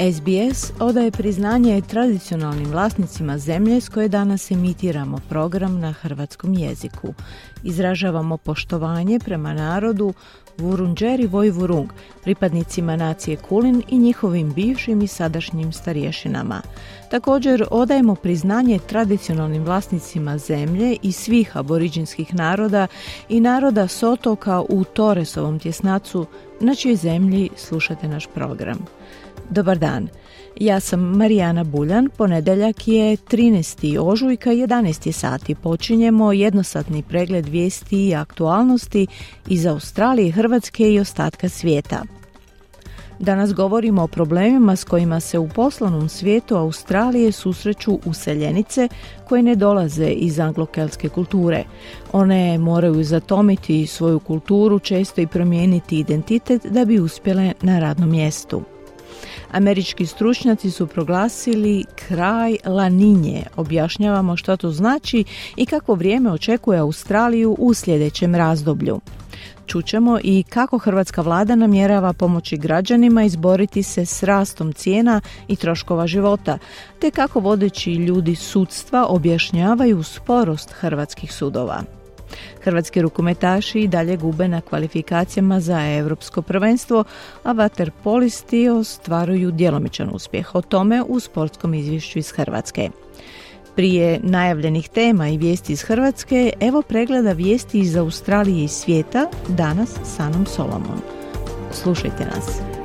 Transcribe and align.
SBS 0.00 0.72
odaje 0.78 1.10
priznanje 1.10 1.80
tradicionalnim 1.80 2.70
vlasnicima 2.70 3.38
zemlje 3.38 3.80
s 3.80 3.88
koje 3.88 4.08
danas 4.08 4.50
emitiramo 4.50 5.18
program 5.28 5.80
na 5.80 5.92
hrvatskom 5.92 6.54
jeziku. 6.54 7.14
Izražavamo 7.64 8.36
poštovanje 8.36 9.18
prema 9.18 9.54
narodu 9.54 10.14
Vurunđeri 10.58 11.26
Vojvurung, 11.26 11.88
pripadnicima 12.22 12.96
nacije 12.96 13.36
Kulin 13.36 13.82
i 13.88 13.98
njihovim 13.98 14.52
bivšim 14.52 15.02
i 15.02 15.06
sadašnjim 15.06 15.72
starješinama. 15.72 16.62
Također 17.10 17.64
odajemo 17.70 18.14
priznanje 18.14 18.78
tradicionalnim 18.78 19.64
vlasnicima 19.64 20.38
zemlje 20.38 20.96
i 21.02 21.12
svih 21.12 21.56
aboriđinskih 21.56 22.34
naroda 22.34 22.86
i 23.28 23.40
naroda 23.40 23.88
Sotoka 23.88 24.60
u 24.60 24.84
Toresovom 24.84 25.58
tjesnacu 25.58 26.26
na 26.60 26.74
čijoj 26.74 26.96
zemlji 26.96 27.50
slušate 27.56 28.08
naš 28.08 28.26
program. 28.34 28.86
Dobar 29.50 29.78
dan. 29.78 30.08
Ja 30.56 30.80
sam 30.80 31.00
Marijana 31.00 31.64
Buljan, 31.64 32.08
ponedeljak 32.16 32.88
je 32.88 33.16
13. 33.16 33.98
ožujka 33.98 34.50
11. 34.50 35.12
sati. 35.12 35.54
Počinjemo 35.54 36.32
jednosatni 36.32 37.02
pregled 37.02 37.48
vijesti 37.48 38.08
i 38.08 38.14
aktualnosti 38.14 39.06
iz 39.48 39.66
Australije, 39.66 40.32
Hrvatske 40.32 40.92
i 40.92 41.00
ostatka 41.00 41.48
svijeta. 41.48 42.02
Danas 43.18 43.54
govorimo 43.54 44.02
o 44.02 44.06
problemima 44.06 44.76
s 44.76 44.84
kojima 44.84 45.20
se 45.20 45.38
u 45.38 45.48
poslovnom 45.48 46.08
svijetu 46.08 46.56
Australije 46.56 47.32
susreću 47.32 47.98
useljenice 48.04 48.88
koje 49.28 49.42
ne 49.42 49.54
dolaze 49.54 50.08
iz 50.08 50.40
anglokelske 50.40 51.08
kulture. 51.08 51.64
One 52.12 52.58
moraju 52.58 53.04
zatomiti 53.04 53.86
svoju 53.86 54.20
kulturu, 54.20 54.78
često 54.78 55.20
i 55.20 55.26
promijeniti 55.26 55.98
identitet 55.98 56.66
da 56.66 56.84
bi 56.84 57.00
uspjele 57.00 57.52
na 57.62 57.78
radnom 57.78 58.10
mjestu. 58.10 58.62
Američki 59.52 60.06
stručnjaci 60.06 60.70
su 60.70 60.86
proglasili 60.86 61.84
kraj 62.08 62.56
laninje. 62.64 63.42
Objašnjavamo 63.56 64.36
što 64.36 64.56
to 64.56 64.70
znači 64.70 65.24
i 65.56 65.66
kako 65.66 65.94
vrijeme 65.94 66.32
očekuje 66.32 66.78
Australiju 66.78 67.56
u 67.58 67.74
sljedećem 67.74 68.34
razdoblju. 68.34 69.00
Čućemo 69.66 70.18
i 70.22 70.42
kako 70.42 70.78
hrvatska 70.78 71.22
vlada 71.22 71.54
namjerava 71.54 72.12
pomoći 72.12 72.56
građanima 72.56 73.24
izboriti 73.24 73.82
se 73.82 74.06
s 74.06 74.22
rastom 74.22 74.72
cijena 74.72 75.20
i 75.48 75.56
troškova 75.56 76.06
života, 76.06 76.58
te 77.00 77.10
kako 77.10 77.40
vodeći 77.40 77.92
ljudi 77.92 78.34
sudstva 78.34 79.06
objašnjavaju 79.08 80.02
sporost 80.02 80.70
hrvatskih 80.72 81.32
sudova. 81.32 81.99
Hrvatski 82.62 83.02
rukometaši 83.02 83.80
i 83.80 83.88
dalje 83.88 84.16
gube 84.16 84.48
na 84.48 84.60
kvalifikacijama 84.60 85.60
za 85.60 85.96
europsko 85.96 86.42
prvenstvo, 86.42 87.04
a 87.42 87.52
vaterpolisti 87.52 88.68
ostvaruju 88.68 89.50
djelomičan 89.50 90.10
uspjeh. 90.12 90.54
O 90.54 90.62
tome 90.62 91.02
u 91.02 91.20
sportskom 91.20 91.74
izvješću 91.74 92.18
iz 92.18 92.30
Hrvatske. 92.30 92.90
Prije 93.76 94.20
najavljenih 94.22 94.88
tema 94.88 95.28
i 95.28 95.38
vijesti 95.38 95.72
iz 95.72 95.82
Hrvatske, 95.82 96.52
evo 96.60 96.82
pregleda 96.82 97.32
vijesti 97.32 97.80
iz 97.80 97.96
Australije 97.96 98.64
i 98.64 98.68
svijeta, 98.68 99.26
danas 99.48 99.90
s 100.04 100.20
Anom 100.20 100.46
Solomon. 100.46 101.00
Slušajte 101.72 102.24
nas. 102.24 102.79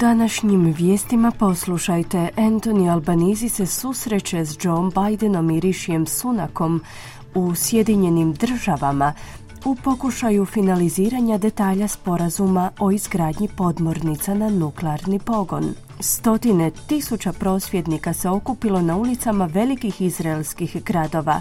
Današnjim 0.00 0.74
vijestima 0.78 1.30
poslušajte. 1.30 2.28
Anthony 2.36 2.92
Albanizi 2.92 3.48
se 3.48 3.66
susreće 3.66 4.44
s 4.44 4.58
Joe 4.64 4.90
Bidenom 4.94 5.50
i 5.50 5.60
Rišijem 5.60 6.06
Sunakom 6.06 6.82
u 7.34 7.54
Sjedinjenim 7.54 8.32
državama 8.32 9.14
u 9.64 9.76
pokušaju 9.84 10.44
finaliziranja 10.46 11.38
detalja 11.38 11.88
sporazuma 11.88 12.70
o 12.78 12.90
izgradnji 12.90 13.48
podmornica 13.56 14.34
na 14.34 14.48
nuklearni 14.50 15.18
pogon. 15.18 15.74
Stotine 16.00 16.70
tisuća 16.70 17.32
prosvjednika 17.32 18.12
se 18.12 18.28
okupilo 18.28 18.82
na 18.82 18.96
ulicama 18.96 19.46
velikih 19.46 20.00
izraelskih 20.00 20.84
gradova 20.84 21.40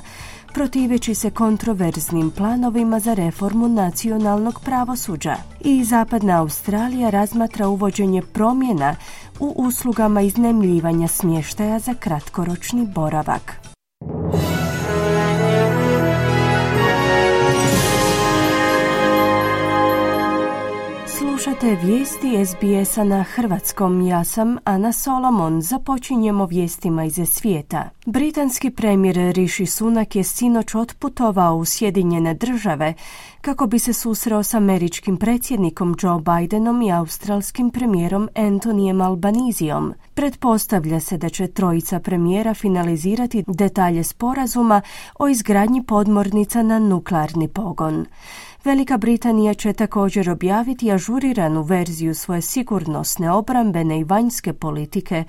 protiveći 0.53 1.15
se 1.15 1.29
kontroverznim 1.29 2.31
planovima 2.31 2.99
za 2.99 3.13
reformu 3.13 3.67
nacionalnog 3.67 4.59
pravosuđa. 4.65 5.35
I 5.59 5.83
Zapadna 5.83 6.41
Australija 6.41 7.09
razmatra 7.09 7.67
uvođenje 7.67 8.21
promjena 8.21 8.95
u 9.39 9.53
uslugama 9.55 10.21
iznemljivanja 10.21 11.07
smještaja 11.07 11.79
za 11.79 11.93
kratkoročni 11.93 12.87
boravak. 12.95 13.76
Slušate 21.47 21.85
vijesti 21.85 22.45
SBS-a 22.45 23.03
na 23.03 23.23
hrvatskom. 23.23 24.01
Ja 24.01 24.23
sam 24.23 24.57
Ana 24.63 24.91
Solomon. 24.91 25.61
Započinjemo 25.61 26.45
vijestima 26.45 27.05
iz 27.05 27.19
svijeta. 27.25 27.89
Britanski 28.05 28.71
premijer 28.71 29.15
Rishi 29.15 29.65
Sunak 29.65 30.15
je 30.15 30.23
sinoć 30.23 30.75
otputovao 30.75 31.55
u 31.55 31.65
Sjedinjene 31.65 32.33
države 32.33 32.93
kako 33.41 33.67
bi 33.67 33.79
se 33.79 33.93
susreo 33.93 34.43
s 34.43 34.53
američkim 34.53 35.17
predsjednikom 35.17 35.95
Joe 36.01 36.21
Bidenom 36.21 36.81
i 36.81 36.91
australskim 36.91 37.69
premijerom 37.69 38.29
Antonijem 38.35 39.01
Albanizijom. 39.01 39.93
Pretpostavlja 40.13 40.99
se 40.99 41.17
da 41.17 41.29
će 41.29 41.47
trojica 41.47 41.99
premijera 41.99 42.53
finalizirati 42.53 43.43
detalje 43.47 44.03
sporazuma 44.03 44.81
o 45.19 45.27
izgradnji 45.27 45.83
podmornica 45.83 46.63
na 46.63 46.79
nuklearni 46.79 47.47
pogon. 47.47 48.05
Velika 48.63 48.97
Britanija 48.97 49.53
će 49.53 49.73
također 49.73 50.29
objaviti 50.29 50.91
ažuriranu 50.91 51.61
verziju 51.61 52.15
svoje 52.15 52.41
sigurnosne, 52.41 53.31
obrambene 53.31 53.99
i 53.99 54.03
vanjske 54.03 54.53
politike, 54.53 55.23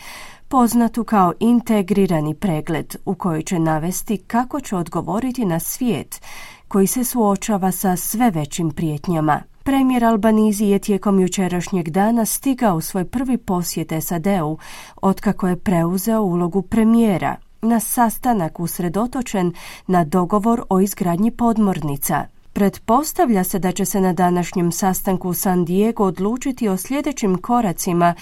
poznatu 0.49 1.05
kao 1.05 1.33
integrirani 1.41 2.35
pregled, 2.35 2.97
u 3.05 3.15
kojoj 3.15 3.43
će 3.43 3.59
navesti 3.59 4.17
kako 4.17 4.61
će 4.61 4.77
odgovoriti 4.77 5.45
na 5.45 5.61
svijet 5.61 6.23
koji 6.69 6.87
se 6.87 7.05
suočava 7.05 7.73
sa 7.73 7.97
sve 7.97 8.31
većim 8.31 8.71
prijetnjama. 8.71 9.43
Premijer 9.63 10.05
Albanizi 10.05 10.65
je 10.65 10.79
tijekom 10.79 11.21
jučerašnjeg 11.21 11.91
dana 11.91 12.25
stigao 12.25 12.81
svoj 12.81 13.05
prvi 13.05 13.39
posjet 13.39 13.93
SAD-u, 14.01 14.59
otkako 15.03 15.49
je 15.49 15.57
preuzeo 15.57 16.23
ulogu 16.23 16.63
premijera, 16.63 17.37
na 17.63 17.81
sastanak 17.81 18.61
usredotočen 18.61 19.53
na 19.87 20.05
dogovor 20.05 20.63
o 20.69 20.81
izgradnji 20.81 21.31
podmornica– 21.31 22.25
Pretpostavlja 22.59 23.45
se 23.45 23.59
da 23.59 23.73
će 23.73 23.85
se 23.85 24.01
na 24.01 24.13
današnjem 24.13 24.73
sastanku 24.73 25.29
u 25.29 25.35
San 25.35 25.65
Diego 25.65 26.05
odlučiti 26.05 26.69
o 26.69 26.77
sljedećim 26.77 27.39
koracima 27.39 28.15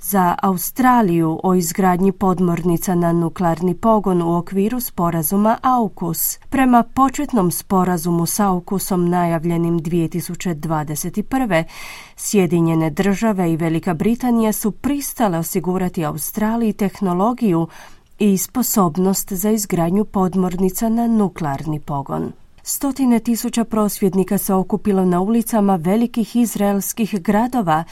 za 0.00 0.34
Australiju 0.42 1.40
o 1.42 1.54
izgradnji 1.54 2.12
podmornica 2.12 2.94
na 2.94 3.12
nuklearni 3.12 3.74
pogon 3.74 4.22
u 4.22 4.36
okviru 4.36 4.80
sporazuma 4.80 5.58
AUKUS. 5.62 6.38
Prema 6.48 6.82
početnom 6.82 7.50
sporazumu 7.50 8.26
s 8.26 8.40
AUKUSom 8.40 9.08
najavljenim 9.08 9.80
2021. 9.80 11.64
Sjedinjene 12.16 12.90
države 12.90 13.52
i 13.52 13.56
Velika 13.56 13.94
Britanija 13.94 14.52
su 14.52 14.70
pristale 14.70 15.38
osigurati 15.38 16.04
Australiji 16.04 16.72
tehnologiju 16.72 17.68
i 18.18 18.38
sposobnost 18.38 19.32
za 19.32 19.50
izgradnju 19.50 20.04
podmornica 20.04 20.88
na 20.88 21.06
nuklearni 21.06 21.80
pogon. 21.80 22.32
Stotine 22.66 23.20
tisuća 23.20 23.64
prosvjednika 23.64 24.38
se 24.38 24.54
okupilo 24.54 25.04
na 25.04 25.20
ulicama 25.20 25.76
velikih 25.76 26.36
izraelskih 26.36 27.22
gradova 27.22 27.84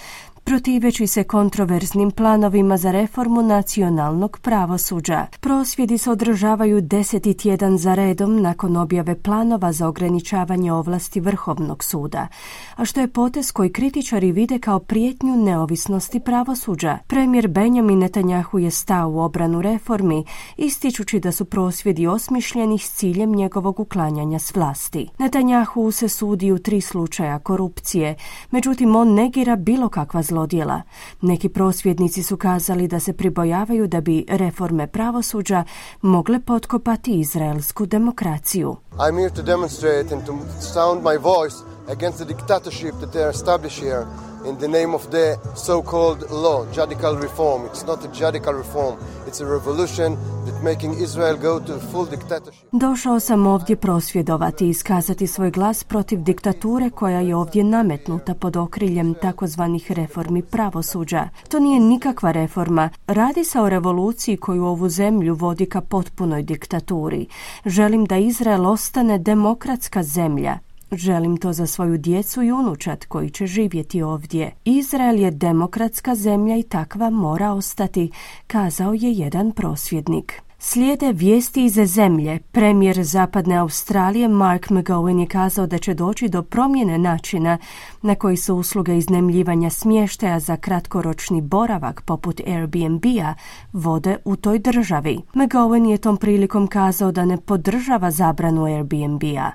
protiveći 0.44 1.06
se 1.06 1.24
kontroverznim 1.24 2.10
planovima 2.10 2.76
za 2.76 2.90
reformu 2.90 3.42
nacionalnog 3.42 4.38
pravosuđa. 4.42 5.26
Prosvjedi 5.40 5.98
se 5.98 6.10
održavaju 6.10 6.80
deseti 6.80 7.34
tjedan 7.34 7.78
za 7.78 7.94
redom 7.94 8.42
nakon 8.42 8.76
objave 8.76 9.22
planova 9.22 9.72
za 9.72 9.88
ograničavanje 9.88 10.72
ovlasti 10.72 11.20
Vrhovnog 11.20 11.84
suda, 11.84 12.28
a 12.76 12.84
što 12.84 13.00
je 13.00 13.08
potez 13.08 13.52
koji 13.52 13.72
kritičari 13.72 14.32
vide 14.32 14.58
kao 14.58 14.78
prijetnju 14.78 15.36
neovisnosti 15.36 16.20
pravosuđa. 16.20 16.98
Premijer 17.06 17.48
Benjamin 17.48 17.98
Netanjahu 17.98 18.58
je 18.58 18.70
stao 18.70 19.10
u 19.10 19.20
obranu 19.20 19.62
reformi, 19.62 20.24
ističući 20.56 21.20
da 21.20 21.32
su 21.32 21.44
prosvjedi 21.44 22.06
osmišljeni 22.06 22.78
s 22.78 22.90
ciljem 22.90 23.32
njegovog 23.32 23.80
uklanjanja 23.80 24.38
s 24.38 24.54
vlasti. 24.54 25.08
Netanjahu 25.18 25.90
se 25.90 26.08
sudi 26.08 26.52
u 26.52 26.58
tri 26.58 26.80
slučaja 26.80 27.38
korupcije, 27.38 28.16
međutim 28.50 28.96
on 28.96 29.14
negira 29.14 29.56
bilo 29.56 29.88
kakva 29.88 30.22
zlodjela. 30.32 30.82
Neki 31.20 31.48
prosvjednici 31.48 32.22
su 32.22 32.36
kazali 32.36 32.88
da 32.88 33.00
se 33.00 33.12
pribojavaju 33.12 33.86
da 33.86 34.00
bi 34.00 34.24
reforme 34.28 34.86
pravosuđa 34.86 35.64
mogle 36.02 36.40
potkopati 36.40 37.20
izraelsku 37.20 37.86
demokraciju. 37.86 38.76
I'm 38.92 39.16
here 39.18 39.34
to 39.34 39.42
demonstrate 39.42 40.14
and 40.14 40.26
to 40.26 40.32
sound 40.60 41.02
my 41.02 41.16
voice 41.16 41.56
against 41.88 42.18
the 42.18 42.24
dictatorship 42.24 42.94
that 43.00 43.12
they 43.12 43.22
are 43.22 43.30
established 43.30 43.84
here 43.84 44.06
in 44.48 44.56
the 44.56 44.68
name 44.68 44.94
of 44.94 45.10
the 45.10 45.36
so-called 45.54 46.30
law, 46.30 46.66
judicial 46.72 47.16
reform. 47.16 47.66
It's 47.66 47.86
not 47.86 48.04
a 48.04 48.08
judicial 48.08 48.54
reform. 48.54 48.94
It's 49.26 49.40
a 49.40 49.46
revolution 49.46 50.16
that 50.46 50.62
making 50.62 50.92
Israel 51.02 51.36
go 51.36 51.60
to 51.60 51.78
full 51.78 52.06
dictatorship. 52.10 52.68
Došao 52.72 53.20
sam 53.20 53.46
ovdje 53.46 53.76
prosvjedovati 53.76 54.66
i 54.66 54.68
iskazati 54.68 55.26
svoj 55.26 55.50
glas 55.50 55.84
protiv 55.84 56.22
diktature 56.22 56.90
koja 56.90 57.20
je 57.20 57.36
ovdje 57.36 57.64
nametnuta 57.64 58.34
pod 58.34 58.56
okriljem 58.56 59.14
takozvanih 59.14 59.92
reformi 59.92 60.42
pravosuđa. 60.42 61.28
To 61.48 61.58
nije 61.58 61.80
nikakva 61.80 62.32
reforma. 62.32 62.90
Radi 63.06 63.44
se 63.44 63.60
o 63.60 63.68
revoluciji 63.68 64.36
koju 64.36 64.64
ovu 64.64 64.88
zemlju 64.88 65.34
vodi 65.34 65.66
ka 65.66 65.80
potpunoj 65.80 66.42
diktaturi. 66.42 67.26
Želim 67.66 68.04
da 68.04 68.16
Izrael 68.16 68.66
ostane 68.66 69.18
demokratska 69.18 70.02
zemlja 70.02 70.58
Želim 70.96 71.36
to 71.36 71.52
za 71.52 71.66
svoju 71.66 71.98
djecu 71.98 72.42
i 72.42 72.52
unučat 72.52 73.04
koji 73.04 73.30
će 73.30 73.46
živjeti 73.46 74.02
ovdje. 74.02 74.52
Izrael 74.64 75.20
je 75.20 75.30
demokratska 75.30 76.14
zemlja 76.14 76.56
i 76.56 76.62
takva 76.62 77.10
mora 77.10 77.52
ostati, 77.52 78.10
kazao 78.46 78.92
je 78.92 79.12
jedan 79.12 79.52
prosvjednik. 79.52 80.42
Slijede 80.64 81.12
vijesti 81.12 81.64
iz 81.64 81.74
zemlje. 81.84 82.38
Premijer 82.38 83.02
Zapadne 83.02 83.56
Australije 83.56 84.28
Mark 84.28 84.68
McGowan 84.70 85.20
je 85.20 85.26
kazao 85.26 85.66
da 85.66 85.78
će 85.78 85.94
doći 85.94 86.28
do 86.28 86.42
promjene 86.42 86.98
načina 86.98 87.58
na 88.02 88.14
koji 88.14 88.36
se 88.36 88.52
usluge 88.52 88.96
iznemljivanja 88.96 89.70
smještaja 89.70 90.40
za 90.40 90.56
kratkoročni 90.56 91.40
boravak 91.40 92.02
poput 92.06 92.40
Airbnb-a 92.46 93.34
vode 93.72 94.16
u 94.24 94.36
toj 94.36 94.58
državi. 94.58 95.20
McGowan 95.34 95.90
je 95.90 95.98
tom 95.98 96.16
prilikom 96.16 96.66
kazao 96.66 97.12
da 97.12 97.24
ne 97.24 97.36
podržava 97.36 98.10
zabranu 98.10 98.64
Airbnb-a. 98.64 99.50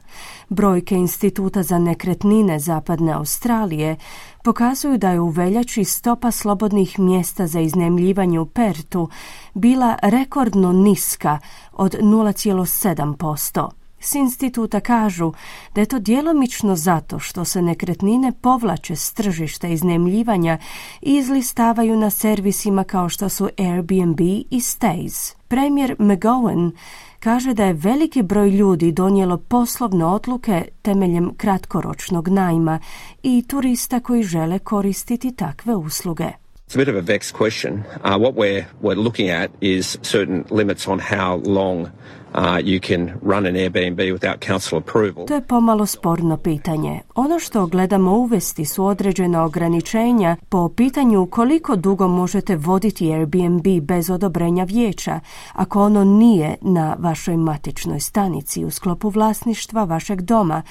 Brojke 0.50 0.96
Instituta 0.96 1.64
za 1.64 1.80
nekretnine 1.80 2.60
Zapadne 2.60 3.12
Australije 3.14 3.96
pokazuju 4.48 4.98
da 4.98 5.10
je 5.10 5.20
u 5.20 5.30
veljači 5.30 5.84
stopa 5.84 6.32
slobodnih 6.32 7.00
mjesta 7.00 7.48
za 7.48 7.60
iznemljivanje 7.60 8.40
u 8.40 8.46
Pertu 8.46 9.10
bila 9.54 9.98
rekordno 10.02 10.72
niska 10.72 11.40
od 11.74 11.96
0,7%. 12.02 13.70
S 14.00 14.16
instituta 14.16 14.80
kažu 14.80 15.34
da 15.76 15.82
je 15.82 15.86
to 15.86 16.00
djelomično 16.00 16.76
zato 16.76 17.20
što 17.20 17.46
se 17.46 17.62
nekretnine 17.62 18.32
povlače 18.32 18.96
s 18.96 19.14
tržišta 19.14 19.68
iznemljivanja 19.68 20.58
i 21.02 21.16
izlistavaju 21.16 21.98
na 21.98 22.10
servisima 22.10 22.84
kao 22.84 23.10
što 23.10 23.30
su 23.30 23.50
Airbnb 23.58 24.20
i 24.22 24.60
Stays. 24.60 25.36
Premijer 25.48 25.96
McGowan 26.00 26.72
kaže 27.20 27.54
da 27.54 27.66
je 27.66 27.74
veliki 27.74 28.22
broj 28.24 28.50
ljudi 28.50 28.92
donijelo 28.92 29.38
poslovne 29.38 30.06
odluke 30.06 30.68
temeljem 30.82 31.36
kratkoročnog 31.38 32.28
najma 32.28 32.80
i 33.24 33.44
turista 33.48 34.00
koji 34.00 34.24
žele 34.24 34.60
koristiti 34.60 35.32
takve 35.32 35.76
usluge. 35.76 36.47
It's 36.68 36.76
a 36.76 36.80
bit 36.80 36.90
of 36.90 36.98
a 36.98 37.02
vexed 37.02 37.34
question. 37.34 37.86
Uh, 38.04 38.18
what 38.18 38.34
we're, 38.34 38.68
we're 38.82 38.96
looking 38.96 39.30
at 39.30 39.52
is 39.62 39.98
certain 40.02 40.46
limits 40.50 40.86
on 40.86 41.00
how 41.00 41.36
long 41.36 41.92
Uh, 42.34 42.60
you 42.64 42.80
can 42.80 43.18
run 43.22 43.46
an 43.46 43.56
Airbnb 43.56 44.12
without 44.12 44.46
council 44.46 44.78
approval. 44.78 45.26
To 45.26 45.34
je 45.34 45.42
pomalo 45.42 45.86
sporno 45.86 46.38
pitanje. 46.38 47.02
Ono 47.16 47.40
što 47.40 47.66
gledamo 47.66 48.12
uvesti 48.12 48.66
su 48.66 48.86
određena 48.86 49.44
ograničenja 49.44 50.36
po 50.50 50.70
pitanju 50.70 51.26
koliko 51.26 51.76
dugo 51.76 52.08
možete 52.08 52.56
voditi 52.56 53.14
Airbnb 53.14 53.68
bez 53.82 54.10
odobrenja 54.10 54.64
vijeća, 54.64 55.20
ako 55.54 55.82
ono 55.82 56.04
nije 56.04 56.56
na 56.62 56.96
vašoj 57.00 57.38
matičnoj 57.38 58.00
stanici 58.00 58.66
u 58.66 58.72
sklopu 58.72 59.10
vlasništva 59.10 59.84
vašeg 59.84 60.22
doma, 60.22 60.62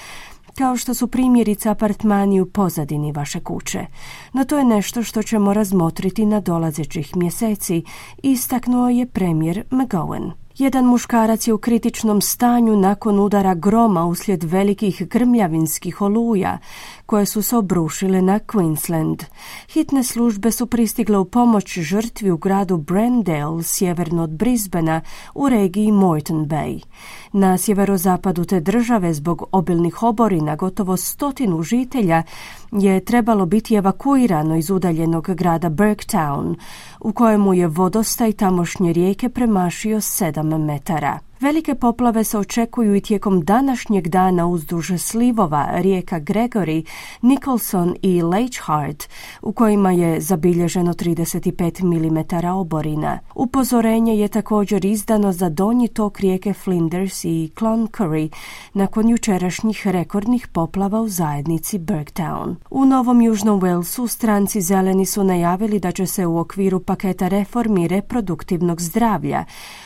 kao 0.57 0.77
što 0.77 0.93
su 0.93 1.07
primjerice 1.07 1.69
apartmani 1.69 2.41
u 2.41 2.45
pozadini 2.45 3.11
vaše 3.11 3.39
kuće. 3.39 3.85
No 4.33 4.45
to 4.45 4.57
je 4.57 4.65
nešto 4.65 5.03
što 5.03 5.23
ćemo 5.23 5.53
razmotriti 5.53 6.25
na 6.25 6.39
dolazećih 6.39 7.15
mjeseci, 7.15 7.83
istaknuo 8.23 8.89
je 8.89 9.05
premijer 9.05 9.63
McGowan. 9.71 10.31
Jedan 10.57 10.85
muškarac 10.85 11.47
je 11.47 11.53
u 11.53 11.57
kritičnom 11.57 12.21
stanju 12.21 12.75
nakon 12.75 13.19
udara 13.19 13.53
groma 13.53 14.05
uslijed 14.05 14.43
velikih 14.43 15.07
grmljavinskih 15.07 16.01
oluja 16.01 16.57
koje 17.05 17.25
su 17.25 17.41
se 17.41 17.57
obrušile 17.57 18.21
na 18.21 18.39
Queensland. 18.39 19.23
Hitne 19.69 20.03
službe 20.03 20.51
su 20.51 20.67
pristigle 20.67 21.17
u 21.17 21.25
pomoć 21.25 21.77
žrtvi 21.79 22.31
u 22.31 22.37
gradu 22.37 22.77
Brendale, 22.77 23.63
sjeverno 23.63 24.23
od 24.23 24.29
Brisbana, 24.29 25.01
u 25.35 25.49
regiji 25.49 25.91
Moreton 25.91 26.45
Bay. 26.45 26.83
Na 27.31 27.57
sjeverozapadu 27.57 28.45
te 28.45 28.59
države 28.59 29.13
zbog 29.13 29.43
obilnih 29.51 30.03
oborina 30.03 30.55
gotovo 30.55 30.97
stotinu 30.97 31.63
žitelja 31.63 32.23
je 32.71 33.05
trebalo 33.05 33.45
biti 33.45 33.75
evakuirano 33.75 34.55
iz 34.55 34.69
udaljenog 34.69 35.35
grada 35.35 35.69
Burketown, 35.69 36.55
u 36.99 37.13
kojemu 37.13 37.53
je 37.53 37.67
vodostaj 37.67 38.31
tamošnje 38.31 38.93
rijeke 38.93 39.29
premašio 39.29 40.01
sedam 40.01 40.65
metara. 40.65 41.26
Velike 41.39 41.75
poplave 41.75 42.23
se 42.23 42.37
očekuju 42.37 42.95
i 42.95 43.01
tijekom 43.01 43.41
današnjeg 43.41 44.07
dana 44.07 44.47
uzduž 44.47 44.91
slivova 44.97 45.69
rijeka 45.73 46.19
Gregory, 46.19 46.85
Nicholson 47.21 47.95
i 48.01 48.21
Leichhardt, 48.21 49.09
u 49.41 49.51
kojima 49.51 49.91
je 49.91 50.21
zabilježeno 50.21 50.93
35 50.93 51.83
mm 51.83 52.47
oborina. 52.47 53.19
Upozorenje 53.35 54.15
je 54.15 54.27
također 54.27 54.85
izdano 54.85 55.31
za 55.31 55.49
donji 55.49 55.87
tok 55.87 56.19
rijeke 56.19 56.53
Flinders 56.53 57.25
i 57.25 57.51
Cloncurry 57.55 58.29
nakon 58.73 59.09
jučerašnjih 59.09 59.87
rekordnih 59.87 60.47
poplava 60.47 61.01
u 61.01 61.07
zajednici 61.07 61.79
Burketown. 61.79 62.55
U 62.69 62.85
Novom 62.85 63.21
Južnom 63.21 63.61
Walesu 63.61 64.07
stranci 64.07 64.61
zeleni 64.61 65.05
su 65.05 65.23
najavili 65.23 65.79
da 65.79 65.91
će 65.91 66.05
se 66.05 66.25
u 66.25 66.37
okviru 66.37 66.79
paketa 66.79 67.27
reformi 67.27 67.87
reproduktivnog 67.87 68.81
zdravlja 68.81 69.45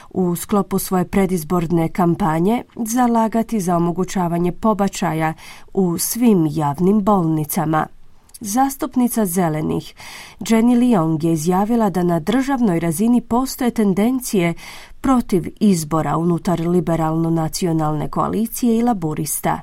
u 0.09 0.35
sklopu 0.35 0.79
svoje 0.79 1.05
predizborne 1.41 1.89
kampanje 1.89 2.63
zalagati 2.75 3.59
za 3.59 3.75
omogućavanje 3.75 4.51
pobačaja 4.51 5.33
u 5.73 5.97
svim 5.97 6.47
javnim 6.51 7.01
bolnicama. 7.01 7.87
Zastupnica 8.39 9.25
zelenih 9.25 9.93
Jenny 10.39 10.75
Leong 10.79 11.23
je 11.23 11.33
izjavila 11.33 11.89
da 11.89 12.03
na 12.03 12.19
državnoj 12.19 12.79
razini 12.79 13.21
postoje 13.21 13.71
tendencije 13.71 14.53
protiv 15.01 15.47
izbora 15.59 16.17
unutar 16.17 16.59
liberalno-nacionalne 16.67 18.09
koalicije 18.09 18.77
i 18.77 18.81
laburista. 18.81 19.61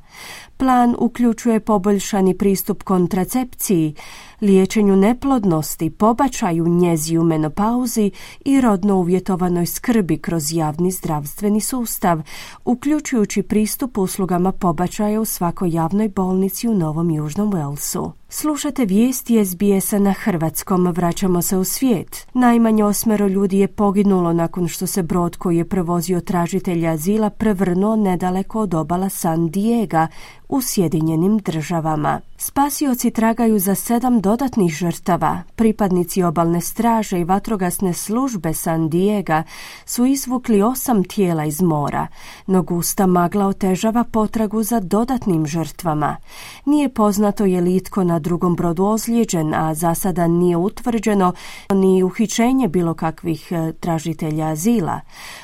Plan 0.56 0.96
uključuje 0.98 1.60
poboljšani 1.60 2.38
pristup 2.38 2.82
kontracepciji, 2.82 3.94
liječenju 4.40 4.96
neplodnosti, 4.96 5.90
pobačaju 5.90 6.68
njezi 6.68 7.18
u 7.18 7.24
menopauzi 7.24 8.10
i 8.44 8.60
rodno 8.60 8.96
uvjetovanoj 8.96 9.66
skrbi 9.66 10.18
kroz 10.18 10.52
javni 10.52 10.90
zdravstveni 10.90 11.60
sustav, 11.60 12.22
uključujući 12.64 13.42
pristup 13.42 13.98
uslugama 13.98 14.52
pobačaja 14.52 15.20
u 15.20 15.24
svakoj 15.24 15.70
javnoj 15.70 16.08
bolnici 16.08 16.68
u 16.68 16.74
Novom 16.74 17.10
Južnom 17.10 17.52
Walesu. 17.52 18.10
Slušate 18.30 18.84
vijesti 18.84 19.44
SBS-a 19.44 19.98
na 19.98 20.12
hrvatskom, 20.12 20.86
vraćamo 20.86 21.42
se 21.42 21.56
u 21.56 21.64
svijet. 21.64 22.26
Najmanje 22.34 22.84
osmero 22.84 23.26
ljudi 23.26 23.58
je 23.58 23.68
poginulo 23.68 24.32
nakon 24.32 24.68
što 24.68 24.86
se 24.86 25.02
brod 25.02 25.36
koji 25.36 25.56
je 25.56 25.68
provozio 25.68 26.20
tražitelja 26.20 26.90
azila 26.90 27.30
prevrnuo 27.30 27.96
nedaleko 27.96 28.60
od 28.60 28.74
obala 28.74 29.08
San 29.08 29.48
Diego 29.48 30.06
u 30.48 30.60
Sjedinjenim 30.62 31.38
državama. 31.38 32.20
Spasioci 32.36 33.10
tragaju 33.10 33.58
za 33.58 33.74
sedam 33.74 34.20
dodatnih 34.28 34.72
žrtava. 34.72 35.42
Pripadnici 35.56 36.22
obalne 36.22 36.60
straže 36.60 37.20
i 37.20 37.24
vatrogasne 37.24 37.92
službe 37.92 38.54
San 38.54 38.88
Diego 38.88 39.42
su 39.84 40.06
izvukli 40.06 40.62
osam 40.62 41.04
tijela 41.04 41.44
iz 41.44 41.62
mora, 41.62 42.06
no 42.46 42.62
gusta 42.62 43.06
magla 43.06 43.46
otežava 43.46 44.04
potragu 44.04 44.62
za 44.62 44.80
dodatnim 44.80 45.46
žrtvama. 45.46 46.16
Nije 46.64 46.88
poznato 46.88 47.44
je 47.44 47.60
li 47.60 47.76
itko 47.76 48.04
na 48.04 48.18
drugom 48.18 48.56
brodu 48.56 48.84
ozlijeđen, 48.84 49.54
a 49.54 49.74
za 49.74 49.94
sada 49.94 50.26
nije 50.26 50.56
utvrđeno 50.56 51.32
ni 51.70 52.02
uhićenje 52.02 52.68
bilo 52.68 52.94
kakvih 52.94 53.52
e, 53.52 53.72
tražitelja 53.72 54.46
azila. 54.46 55.00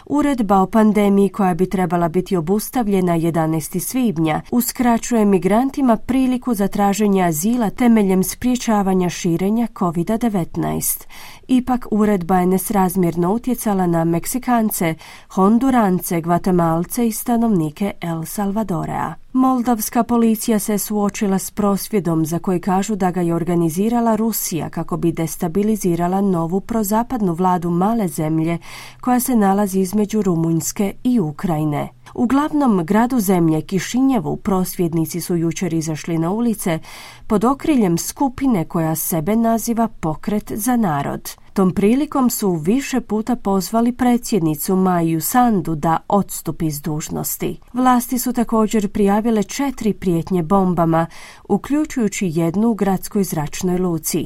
Uredba 0.07 0.61
o 0.61 0.67
pandemiji 0.67 1.29
koja 1.29 1.55
bi 1.55 1.71
trebala 1.71 2.09
biti 2.09 2.37
obustavljena 2.37 3.13
11. 3.13 3.79
svibnja 3.79 4.41
uskraćuje 4.51 5.25
migrantima 5.25 5.97
priliku 5.97 6.55
za 6.55 6.69
traženje 6.69 7.23
azila 7.23 7.71
temeljem 7.71 8.25
spriječavanja 8.25 8.74
širenja 9.11 9.67
COVID-19. 9.75 11.07
Ipak 11.49 11.87
uredba 11.91 12.39
je 12.39 12.47
nesrazmjerno 12.47 13.33
utjecala 13.33 13.87
na 13.87 14.05
Meksikance, 14.05 14.95
Hondurance, 15.29 16.21
Gvatemalce 16.21 17.07
i 17.07 17.13
stanovnike 17.13 17.93
El 18.01 18.25
Salvadorea. 18.25 19.24
Moldavska 19.37 20.05
policija 20.05 20.59
se 20.59 20.79
suočila 20.79 21.39
s 21.39 21.51
prosvjedom 21.51 22.27
za 22.27 22.39
koji 22.39 22.61
kažu 22.61 22.97
da 22.97 23.11
ga 23.11 23.21
je 23.21 23.35
organizirala 23.35 24.17
Rusija 24.17 24.71
kako 24.71 24.97
bi 24.97 25.13
destabilizirala 25.13 26.21
novu 26.21 26.61
prozapadnu 26.61 27.33
vladu 27.33 27.71
male 27.71 28.09
zemlje 28.09 28.59
koja 29.01 29.21
se 29.21 29.37
nalazi 29.37 29.81
između 29.81 30.23
Rumunjske 30.23 30.93
i 31.05 31.21
Ukrajine. 31.21 31.89
U 32.15 32.27
glavnom 32.27 32.85
gradu 32.85 33.21
zemlje 33.21 33.63
Kišinjevu 33.63 34.37
prosvjednici 34.37 35.21
su 35.21 35.37
jučer 35.37 35.75
izašli 35.75 36.19
na 36.19 36.31
ulice 36.31 36.79
pod 37.27 37.45
okriljem 37.45 37.99
skupine 37.99 38.65
koja 38.65 38.95
sebe 38.95 39.37
naziva 39.37 39.89
Pokret 39.89 40.53
za 40.55 40.77
narod. 40.77 41.44
Tom 41.55 41.75
prilikom 41.75 42.31
su 42.31 42.53
više 42.53 43.01
puta 43.01 43.37
pozvali 43.37 43.93
predsjednicu 43.93 44.77
Maju 44.77 45.21
Sandu 45.21 45.75
da 45.75 45.99
odstupi 46.09 46.67
iz 46.67 46.81
dužnosti. 46.83 47.59
Vlasti 47.73 48.19
su 48.19 48.33
također 48.33 48.89
prijavile 48.89 49.43
četiri 49.43 49.93
prijetnje 49.93 50.43
bombama, 50.43 51.07
uključujući 51.49 52.31
jednu 52.35 52.69
u 52.69 52.75
gradskoj 52.75 53.25
zračnoj 53.25 53.79
luci. 53.79 54.25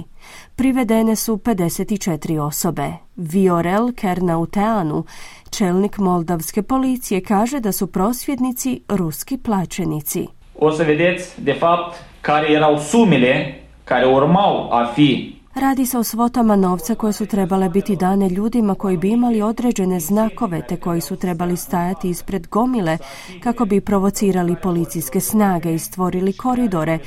Privedene 0.57 1.17
su 1.17 1.37
54 1.37 2.41
osobe. 2.41 2.93
Viorel 3.17 3.93
Kernauteanu, 3.93 5.05
čelnik 5.51 5.99
moldavske 5.99 6.63
policije, 6.63 7.21
kaže 7.21 7.61
da 7.61 7.73
su 7.73 7.87
prosvjednici 7.87 8.81
ruski 8.89 9.39
plaćenici. 9.39 10.27
O 10.59 10.71
să 10.73 10.85
vedeți, 10.85 11.43
de 11.43 11.53
fapt, 11.53 11.97
care 12.23 12.53
erau 12.53 12.79
sumele 12.79 13.55
care 13.85 14.07
urmau 14.07 14.69
a 14.73 14.93
fi 14.95 15.38
Radi 15.61 15.87
se 15.87 15.99
o 15.99 16.05
svotama 16.05 16.57
novca 16.57 16.95
koje 16.95 17.13
su 17.13 17.27
trebale 17.27 17.69
biti 17.69 17.97
dane 17.97 18.29
ljudima 18.29 18.75
koji 18.75 18.97
bi 18.97 19.11
imali 19.11 19.43
određene 19.43 20.01
znakove 20.01 20.67
te 20.67 20.77
koji 20.77 21.01
su 21.01 21.17
trebali 21.17 21.57
stajati 21.57 22.09
ispred 22.09 22.49
gomile 22.49 22.99
kako 23.43 23.65
bi 23.65 23.81
provocirali 23.81 24.57
policijske 24.63 25.21
snage 25.21 25.75
i 25.75 25.79
stvorili 25.79 26.33
koridore 26.33 26.99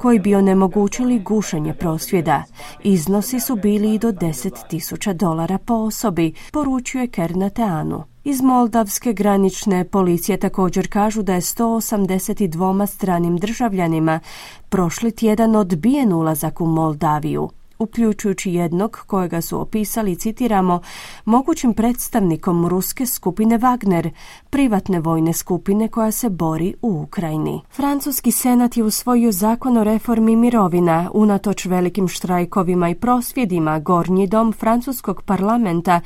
koji 0.00 0.18
bi 0.18 0.34
onemogućili 0.34 1.18
gušenje 1.18 1.74
prosvjeda. 1.74 2.42
Iznosi 2.82 3.40
su 3.40 3.56
bili 3.56 3.94
i 3.94 3.98
do 3.98 4.12
10.000 4.12 5.12
dolara 5.12 5.58
po 5.58 5.74
osobi, 5.74 6.34
poručuje 6.52 7.06
Kernateanu. 7.06 8.04
Iz 8.24 8.42
Moldavske 8.42 9.12
granične 9.12 9.84
policije 9.84 10.38
također 10.38 10.88
kažu 10.88 11.22
da 11.22 11.34
je 11.34 11.40
182 11.40 12.86
stranim 12.86 13.36
državljanima 13.36 14.20
prošli 14.68 15.12
tjedan 15.12 15.56
odbijen 15.56 16.12
ulazak 16.12 16.60
u 16.60 16.66
Moldaviju 16.66 17.50
uključujući 17.80 18.52
jednog 18.52 18.98
kojega 19.06 19.40
su 19.40 19.60
opisali, 19.60 20.16
citiramo, 20.16 20.80
mogućim 21.24 21.74
predstavnikom 21.74 22.66
ruske 22.66 23.06
skupine 23.06 23.58
Wagner, 23.58 24.10
privatne 24.50 25.00
vojne 25.00 25.32
skupine 25.32 25.88
koja 25.88 26.10
se 26.10 26.30
bori 26.30 26.74
u 26.82 27.02
Ukrajini. 27.02 27.60
Francuski 27.70 28.32
senat 28.32 28.76
je 28.76 28.84
usvojio 28.84 29.32
zakon 29.32 29.76
o 29.76 29.84
reformi 29.84 30.36
mirovina, 30.36 31.10
unatoč 31.14 31.66
velikim 31.66 32.08
štrajkovima 32.08 32.88
i 32.88 32.94
prosvjedima, 32.94 33.78
gornji 33.78 34.26
dom 34.26 34.52
francuskog 34.52 35.22
parlamenta 35.22 36.00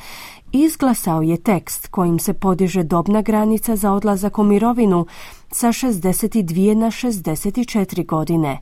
izglasao 0.52 1.22
je 1.22 1.36
tekst 1.36 1.86
kojim 1.86 2.18
se 2.18 2.32
podiže 2.32 2.82
dobna 2.82 3.22
granica 3.22 3.76
za 3.76 3.92
odlazak 3.92 4.38
u 4.38 4.42
mirovinu 4.42 5.06
sa 5.54 5.68
62 5.68 6.74
na 6.74 6.86
64 6.86 8.06
godine. 8.06 8.58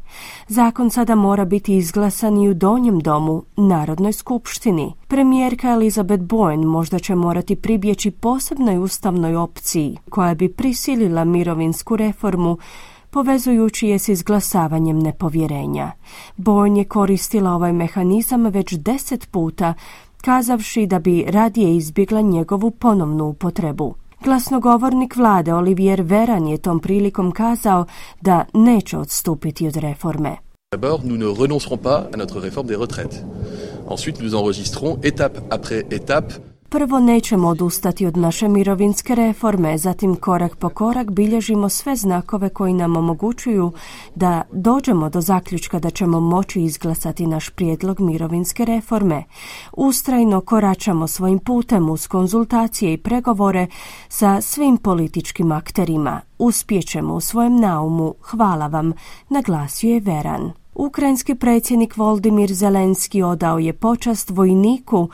Zakon 0.48 0.90
sada 0.90 1.14
mora 1.14 1.44
biti 1.44 1.76
izglasan 1.76 2.42
i 2.42 2.48
u 2.48 2.54
donjem 2.54 3.00
domu, 3.00 3.42
Narodnoj 3.56 4.12
skupštini. 4.12 4.92
Premijerka 5.08 5.70
Elizabeth 5.70 6.22
Boyne 6.22 6.64
možda 6.64 6.98
će 6.98 7.14
morati 7.14 7.56
pribjeći 7.56 8.10
posebnoj 8.10 8.78
ustavnoj 8.78 9.36
opciji 9.36 9.96
koja 10.10 10.34
bi 10.34 10.52
prisilila 10.52 11.24
mirovinsku 11.24 11.96
reformu 11.96 12.58
povezujući 13.10 13.88
je 13.88 13.98
s 13.98 14.08
izglasavanjem 14.08 14.98
nepovjerenja. 14.98 15.92
Boyne 16.36 16.78
je 16.78 16.84
koristila 16.84 17.50
ovaj 17.50 17.72
mehanizam 17.72 18.46
već 18.46 18.74
deset 18.74 19.30
puta 19.30 19.74
kazavši 20.20 20.86
da 20.86 20.98
bi 20.98 21.24
radije 21.28 21.76
izbjegla 21.76 22.20
njegovu 22.20 22.70
ponovnu 22.70 23.24
upotrebu. 23.24 24.01
D'abord, 30.72 31.02
nous 31.04 31.18
ne 31.18 31.26
renoncerons 31.26 31.76
pas 31.76 32.08
à 32.12 32.16
notre 32.16 32.40
réforme 32.40 32.66
des 32.66 32.76
retraites. 32.76 33.24
Ensuite, 33.86 34.22
nous 34.22 34.34
enregistrons 34.34 34.98
étape 35.02 35.38
après 35.50 35.84
étape 35.90 36.32
Prvo 36.72 37.00
nećemo 37.00 37.48
odustati 37.48 38.06
od 38.06 38.16
naše 38.16 38.48
mirovinske 38.48 39.14
reforme, 39.14 39.78
zatim 39.78 40.14
korak 40.14 40.56
po 40.56 40.68
korak 40.68 41.10
bilježimo 41.10 41.68
sve 41.68 41.96
znakove 41.96 42.48
koji 42.48 42.72
nam 42.72 42.96
omogućuju 42.96 43.72
da 44.14 44.42
dođemo 44.52 45.10
do 45.10 45.20
zaključka 45.20 45.78
da 45.78 45.90
ćemo 45.90 46.20
moći 46.20 46.62
izglasati 46.62 47.26
naš 47.26 47.50
prijedlog 47.50 48.00
mirovinske 48.00 48.64
reforme. 48.64 49.24
Ustrajno 49.72 50.40
koračamo 50.40 51.06
svojim 51.06 51.38
putem 51.38 51.90
uz 51.90 52.06
konzultacije 52.06 52.92
i 52.92 52.98
pregovore 52.98 53.66
sa 54.08 54.40
svim 54.40 54.76
političkim 54.76 55.52
akterima. 55.52 56.20
Uspjećemo 56.38 57.14
u 57.14 57.20
svojem 57.20 57.56
naumu, 57.56 58.14
hvala 58.22 58.66
vam, 58.66 58.92
naglasio 59.28 59.94
je 59.94 60.00
Veran. 60.00 60.52
Ukrajinski 60.74 61.34
predsjednik 61.34 61.96
Voldimir 61.96 62.52
Zelenski 62.52 63.22
odao 63.22 63.58
je 63.58 63.72
počast 63.72 64.30
vojniku 64.30 65.08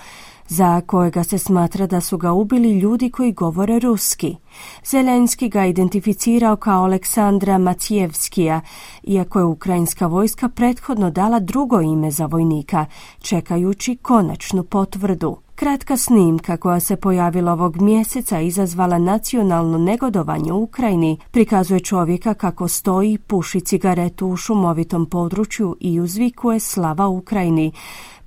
za 0.49 0.81
kojega 0.81 1.25
se 1.25 1.39
smatra 1.39 1.87
da 1.87 2.01
su 2.01 2.19
ga 2.19 2.33
ubili 2.33 2.79
ljudi 2.79 3.11
koji 3.11 3.33
govore 3.33 3.79
ruski. 3.79 4.37
Zelenski 4.85 5.49
ga 5.49 5.67
identificirao 5.67 6.57
kao 6.57 6.85
Aleksandra 6.85 7.59
Macijevskija, 7.59 8.61
iako 9.03 9.39
je 9.39 9.45
ukrajinska 9.45 10.07
vojska 10.07 10.49
prethodno 10.49 11.11
dala 11.11 11.41
drugo 11.41 11.81
ime 11.81 12.11
za 12.11 12.27
vojnika, 12.27 12.87
čekajući 13.21 13.97
konačnu 13.97 14.65
potvrdu. 14.65 15.37
Kratka 15.59 15.97
snimka 15.97 16.57
koja 16.57 16.81
se 16.81 16.97
pojavila 16.97 17.53
ovog 17.53 17.81
mjeseca 17.81 18.41
izazvala 18.41 18.99
nacionalno 18.99 19.79
negodovanje 19.79 20.53
u 20.53 20.63
Ukrajini 20.63 21.19
prikazuje 21.31 21.81
čovjeka 21.81 22.35
kako 22.35 22.69
stoji, 22.69 23.19
puši 23.19 23.61
cigaretu 23.61 24.27
u 24.27 24.37
šumovitom 24.37 25.07
području 25.07 25.77
i 25.81 26.01
uzvikuje 26.01 26.61
slava 26.61 27.07
Ukrajini, 27.07 27.73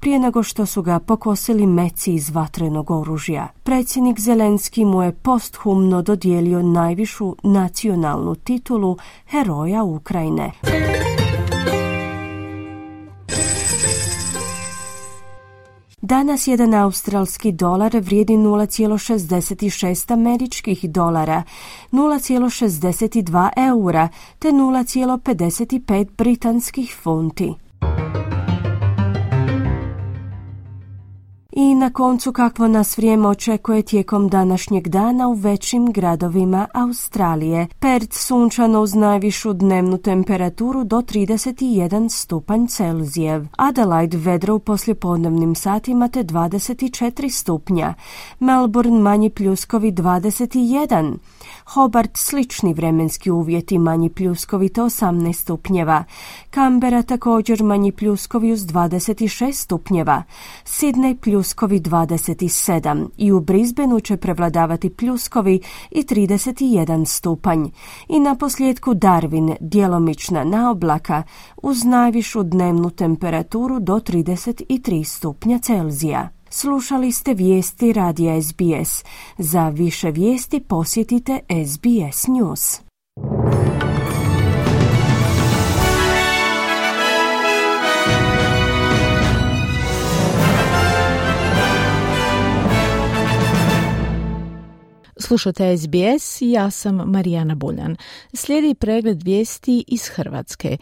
prije 0.01 0.19
nego 0.19 0.43
što 0.43 0.65
su 0.65 0.81
ga 0.81 0.99
pokosili 0.99 1.67
meci 1.67 2.13
iz 2.13 2.29
vatrenog 2.29 2.91
oružja. 2.91 3.47
Predsjednik 3.63 4.19
Zelenski 4.19 4.85
mu 4.85 5.03
je 5.03 5.11
posthumno 5.11 6.01
dodijelio 6.01 6.61
najvišu 6.61 7.35
nacionalnu 7.43 8.35
titulu 8.35 8.97
Heroja 9.27 9.83
Ukrajine. 9.83 10.51
Danas 16.01 16.47
jedan 16.47 16.73
australski 16.73 17.51
dolar 17.51 17.97
vrijedi 17.97 18.33
0,66 18.33 20.13
američkih 20.13 20.89
dolara, 20.89 21.43
0,62 21.91 23.49
eura 23.57 24.09
te 24.39 24.47
0,55 24.47 26.07
britanskih 26.17 26.95
funti. 27.03 27.53
I 31.53 31.75
na 31.75 31.89
koncu 31.93 32.31
kakvo 32.31 32.67
nas 32.67 32.97
vrijeme 32.97 33.27
očekuje 33.27 33.81
tijekom 33.81 34.29
današnjeg 34.29 34.87
dana 34.87 35.27
u 35.27 35.33
većim 35.33 35.91
gradovima 35.91 36.67
Australije. 36.73 37.67
Perth 37.79 38.17
sunčano 38.17 38.81
uz 38.81 38.95
najvišu 38.95 39.53
dnevnu 39.53 39.97
temperaturu 39.97 40.83
do 40.83 40.97
31 40.97 42.09
stupanj 42.09 42.67
Celzijev. 42.67 43.45
Adelaide 43.57 44.17
vedro 44.17 44.55
u 44.55 44.59
poslijepodnevnim 44.59 45.55
satima 45.55 46.07
te 46.07 46.23
24 46.23 47.29
stupnja. 47.29 47.93
Melbourne 48.39 48.99
manji 48.99 49.29
pljuskovi 49.29 49.91
21. 49.91 51.17
Hobart 51.65 52.17
slični 52.17 52.73
vremenski 52.73 53.31
uvjeti 53.31 53.77
manji 53.77 54.09
pljuskovi 54.09 54.69
te 54.69 54.81
18 54.81 55.33
stupnjeva. 55.33 56.03
Canberra 56.53 57.03
također 57.03 57.63
manji 57.63 57.91
pljuskovi 57.91 58.51
uz 58.51 58.61
26 58.61 59.51
stupnjeva. 59.51 60.23
Sydney 60.65 61.15
pljuskovi 61.15 61.40
27 61.43 63.07
i 63.17 63.31
u 63.31 63.39
Brisbaneu 63.39 63.99
će 63.99 64.17
prevladavati 64.17 64.89
pljuskovi 64.89 65.61
i 65.91 66.03
31 66.03 67.05
stupanj. 67.05 67.65
I 68.09 68.19
na 68.19 68.35
posljedku 68.35 68.93
Darwin 68.93 69.55
djelomična 69.59 70.43
naoblaka 70.43 71.23
uz 71.63 71.83
najvišu 71.83 72.43
dnevnu 72.43 72.89
temperaturu 72.89 73.79
do 73.79 73.93
33 73.93 75.03
stupnja 75.03 75.59
Celzija. 75.59 76.29
Slušali 76.49 77.11
ste 77.11 77.33
vijesti 77.33 77.93
radija 77.93 78.41
SBS. 78.41 79.03
Za 79.37 79.69
više 79.69 80.11
vijesti 80.11 80.59
posjetite 80.59 81.39
SBS 81.65 82.27
News. 82.27 82.81
Slušate 95.21 95.77
SBS 95.77 96.37
ja 96.41 96.71
sam 96.71 96.95
Marijana 96.95 97.55
Buljan. 97.55 97.97
Slijedi 98.33 98.75
pregled 98.75 99.23
vijesti 99.23 99.83
iz 99.87 100.07
Hrvatske. 100.07 100.77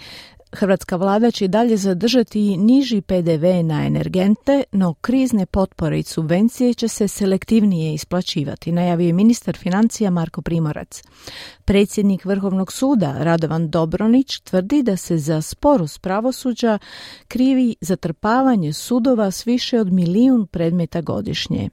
Hrvatska 0.53 0.96
vlada 0.96 1.31
će 1.31 1.48
dalje 1.48 1.77
zadržati 1.77 2.58
niži 2.58 3.01
PDV 3.01 3.46
na 3.63 3.86
energente, 3.86 4.63
no 4.72 4.93
krizne 4.93 5.46
potpore 5.46 6.00
i 6.00 6.03
subvencije 6.03 6.74
će 6.74 6.88
se 6.88 7.08
selektivnije 7.08 7.93
isplaćivati, 7.93 8.72
najavio 8.72 9.08
je 9.08 9.13
ministar 9.13 9.58
financija 9.58 10.10
Marko 10.10 10.41
Primorac. 10.41 11.01
Predsjednik 11.65 12.25
Vrhovnog 12.25 12.74
suda 12.74 13.15
Radovan 13.19 13.69
Dobronić 13.69 14.39
tvrdi 14.39 14.84
da 14.84 14.98
se 14.98 15.17
za 15.17 15.41
sporost 15.41 16.01
pravosuđa 16.01 16.79
krivi 17.27 17.75
zatrpavanje 17.81 18.74
sudova 18.74 19.31
s 19.31 19.48
više 19.48 19.79
od 19.79 19.91
milijun 19.91 20.48
predmeta 20.48 21.01
godišnje. 21.01 21.69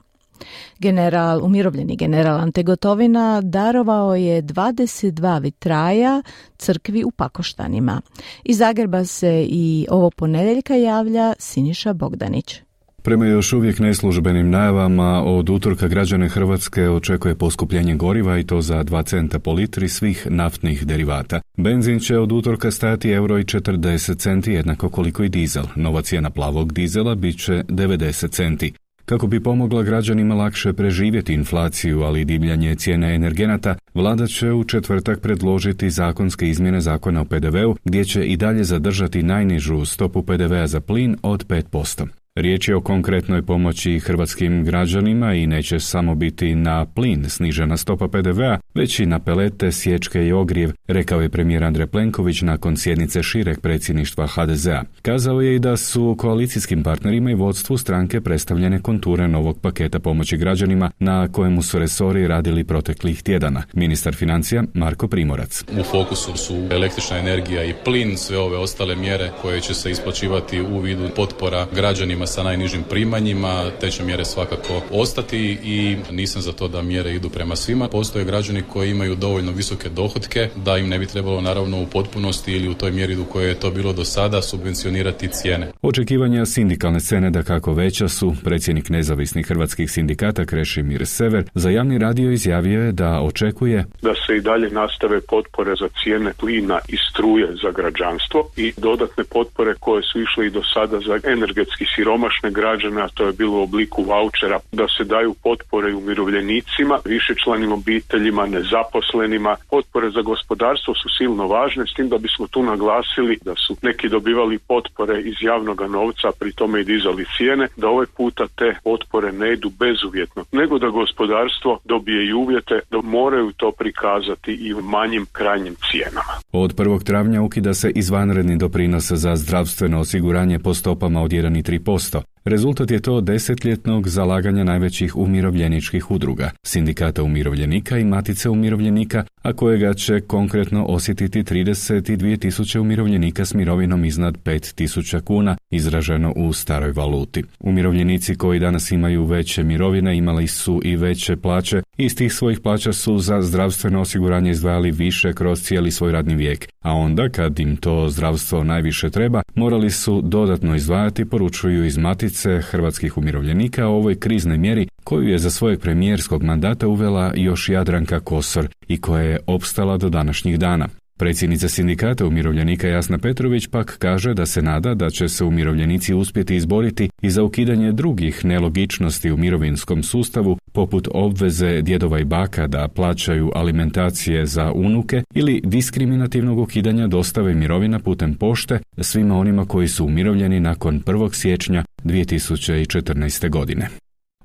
General, 0.79 1.45
umirovljeni 1.45 1.95
general 1.95 2.39
Ante 2.39 2.63
Gotovina 2.63 3.41
darovao 3.41 4.15
je 4.15 4.43
22 4.43 5.41
vitraja 5.41 6.21
crkvi 6.57 7.03
u 7.03 7.11
Pakoštanima. 7.11 8.01
Iz 8.43 8.57
Zagreba 8.57 9.05
se 9.05 9.45
i 9.49 9.87
ovo 9.89 10.09
ponedjeljka 10.09 10.75
javlja 10.75 11.33
Siniša 11.39 11.93
Bogdanić. 11.93 12.61
Prema 13.07 13.25
još 13.25 13.53
uvijek 13.53 13.79
neslužbenim 13.79 14.49
najavama, 14.49 15.23
od 15.23 15.49
utorka 15.49 15.87
građane 15.87 16.29
Hrvatske 16.29 16.89
očekuje 16.89 17.35
poskupljenje 17.35 17.95
goriva 17.95 18.37
i 18.37 18.43
to 18.43 18.61
za 18.61 18.83
2 18.83 19.05
centa 19.05 19.39
po 19.39 19.53
litri 19.53 19.89
svih 19.89 20.27
naftnih 20.29 20.85
derivata. 20.85 21.41
Benzin 21.57 21.99
će 21.99 22.17
od 22.17 22.31
utorka 22.31 22.71
stajati 22.71 23.09
euro 23.09 23.39
i 23.39 23.43
40 23.43 24.17
centi, 24.17 24.51
jednako 24.51 24.89
koliko 24.89 25.23
i 25.23 25.29
dizel. 25.29 25.63
Nova 25.75 26.01
cijena 26.01 26.29
plavog 26.29 26.73
dizela 26.73 27.15
bit 27.15 27.39
će 27.45 27.53
90 27.53 28.31
centi. 28.31 28.73
Kako 29.09 29.27
bi 29.27 29.43
pomogla 29.43 29.83
građanima 29.83 30.35
lakše 30.35 30.73
preživjeti 30.73 31.33
inflaciju, 31.33 32.01
ali 32.01 32.21
i 32.21 32.25
divljanje 32.25 32.75
cijene 32.75 33.15
energenata, 33.15 33.75
vlada 33.93 34.27
će 34.27 34.51
u 34.51 34.63
četvrtak 34.63 35.19
predložiti 35.19 35.89
zakonske 35.89 36.49
izmjene 36.49 36.81
zakona 36.81 37.21
o 37.21 37.25
PDV-u 37.25 37.75
gdje 37.85 38.05
će 38.05 38.25
i 38.25 38.37
dalje 38.37 38.63
zadržati 38.63 39.23
najnižu 39.23 39.85
stopu 39.85 40.23
PDV-a 40.23 40.67
za 40.67 40.79
plin 40.79 41.15
od 41.21 41.47
5%. 41.47 42.07
Riječ 42.39 42.67
je 42.67 42.75
o 42.75 42.81
konkretnoj 42.81 43.41
pomoći 43.41 43.99
hrvatskim 43.99 44.63
građanima 44.65 45.33
i 45.33 45.47
neće 45.47 45.79
samo 45.79 46.15
biti 46.15 46.55
na 46.55 46.85
plin 46.85 47.29
snižena 47.29 47.77
stopa 47.77 48.07
PDV-a, 48.07 48.57
već 48.75 48.99
i 48.99 49.05
na 49.05 49.19
pelete, 49.19 49.71
sječke 49.71 50.27
i 50.27 50.31
ogrijev, 50.31 50.71
rekao 50.87 51.21
je 51.21 51.29
premijer 51.29 51.63
Andrej 51.63 51.87
Plenković 51.87 52.41
nakon 52.41 52.77
sjednice 52.77 53.23
šireg 53.23 53.59
predsjedništva 53.59 54.27
HDZ-a. 54.27 54.83
Kazao 55.01 55.41
je 55.41 55.55
i 55.55 55.59
da 55.59 55.77
su 55.77 56.15
koalicijskim 56.19 56.83
partnerima 56.83 57.31
i 57.31 57.35
vodstvu 57.35 57.77
stranke 57.77 58.21
predstavljene 58.21 58.81
konture 58.81 59.27
novog 59.27 59.59
paketa 59.61 59.99
pomoći 59.99 60.37
građanima 60.37 60.91
na 60.99 61.27
kojemu 61.31 61.61
su 61.61 61.79
resori 61.79 62.27
radili 62.27 62.63
proteklih 62.63 63.23
tjedana. 63.23 63.63
Ministar 63.73 64.15
financija 64.15 64.63
Marko 64.73 65.07
Primorac. 65.07 65.63
U 65.79 65.83
fokusu 65.83 66.37
su 66.37 66.67
električna 66.71 67.17
energija 67.17 67.63
i 67.63 67.73
plin, 67.85 68.17
sve 68.17 68.37
ove 68.37 68.57
ostale 68.57 68.95
mjere 68.95 69.31
koje 69.41 69.61
će 69.61 69.73
se 69.73 69.91
isplaćivati 69.91 70.61
u 70.61 70.79
vidu 70.79 71.09
potpora 71.15 71.67
građanima 71.75 72.26
sa 72.27 72.43
najnižim 72.43 72.83
primanjima, 72.89 73.71
te 73.81 73.91
će 73.91 74.03
mjere 74.03 74.25
svakako 74.25 74.81
ostati 74.91 75.57
i 75.63 75.97
nisam 76.11 76.41
za 76.41 76.51
to 76.51 76.67
da 76.67 76.81
mjere 76.81 77.13
idu 77.13 77.29
prema 77.29 77.55
svima. 77.55 77.87
Postoje 77.87 78.25
građani 78.25 78.63
koji 78.73 78.91
imaju 78.91 79.15
dovoljno 79.15 79.51
visoke 79.51 79.89
dohotke 79.89 80.49
da 80.55 80.77
im 80.77 80.89
ne 80.89 80.99
bi 80.99 81.05
trebalo 81.05 81.41
naravno 81.41 81.81
u 81.81 81.85
potpunosti 81.85 82.51
ili 82.51 82.69
u 82.69 82.73
toj 82.73 82.91
mjeri 82.91 83.15
u 83.15 83.25
kojoj 83.25 83.49
je 83.49 83.59
to 83.59 83.71
bilo 83.71 83.93
do 83.93 84.05
sada 84.05 84.41
subvencionirati 84.41 85.27
cijene. 85.27 85.71
Očekivanja 85.81 86.45
sindikalne 86.45 86.99
scene 86.99 87.29
da 87.29 87.43
kako 87.43 87.73
veća 87.73 88.07
su, 88.07 88.33
predsjednik 88.43 88.89
nezavisnih 88.89 89.47
hrvatskih 89.47 89.91
sindikata 89.91 90.45
Krešimir 90.45 91.05
Sever 91.05 91.43
za 91.53 91.69
javni 91.69 91.97
radio 91.97 92.31
izjavio 92.31 92.83
je 92.83 92.91
da 92.91 93.21
očekuje 93.21 93.85
da 94.01 94.13
se 94.13 94.37
i 94.37 94.41
dalje 94.41 94.69
nastave 94.69 95.21
potpore 95.21 95.73
za 95.79 95.89
cijene 96.03 96.31
plina 96.39 96.79
i 96.87 96.97
struje 97.09 97.47
za 97.63 97.71
građanstvo 97.71 98.49
i 98.55 98.73
dodatne 98.77 99.23
potpore 99.23 99.73
koje 99.79 100.03
su 100.03 100.21
išle 100.21 100.47
i 100.47 100.49
do 100.49 100.61
sada 100.73 100.99
za 100.99 101.19
energetski 101.33 101.85
siroma 101.95 102.16
siromašne 102.17 102.51
građane, 102.51 103.01
a 103.01 103.07
to 103.07 103.25
je 103.25 103.33
bilo 103.33 103.59
u 103.59 103.63
obliku 103.63 104.03
vouchera, 104.03 104.59
da 104.71 104.85
se 104.97 105.03
daju 105.03 105.33
potpore 105.43 105.95
umirovljenicima, 105.95 106.99
višečlanim 107.05 107.71
obiteljima, 107.71 108.45
nezaposlenima. 108.45 109.55
Potpore 109.69 110.09
za 110.09 110.21
gospodarstvo 110.21 110.93
su 110.93 111.09
silno 111.17 111.47
važne, 111.47 111.83
s 111.87 111.93
tim 111.93 112.09
da 112.09 112.17
bismo 112.17 112.47
tu 112.47 112.63
naglasili 112.63 113.39
da 113.45 113.53
su 113.55 113.75
neki 113.81 114.09
dobivali 114.09 114.57
potpore 114.57 115.21
iz 115.21 115.35
javnog 115.41 115.81
novca, 115.81 116.27
pri 116.39 116.51
tome 116.51 116.81
i 116.81 116.83
dizali 116.83 117.25
cijene, 117.37 117.67
da 117.77 117.87
ovaj 117.87 118.05
puta 118.17 118.47
te 118.47 118.75
potpore 118.83 119.31
ne 119.31 119.53
idu 119.53 119.69
bezuvjetno, 119.69 120.45
nego 120.51 120.79
da 120.79 120.89
gospodarstvo 120.89 121.79
dobije 121.85 122.27
i 122.27 122.33
uvjete 122.33 122.79
da 122.91 123.01
moraju 123.01 123.51
to 123.57 123.71
prikazati 123.71 124.51
i 124.51 124.73
u 124.73 124.81
manjim 124.81 125.25
krajnjim 125.31 125.75
cijenama. 125.91 126.33
Od 126.51 126.75
1. 126.75 127.03
travnja 127.03 127.41
ukida 127.41 127.73
se 127.73 127.91
izvanredni 127.95 128.57
doprinos 128.57 129.11
za 129.11 129.35
zdravstveno 129.35 129.99
osiguranje 129.99 130.59
po 130.59 130.73
stopama 130.73 131.21
od 131.21 131.31
1 131.31 131.59
i 131.59 131.63
3%. 131.63 131.96
posto 131.97 132.23
Rezultat 132.45 132.91
je 132.91 132.99
to 132.99 133.21
desetljetnog 133.21 134.07
zalaganja 134.07 134.63
najvećih 134.63 135.15
umirovljeničkih 135.15 136.11
udruga, 136.11 136.51
sindikata 136.63 137.23
umirovljenika 137.23 137.97
i 137.97 138.05
matice 138.05 138.49
umirovljenika, 138.49 139.23
a 139.41 139.53
kojega 139.53 139.93
će 139.93 140.21
konkretno 140.21 140.85
osjetiti 140.85 141.43
32 141.43 142.39
tisuće 142.39 142.79
umirovljenika 142.79 143.45
s 143.45 143.53
mirovinom 143.53 144.05
iznad 144.05 144.37
5 144.43 144.75
tisuća 144.75 145.19
kuna, 145.19 145.57
izraženo 145.71 146.33
u 146.35 146.53
staroj 146.53 146.91
valuti. 146.91 147.43
Umirovljenici 147.59 148.35
koji 148.35 148.59
danas 148.59 148.91
imaju 148.91 149.25
veće 149.25 149.63
mirovine 149.63 150.17
imali 150.17 150.47
su 150.47 150.81
i 150.83 150.95
veće 150.95 151.35
plaće, 151.35 151.81
iz 151.97 152.15
tih 152.15 152.33
svojih 152.33 152.59
plaća 152.59 152.93
su 152.93 153.19
za 153.19 153.41
zdravstveno 153.41 154.01
osiguranje 154.01 154.51
izdvajali 154.51 154.91
više 154.91 155.33
kroz 155.33 155.61
cijeli 155.61 155.91
svoj 155.91 156.11
radni 156.11 156.35
vijek, 156.35 156.67
a 156.81 156.93
onda 156.93 157.29
kad 157.29 157.59
im 157.59 157.75
to 157.75 158.09
zdravstvo 158.09 158.63
najviše 158.63 159.09
treba, 159.09 159.41
morali 159.55 159.91
su 159.91 160.21
dodatno 160.21 160.75
izdvajati, 160.75 161.25
poručuju 161.25 161.85
iz 161.85 161.97
matice 161.97 162.36
hrvatskih 162.45 163.17
umirovljenika 163.17 163.87
o 163.87 163.95
ovoj 163.95 164.19
kriznoj 164.19 164.57
mjeri 164.57 164.87
koju 165.03 165.27
je 165.27 165.37
za 165.37 165.49
svojeg 165.49 165.79
premijerskog 165.79 166.43
mandata 166.43 166.87
uvela 166.87 167.33
još 167.35 167.69
Jadranka 167.69 168.19
Kosor 168.19 168.67
i 168.87 169.01
koja 169.01 169.23
je 169.23 169.39
opstala 169.47 169.97
do 169.97 170.09
današnjih 170.09 170.59
dana. 170.59 170.87
Predsjednica 171.17 171.69
sindikata 171.69 172.25
umirovljenika 172.25 172.87
Jasna 172.87 173.17
Petrović 173.17 173.67
pak 173.67 173.97
kaže 173.99 174.33
da 174.33 174.45
se 174.45 174.61
nada 174.61 174.93
da 174.93 175.09
će 175.09 175.27
se 175.27 175.43
umirovljenici 175.43 176.13
uspjeti 176.13 176.55
izboriti 176.55 177.09
i 177.21 177.29
za 177.29 177.43
ukidanje 177.43 177.91
drugih 177.91 178.45
nelogičnosti 178.45 179.31
u 179.31 179.37
mirovinskom 179.37 180.03
sustavu, 180.03 180.57
poput 180.73 181.07
obveze 181.11 181.81
djedova 181.81 182.19
i 182.19 182.23
baka 182.23 182.67
da 182.67 182.87
plaćaju 182.87 183.51
alimentacije 183.55 184.45
za 184.45 184.71
unuke 184.71 185.23
ili 185.33 185.61
diskriminativnog 185.63 186.59
ukidanja 186.59 187.07
dostave 187.07 187.53
mirovina 187.53 187.99
putem 187.99 188.35
pošte 188.35 188.79
svima 188.97 189.37
onima 189.37 189.65
koji 189.65 189.87
su 189.87 190.05
umirovljeni 190.05 190.59
nakon 190.59 191.01
1. 191.01 191.33
siječnja 191.33 191.83
2014. 192.03 193.49
godine. 193.49 193.89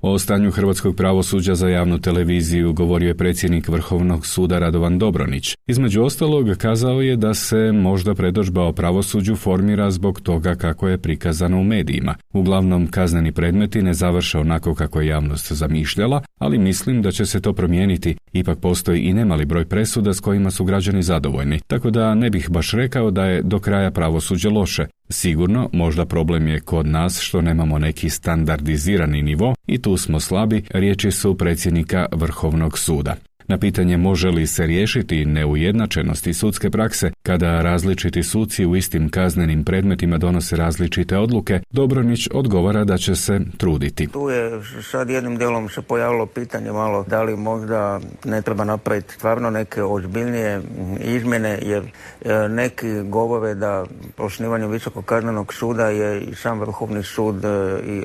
O 0.05 0.19
stanju 0.19 0.51
hrvatskog 0.51 0.95
pravosuđa 0.95 1.55
za 1.55 1.69
javnu 1.69 1.97
televiziju 1.97 2.73
govorio 2.73 3.07
je 3.07 3.17
predsjednik 3.17 3.67
Vrhovnog 3.69 4.25
suda 4.25 4.59
Radovan 4.59 4.99
Dobronić. 4.99 5.55
Između 5.67 6.03
ostalog 6.03 6.57
kazao 6.57 7.01
je 7.01 7.15
da 7.15 7.33
se 7.33 7.71
možda 7.71 8.15
predođba 8.15 8.63
o 8.63 8.73
pravosuđu 8.73 9.35
formira 9.35 9.91
zbog 9.91 10.21
toga 10.21 10.55
kako 10.55 10.87
je 10.87 10.97
prikazano 10.97 11.59
u 11.59 11.63
medijima. 11.63 12.15
Uglavnom 12.33 12.87
kazneni 12.87 13.31
predmeti 13.31 13.81
ne 13.81 13.93
završe 13.93 14.37
onako 14.37 14.75
kako 14.75 15.01
je 15.01 15.07
javnost 15.07 15.51
zamišljala, 15.51 16.21
ali 16.39 16.57
mislim 16.57 17.01
da 17.01 17.11
će 17.11 17.25
se 17.25 17.41
to 17.41 17.53
promijeniti. 17.53 18.15
Ipak 18.33 18.59
postoji 18.59 19.01
i 19.01 19.13
nemali 19.13 19.45
broj 19.45 19.65
presuda 19.65 20.13
s 20.13 20.19
kojima 20.19 20.51
su 20.51 20.65
građani 20.65 21.03
zadovoljni, 21.03 21.59
tako 21.67 21.89
da 21.89 22.15
ne 22.15 22.29
bih 22.29 22.49
baš 22.49 22.71
rekao 22.71 23.11
da 23.11 23.25
je 23.25 23.41
do 23.41 23.59
kraja 23.59 23.91
pravosuđe 23.91 24.49
loše. 24.49 24.85
Sigurno, 25.13 25.69
možda 25.73 26.05
problem 26.05 26.47
je 26.47 26.59
kod 26.59 26.87
nas 26.87 27.19
što 27.19 27.41
nemamo 27.41 27.79
neki 27.79 28.09
standardizirani 28.09 29.21
nivo 29.21 29.55
i 29.67 29.81
tu 29.81 29.97
smo 29.97 30.19
slabi, 30.19 30.63
riječi 30.69 31.11
su 31.11 31.37
predsjednika 31.37 32.05
Vrhovnog 32.11 32.77
suda. 32.77 33.15
Na 33.47 33.57
pitanje 33.57 33.97
može 33.97 34.29
li 34.29 34.47
se 34.47 34.67
riješiti 34.67 35.25
neujednačenosti 35.25 36.33
sudske 36.33 36.69
prakse 36.69 37.11
kada 37.23 37.61
različiti 37.61 38.23
suci 38.23 38.65
u 38.65 38.75
istim 38.75 39.09
kaznenim 39.09 39.63
predmetima 39.63 40.17
donose 40.17 40.55
različite 40.55 41.17
odluke, 41.17 41.59
Dobronić 41.69 42.29
odgovara 42.33 42.83
da 42.83 42.97
će 42.97 43.15
se 43.15 43.39
truditi. 43.57 44.07
Tu 44.07 44.29
je 44.29 44.61
sad 44.91 45.09
jednim 45.09 45.37
dijelom 45.37 45.69
se 45.69 45.81
pojavilo 45.81 46.25
pitanje 46.25 46.71
malo 46.71 47.05
da 47.07 47.23
li 47.23 47.35
možda 47.35 47.99
ne 48.25 48.41
treba 48.41 48.63
napraviti 48.63 49.13
stvarno 49.13 49.49
neke 49.49 49.83
ozbiljnije 49.83 50.61
izmjene 50.99 51.59
jer 51.61 51.83
e, 51.83 52.49
neki 52.49 53.01
govore 53.03 53.55
da 53.55 53.85
osnivanjem 54.17 54.71
Visokog 54.71 55.05
kaznenog 55.05 55.53
suda 55.53 55.87
je 55.87 56.21
i 56.21 56.35
sam 56.35 56.59
Vrhovni 56.59 57.03
sud, 57.03 57.45
e, 57.45 57.49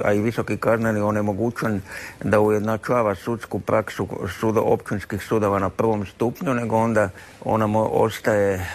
a 0.04 0.12
i 0.12 0.20
Visoki 0.20 0.56
kazneni 0.56 1.00
onemogućen 1.00 1.80
da 2.24 2.40
ujednačava 2.40 3.14
sudsku 3.14 3.60
praksu 3.60 4.08
suda 4.40 4.60
općinskih 4.60 5.22
sudova 5.28 5.58
na 5.58 5.70
prvom 5.70 6.06
stupnju, 6.06 6.54
nego 6.54 6.76
onda 6.76 7.10
ona 7.44 7.66
ostaje, 7.78 8.66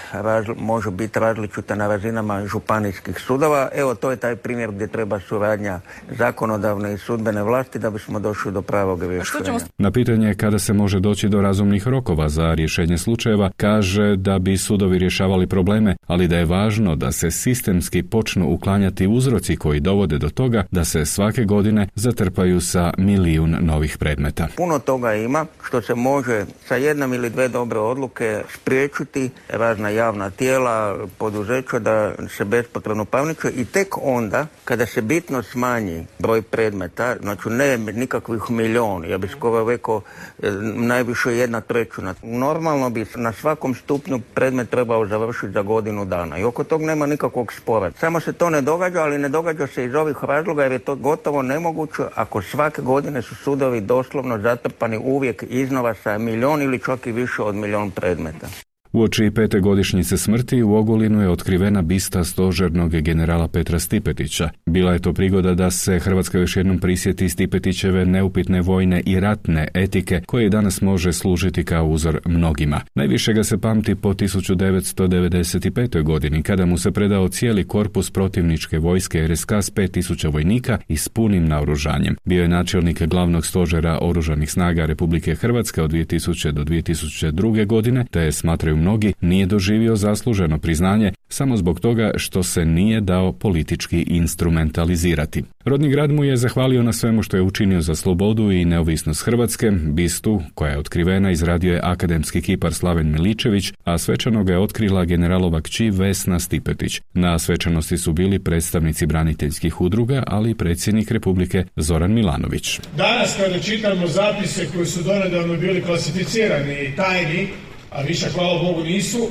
može 0.58 0.92
biti 0.92 1.20
različita 1.20 1.76
na 1.76 1.88
razinama 1.88 2.46
županijskih 2.48 3.20
sudova. 3.20 3.70
Evo, 3.76 3.96
to 3.96 4.12
je 4.12 4.18
taj 4.18 4.36
primjer 4.36 4.72
gdje 4.72 4.88
treba 4.88 5.20
suradnja 5.20 5.80
zakonodavne 6.18 6.94
i 6.94 6.98
sudbene 6.98 7.44
vlasti 7.44 7.80
da 7.80 7.90
bismo 7.90 8.20
došli 8.20 8.52
do 8.52 8.62
pravog 8.62 9.04
rješenja. 9.04 9.60
Na 9.78 9.92
pitanje 9.92 10.34
kada 10.34 10.60
se 10.60 10.74
može 10.74 11.00
doći 11.00 11.30
do 11.30 11.42
razumnih 11.42 11.88
rokova 11.88 12.30
za 12.30 12.54
rješenje 12.54 12.98
slučajeva, 12.98 13.52
kaže 13.58 14.16
da 14.16 14.40
bi 14.40 14.58
sudovi 14.58 15.00
rješavali 15.00 15.48
probleme, 15.48 15.96
ali 16.08 16.28
da 16.28 16.38
je 16.38 16.46
važno 16.46 16.96
da 16.96 17.12
se 17.12 17.32
sistemski 17.32 18.04
počnu 18.04 18.50
uklanjati 18.50 19.08
uzroci 19.08 19.56
koji 19.56 19.80
dovode 19.80 20.18
do 20.18 20.30
toga 20.30 20.64
da 20.72 20.86
se 20.86 21.06
svake 21.06 21.44
godine 21.44 21.88
zatrpaju 21.96 22.62
sa 22.62 22.94
milijun 22.98 23.58
novih 23.62 23.98
predmeta. 23.98 24.48
Puno 24.58 24.80
toga 24.80 25.14
ima 25.14 25.46
što 25.64 25.82
se 25.82 25.96
može 25.96 26.43
sa 26.68 26.76
jednom 26.76 27.14
ili 27.14 27.30
dve 27.30 27.48
dobre 27.48 27.80
odluke 27.80 28.44
spriječiti 28.54 29.30
razna 29.50 29.90
javna 29.90 30.30
tijela, 30.30 30.98
poduzeća 31.18 31.80
da 31.80 32.14
se 32.38 32.46
bespotrebno 32.46 33.06
pavniče 33.06 33.50
i 33.56 33.66
tek 33.66 33.98
onda 34.02 34.48
kada 34.66 34.86
se 34.86 35.02
bitno 35.02 35.44
smanji 35.44 36.06
broj 36.20 36.42
predmeta, 36.42 37.16
znači 37.22 37.50
ne 37.50 37.78
nikakvih 37.78 38.42
milion, 38.50 39.06
ja 39.06 39.18
bih 39.18 39.32
skoro 39.32 39.70
rekao 39.70 40.02
e, 40.44 40.52
najviše 40.76 41.38
jedna 41.38 41.62
trećina. 41.62 42.16
Normalno 42.24 42.90
bi 42.90 43.06
na 43.16 43.34
svakom 43.34 43.76
stupnju 43.76 44.20
predmet 44.34 44.70
trebao 44.70 45.06
završiti 45.06 45.52
za 45.54 45.62
godinu 45.62 46.06
dana 46.06 46.38
i 46.38 46.44
oko 46.44 46.64
tog 46.64 46.82
nema 46.82 47.06
nikakvog 47.06 47.54
spora. 47.54 47.92
Samo 48.00 48.20
se 48.20 48.34
to 48.34 48.50
ne 48.50 48.62
događa, 48.62 49.02
ali 49.02 49.18
ne 49.18 49.30
događa 49.30 49.68
se 49.68 49.86
iz 49.86 49.96
ovih 49.96 50.18
razloga 50.22 50.64
jer 50.64 50.72
je 50.72 50.80
to 50.80 50.96
gotovo 50.96 51.42
nemoguće 51.42 52.04
ako 52.16 52.42
svake 52.42 52.82
godine 52.82 53.22
su 53.22 53.36
sudovi 53.36 53.82
doslovno 53.82 54.38
zatrpani 54.38 54.98
uvijek 54.98 55.44
iznova 55.50 55.94
sa 55.94 56.18
milion 56.34 56.62
ili 56.62 56.80
čak 56.80 57.08
i 57.08 57.12
više 57.12 57.42
od 57.42 57.56
milion 57.56 57.92
predmeta. 57.92 58.48
Uoči 58.94 59.32
pete 59.36 59.60
godišnjice 59.60 60.18
smrti 60.18 60.64
u 60.64 60.76
Ogulinu 60.76 61.22
je 61.22 61.30
otkrivena 61.30 61.82
bista 61.82 62.24
stožernog 62.24 62.92
generala 62.92 63.48
Petra 63.48 63.80
Stipetića. 63.80 64.50
Bila 64.66 64.94
je 64.94 65.00
to 65.00 65.14
prigoda 65.14 65.54
da 65.54 65.72
se 65.72 66.00
Hrvatska 66.00 66.40
još 66.40 66.58
jednom 66.58 66.80
prisjeti 66.80 67.30
Stipetićeve 67.30 68.06
neupitne 68.06 68.62
vojne 68.62 69.02
i 69.06 69.20
ratne 69.20 69.68
etike 69.74 70.22
koje 70.26 70.50
danas 70.50 70.82
može 70.82 71.14
služiti 71.14 71.64
kao 71.64 71.88
uzor 71.88 72.20
mnogima. 72.26 72.82
Najviše 72.96 73.34
ga 73.34 73.44
se 73.44 73.58
pamti 73.58 73.96
po 73.96 74.14
1995. 74.14 76.04
godini 76.04 76.44
kada 76.44 76.66
mu 76.66 76.78
se 76.78 76.92
predao 76.92 77.30
cijeli 77.30 77.68
korpus 77.68 78.12
protivničke 78.12 78.80
vojske 78.80 79.28
RSK 79.28 79.52
s 79.52 79.72
5000 79.72 80.34
vojnika 80.34 80.78
i 80.88 80.98
s 80.98 81.10
punim 81.10 81.46
naoružanjem. 81.46 82.16
Bio 82.26 82.42
je 82.42 82.48
načelnik 82.48 83.04
glavnog 83.04 83.46
stožera 83.46 84.00
oružanih 84.02 84.52
snaga 84.52 84.86
Republike 84.86 85.36
Hrvatske 85.36 85.82
od 85.82 85.92
2000 85.92 86.52
do 86.52 86.64
2002. 86.64 87.66
godine 87.66 88.06
te 88.12 88.22
je 88.22 88.32
smatraju 88.32 88.83
mnogi 88.84 89.14
nije 89.22 89.46
doživio 89.46 89.96
zasluženo 89.96 90.58
priznanje 90.60 91.12
samo 91.30 91.58
zbog 91.58 91.80
toga 91.80 92.12
što 92.16 92.44
se 92.44 92.66
nije 92.66 93.02
dao 93.02 93.32
politički 93.32 94.02
instrumentalizirati. 94.08 95.44
Rodni 95.66 95.90
grad 95.90 96.12
mu 96.12 96.24
je 96.24 96.38
zahvalio 96.38 96.84
na 96.84 96.94
svemu 96.94 97.24
što 97.24 97.38
je 97.38 97.44
učinio 97.44 97.82
za 97.82 97.96
slobodu 97.96 98.52
i 98.52 98.66
neovisnost 98.66 99.26
Hrvatske, 99.26 99.72
bistu 99.72 100.42
koja 100.56 100.72
je 100.72 100.78
otkrivena 100.78 101.32
izradio 101.32 101.74
je 101.74 101.80
akademski 101.84 102.42
kipar 102.42 102.74
Slaven 102.74 103.12
Miličević, 103.12 103.74
a 103.84 103.98
svečano 103.98 104.44
ga 104.44 104.54
je 104.54 104.60
otkrila 104.60 105.06
generalova 105.06 105.62
kći 105.62 105.90
Vesna 105.90 106.40
Stipetić. 106.40 107.02
Na 107.14 107.40
svečanosti 107.40 107.98
su 107.98 108.14
bili 108.14 108.40
predstavnici 108.40 109.06
braniteljskih 109.06 109.82
udruga, 109.82 110.24
ali 110.28 110.52
i 110.52 110.56
predsjednik 110.56 111.12
Republike 111.12 111.66
Zoran 111.76 112.14
Milanović. 112.14 112.80
Danas 112.98 113.36
kada 113.38 113.60
čitamo 113.60 114.08
zapise 114.08 114.68
koji 114.74 114.86
su 114.86 115.04
donedavno 115.04 115.58
bili 115.58 115.82
klasificirani 115.82 116.74
i 116.74 116.96
tajni, 116.96 117.48
a 117.94 118.02
više 118.02 118.30
hvala 118.30 118.64
Bogu 118.64 118.84
nisu, 118.84 119.30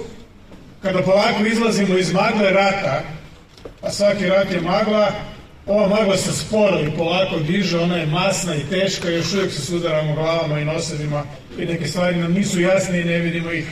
kada 0.83 1.03
polako 1.03 1.46
izlazimo 1.46 1.98
iz 1.98 2.12
magle 2.12 2.51
rata, 2.51 3.03
a 3.83 3.90
svaki 3.90 4.27
rat 4.27 4.53
je 4.53 4.61
magla, 4.61 5.12
ova 5.66 5.88
magla 5.88 6.16
se 6.16 6.33
sporo 6.33 6.81
i 6.81 6.96
polako 6.96 7.38
diže, 7.38 7.79
ona 7.79 7.96
je 7.96 8.07
masna 8.07 8.55
i 8.55 8.70
teška, 8.70 9.11
još 9.11 9.33
uvijek 9.33 9.53
se 9.53 9.61
sudaramo 9.61 10.14
glavama 10.14 10.61
i 10.61 10.64
nosedima 10.64 11.25
i 11.59 11.64
neke 11.64 11.88
stvari 11.88 12.16
nam 12.16 12.33
nisu 12.33 12.61
jasne 12.61 13.01
i 13.01 13.05
ne 13.05 13.18
vidimo 13.18 13.53
ih. 13.53 13.66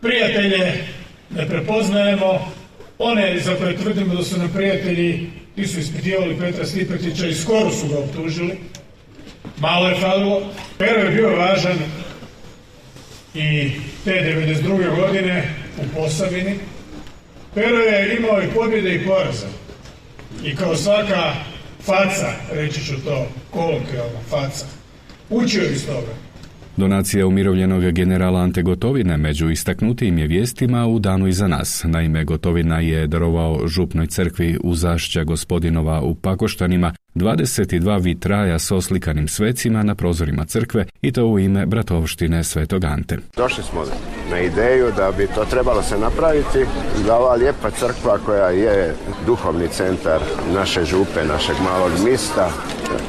Prijatelje 0.00 0.84
ne 1.30 1.48
prepoznajemo, 1.48 2.52
one 2.98 3.40
za 3.40 3.56
koje 3.56 3.76
tvrdimo 3.76 4.14
da 4.14 4.24
su 4.24 4.38
nam 4.38 4.50
prijatelji, 4.54 5.30
ti 5.54 5.66
su 5.66 5.80
ispitivali 5.80 6.38
Petra 6.38 6.66
Stipetića 6.66 7.26
i 7.26 7.34
skoro 7.34 7.70
su 7.70 7.88
ga 7.88 7.98
optužili. 7.98 8.58
Malo 9.58 9.88
je 9.88 10.00
falilo. 10.00 10.42
Pero 10.78 11.00
je 11.00 11.10
bio 11.10 11.36
važan 11.36 11.78
i 13.34 13.70
te 14.04 14.10
92. 14.10 14.96
godine 14.96 15.48
u 15.78 15.94
Posavini. 15.94 16.54
Pero 17.54 17.76
je 17.76 18.16
imao 18.16 18.42
i 18.42 18.54
pobjede 18.54 18.94
i 18.94 19.06
poraze. 19.06 19.46
I 20.44 20.56
kao 20.56 20.76
svaka 20.76 21.32
faca, 21.80 22.32
reći 22.52 22.84
ću 22.84 23.04
to, 23.04 23.26
kolokvijalna 23.50 24.20
faca, 24.30 24.66
učio 25.30 25.62
iz 25.62 25.86
toga. 25.86 26.28
Donacija 26.78 27.26
umirovljenog 27.26 27.90
generala 27.92 28.40
Ante 28.40 28.62
Gotovine 28.62 29.16
među 29.16 29.50
istaknutijim 29.50 30.18
je 30.18 30.26
vijestima 30.26 30.86
u 30.86 30.98
danu 30.98 31.28
iza 31.28 31.46
nas. 31.48 31.84
Naime, 31.84 32.24
Gotovina 32.24 32.80
je 32.80 33.06
darovao 33.06 33.68
župnoj 33.68 34.06
crkvi 34.06 34.58
u 34.64 34.74
zašća 34.74 35.24
gospodinova 35.24 36.02
u 36.02 36.14
Pakoštanima 36.14 36.94
22 37.18 38.02
vitraja 38.02 38.58
s 38.58 38.70
oslikanim 38.70 39.28
svecima 39.28 39.82
na 39.82 39.94
prozorima 39.94 40.44
crkve 40.44 40.86
i 41.02 41.12
to 41.12 41.26
u 41.26 41.38
ime 41.38 41.66
bratovštine 41.66 42.44
Svetog 42.44 42.84
Ante. 42.84 43.18
Došli 43.36 43.64
smo 43.64 43.84
na 44.30 44.40
ideju 44.40 44.92
da 44.96 45.12
bi 45.18 45.26
to 45.34 45.44
trebalo 45.44 45.82
se 45.82 45.98
napraviti, 45.98 46.64
da 47.06 47.16
ova 47.16 47.34
lijepa 47.34 47.70
crkva 47.70 48.18
koja 48.18 48.48
je 48.48 48.94
duhovni 49.26 49.68
centar 49.68 50.20
naše 50.54 50.84
župe, 50.84 51.24
našeg 51.28 51.56
malog 51.64 51.92
mista, 52.04 52.50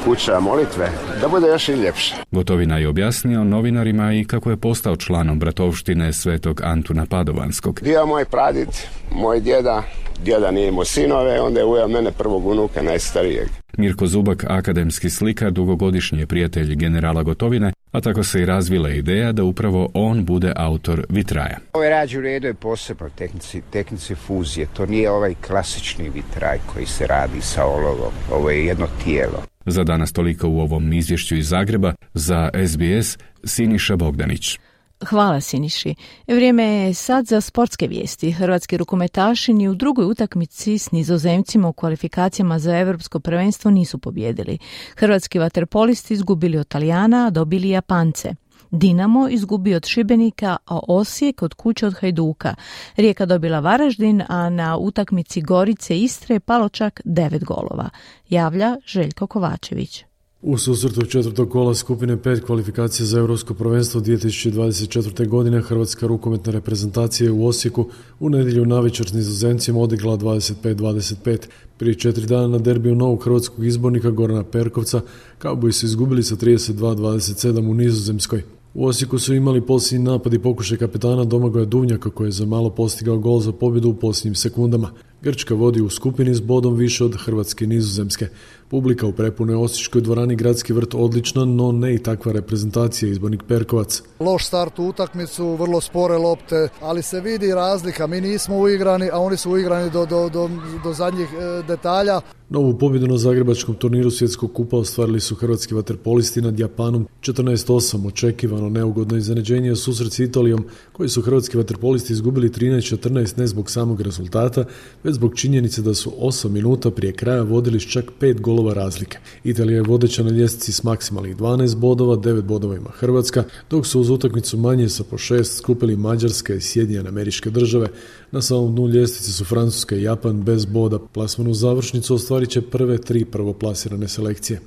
kuća 0.04 0.40
molitve, 0.40 0.88
da 1.20 1.28
bude 1.28 1.46
još 1.46 1.68
i 1.68 1.72
ljepše. 1.72 2.14
Gotovina 2.30 2.78
je 2.78 2.88
objasnio 2.88 3.44
novinarima 3.44 4.12
i 4.12 4.24
kako 4.24 4.50
je 4.50 4.56
postao 4.56 4.96
članom 4.96 5.38
bratovštine 5.38 6.12
Svetog 6.12 6.60
Antuna 6.64 7.06
Padovanskog. 7.06 7.80
Bio 7.82 8.06
moj 8.06 8.24
pradit, 8.24 8.88
moj 9.10 9.40
djeda, 9.40 9.82
djeda 10.24 10.50
nije 10.50 10.68
imao 10.68 10.84
sinove, 10.84 11.40
onda 11.40 11.60
je 11.60 11.66
ujao 11.66 11.88
mene 11.88 12.12
prvog 12.12 12.46
unuka 12.46 12.82
najstarijeg. 12.82 13.48
Mirko 13.76 14.06
Zubak, 14.06 14.44
akademski 14.48 15.10
slikar, 15.10 15.50
dugogodišnji 15.50 16.26
prijatelj 16.26 16.74
generala 16.74 17.22
Gotovine, 17.22 17.72
a 17.92 18.00
tako 18.00 18.22
se 18.22 18.42
i 18.42 18.46
razvila 18.46 18.90
ideja 18.90 19.32
da 19.32 19.44
upravo 19.44 19.90
on 19.94 20.24
bude 20.24 20.52
autor 20.56 21.06
vitraja. 21.08 21.58
Ovaj 21.72 21.90
rađ 21.90 22.14
u 22.14 22.20
redu 22.20 22.46
je 22.46 22.54
posebno 22.54 23.08
tehnici, 23.16 23.62
tehnici 23.70 24.14
fuzije. 24.14 24.66
To 24.76 24.86
nije 24.86 25.10
ovaj 25.10 25.34
klasični 25.46 26.10
vitraj 26.10 26.58
koji 26.72 26.86
se 26.86 27.06
radi 27.06 27.40
sa 27.40 27.64
olovom. 27.64 28.12
Ovo 28.32 28.50
je 28.50 28.66
jedno 28.66 28.86
tijelo. 29.04 29.42
Za 29.66 29.84
danas 29.84 30.12
toliko 30.12 30.48
u 30.48 30.60
ovom 30.60 30.92
izvješću 30.92 31.36
iz 31.36 31.48
Zagreba, 31.48 31.94
za 32.14 32.50
SBS 32.66 33.18
Siniša 33.44 33.96
Bogdanić. 33.96 34.58
Hvala 35.06 35.40
Siniši. 35.40 35.94
Vrijeme 36.26 36.64
je 36.64 36.94
sad 36.94 37.26
za 37.26 37.40
sportske 37.40 37.86
vijesti. 37.86 38.32
Hrvatski 38.32 38.76
rukometaši 38.76 39.52
ni 39.52 39.68
u 39.68 39.74
drugoj 39.74 40.04
utakmici 40.04 40.78
s 40.78 40.90
nizozemcima 40.90 41.68
u 41.68 41.72
kvalifikacijama 41.72 42.58
za 42.58 42.78
europsko 42.78 43.20
prvenstvo 43.20 43.70
nisu 43.70 43.98
pobjedili. 43.98 44.58
Hrvatski 44.96 45.38
vaterpolisti 45.38 46.14
izgubili 46.14 46.58
od 46.58 46.68
Talijana, 46.68 47.26
a 47.26 47.30
dobili 47.30 47.68
Japance. 47.68 48.34
Dinamo 48.70 49.28
izgubio 49.28 49.76
od 49.76 49.86
Šibenika, 49.86 50.56
a 50.66 50.78
Osijek 50.88 51.42
od 51.42 51.54
kuće 51.54 51.86
od 51.86 51.94
Hajduka. 51.94 52.54
Rijeka 52.96 53.26
dobila 53.26 53.60
Varaždin, 53.60 54.22
a 54.28 54.50
na 54.50 54.76
utakmici 54.76 55.40
Gorice 55.40 55.98
Istre 55.98 56.34
je 56.34 56.40
palo 56.40 56.68
čak 56.68 57.00
devet 57.04 57.44
golova. 57.44 57.90
Javlja 58.28 58.76
Željko 58.86 59.26
Kovačević. 59.26 60.09
U 60.42 60.58
susretu 60.58 61.06
četvrtog 61.06 61.50
kola 61.50 61.74
skupine 61.74 62.22
pet 62.22 62.44
kvalifikacije 62.44 63.06
za 63.06 63.18
Europsko 63.18 63.54
prvenstvo 63.54 64.00
2024. 64.00 65.28
godine 65.28 65.60
Hrvatska 65.60 66.06
rukometna 66.06 66.52
reprezentacija 66.52 67.32
u 67.32 67.46
Osijeku 67.46 67.86
u 68.20 68.30
nedjelju 68.30 68.66
navečer 68.66 69.08
s 69.08 69.12
nizozemcima 69.12 69.80
odigla 69.80 70.16
25-25. 70.16 71.38
Prije 71.76 71.94
četiri 71.94 72.26
dana 72.26 72.48
na 72.48 72.58
derbiju 72.58 72.94
novog 72.94 73.24
hrvatskog 73.24 73.66
izbornika 73.66 74.10
Gorana 74.10 74.44
Perkovca 74.44 75.00
kao 75.38 75.56
bi 75.56 75.72
su 75.72 75.86
izgubili 75.86 76.22
sa 76.22 76.36
32-27 76.36 77.70
u 77.70 77.74
Nizozemskoj. 77.74 78.42
U 78.74 78.86
Osijeku 78.86 79.18
su 79.18 79.34
imali 79.34 79.66
posljednji 79.66 80.04
napad 80.04 80.34
i 80.34 80.38
pokušaj 80.38 80.78
kapetana 80.78 81.24
Domagoja 81.24 81.64
Duvnjaka 81.64 82.10
koji 82.10 82.28
je 82.28 82.32
za 82.32 82.46
malo 82.46 82.70
postigao 82.70 83.18
gol 83.18 83.40
za 83.40 83.52
pobjedu 83.52 83.88
u 83.88 83.94
posljednjim 83.94 84.34
sekundama. 84.34 84.90
Grčka 85.22 85.54
vodi 85.54 85.80
u 85.80 85.90
skupini 85.90 86.34
s 86.34 86.40
bodom 86.40 86.74
više 86.74 87.04
od 87.04 87.16
Hrvatske 87.16 87.64
i 87.64 87.68
Nizozemske. 87.68 88.28
Publika 88.70 89.06
u 89.06 89.12
prepunoj 89.12 89.54
Osječkoj 89.54 90.00
dvorani 90.00 90.36
Gradski 90.36 90.72
vrt 90.72 90.94
odlična, 90.94 91.44
no 91.44 91.72
ne 91.72 91.94
i 91.94 91.98
takva 91.98 92.32
reprezentacija 92.32 93.10
izbornik 93.10 93.42
Perkovac. 93.48 94.02
Loš 94.20 94.46
start 94.46 94.78
u 94.78 94.84
utakmicu, 94.84 95.56
vrlo 95.56 95.80
spore 95.80 96.18
lopte, 96.18 96.68
ali 96.80 97.02
se 97.02 97.20
vidi 97.20 97.54
razlika. 97.54 98.06
Mi 98.06 98.20
nismo 98.20 98.58
uigrani, 98.58 99.10
a 99.12 99.18
oni 99.18 99.36
su 99.36 99.50
uigrani 99.50 99.90
do, 99.90 100.06
do, 100.06 100.28
do, 100.28 100.50
do 100.84 100.92
zadnjih 100.92 101.28
e, 101.32 101.62
detalja. 101.62 102.20
Novu 102.50 102.78
pobjedu 102.78 103.06
na 103.06 103.18
zagrebačkom 103.18 103.74
turniru 103.74 104.10
svjetskog 104.10 104.52
kupa 104.52 104.76
ostvarili 104.76 105.20
su 105.20 105.34
hrvatski 105.34 105.74
vaterpolisti 105.74 106.40
nad 106.40 106.58
Japanom 106.58 107.06
14-8, 107.20 108.06
očekivano 108.06 108.68
neugodno 108.68 109.16
iznenađenje 109.16 109.76
susret 109.76 110.12
s 110.12 110.18
Italijom, 110.18 110.64
koji 110.92 111.08
su 111.08 111.22
hrvatski 111.22 111.56
vaterpolisti 111.56 112.12
izgubili 112.12 112.48
13-14 112.48 113.38
ne 113.38 113.46
zbog 113.46 113.70
samog 113.70 114.00
rezultata, 114.00 114.64
već 115.04 115.14
zbog 115.14 115.36
činjenice 115.36 115.82
da 115.82 115.94
su 115.94 116.12
8 116.20 116.48
minuta 116.48 116.90
prije 116.90 117.12
kraja 117.12 117.42
vodili 117.42 117.80
s 117.80 117.86
čak 117.86 118.04
5 118.20 118.40
golova 118.40 118.59
razlike. 118.68 119.18
Italija 119.44 119.76
je 119.76 119.82
vodeća 119.82 120.22
na 120.22 120.30
ljestvici 120.30 120.72
s 120.72 120.82
maksimalnih 120.82 121.36
12 121.36 121.76
bodova, 121.76 122.16
9 122.16 122.42
bodova 122.42 122.76
ima 122.76 122.90
Hrvatska, 122.90 123.44
dok 123.70 123.86
su 123.86 124.00
uz 124.00 124.10
utakmicu 124.10 124.58
manje 124.58 124.88
sa 124.88 125.04
po 125.04 125.18
6 125.18 125.44
skupili 125.44 125.96
Mađarska 125.96 126.54
i 126.54 126.60
Sjedinjene 126.60 127.08
američke 127.08 127.50
države. 127.50 127.88
Na 128.30 128.42
samom 128.42 128.74
dnu 128.74 128.88
ljestvice 128.88 129.32
su 129.32 129.44
Francuska 129.44 129.96
i 129.96 130.02
Japan 130.02 130.42
bez 130.42 130.64
boda. 130.64 130.98
Plasmanu 130.98 131.54
završnicu 131.54 132.14
ostvarit 132.14 132.50
će 132.50 132.62
prve 132.62 132.98
tri 132.98 133.24
prvoplasirane 133.24 134.08
selekcije. 134.08 134.60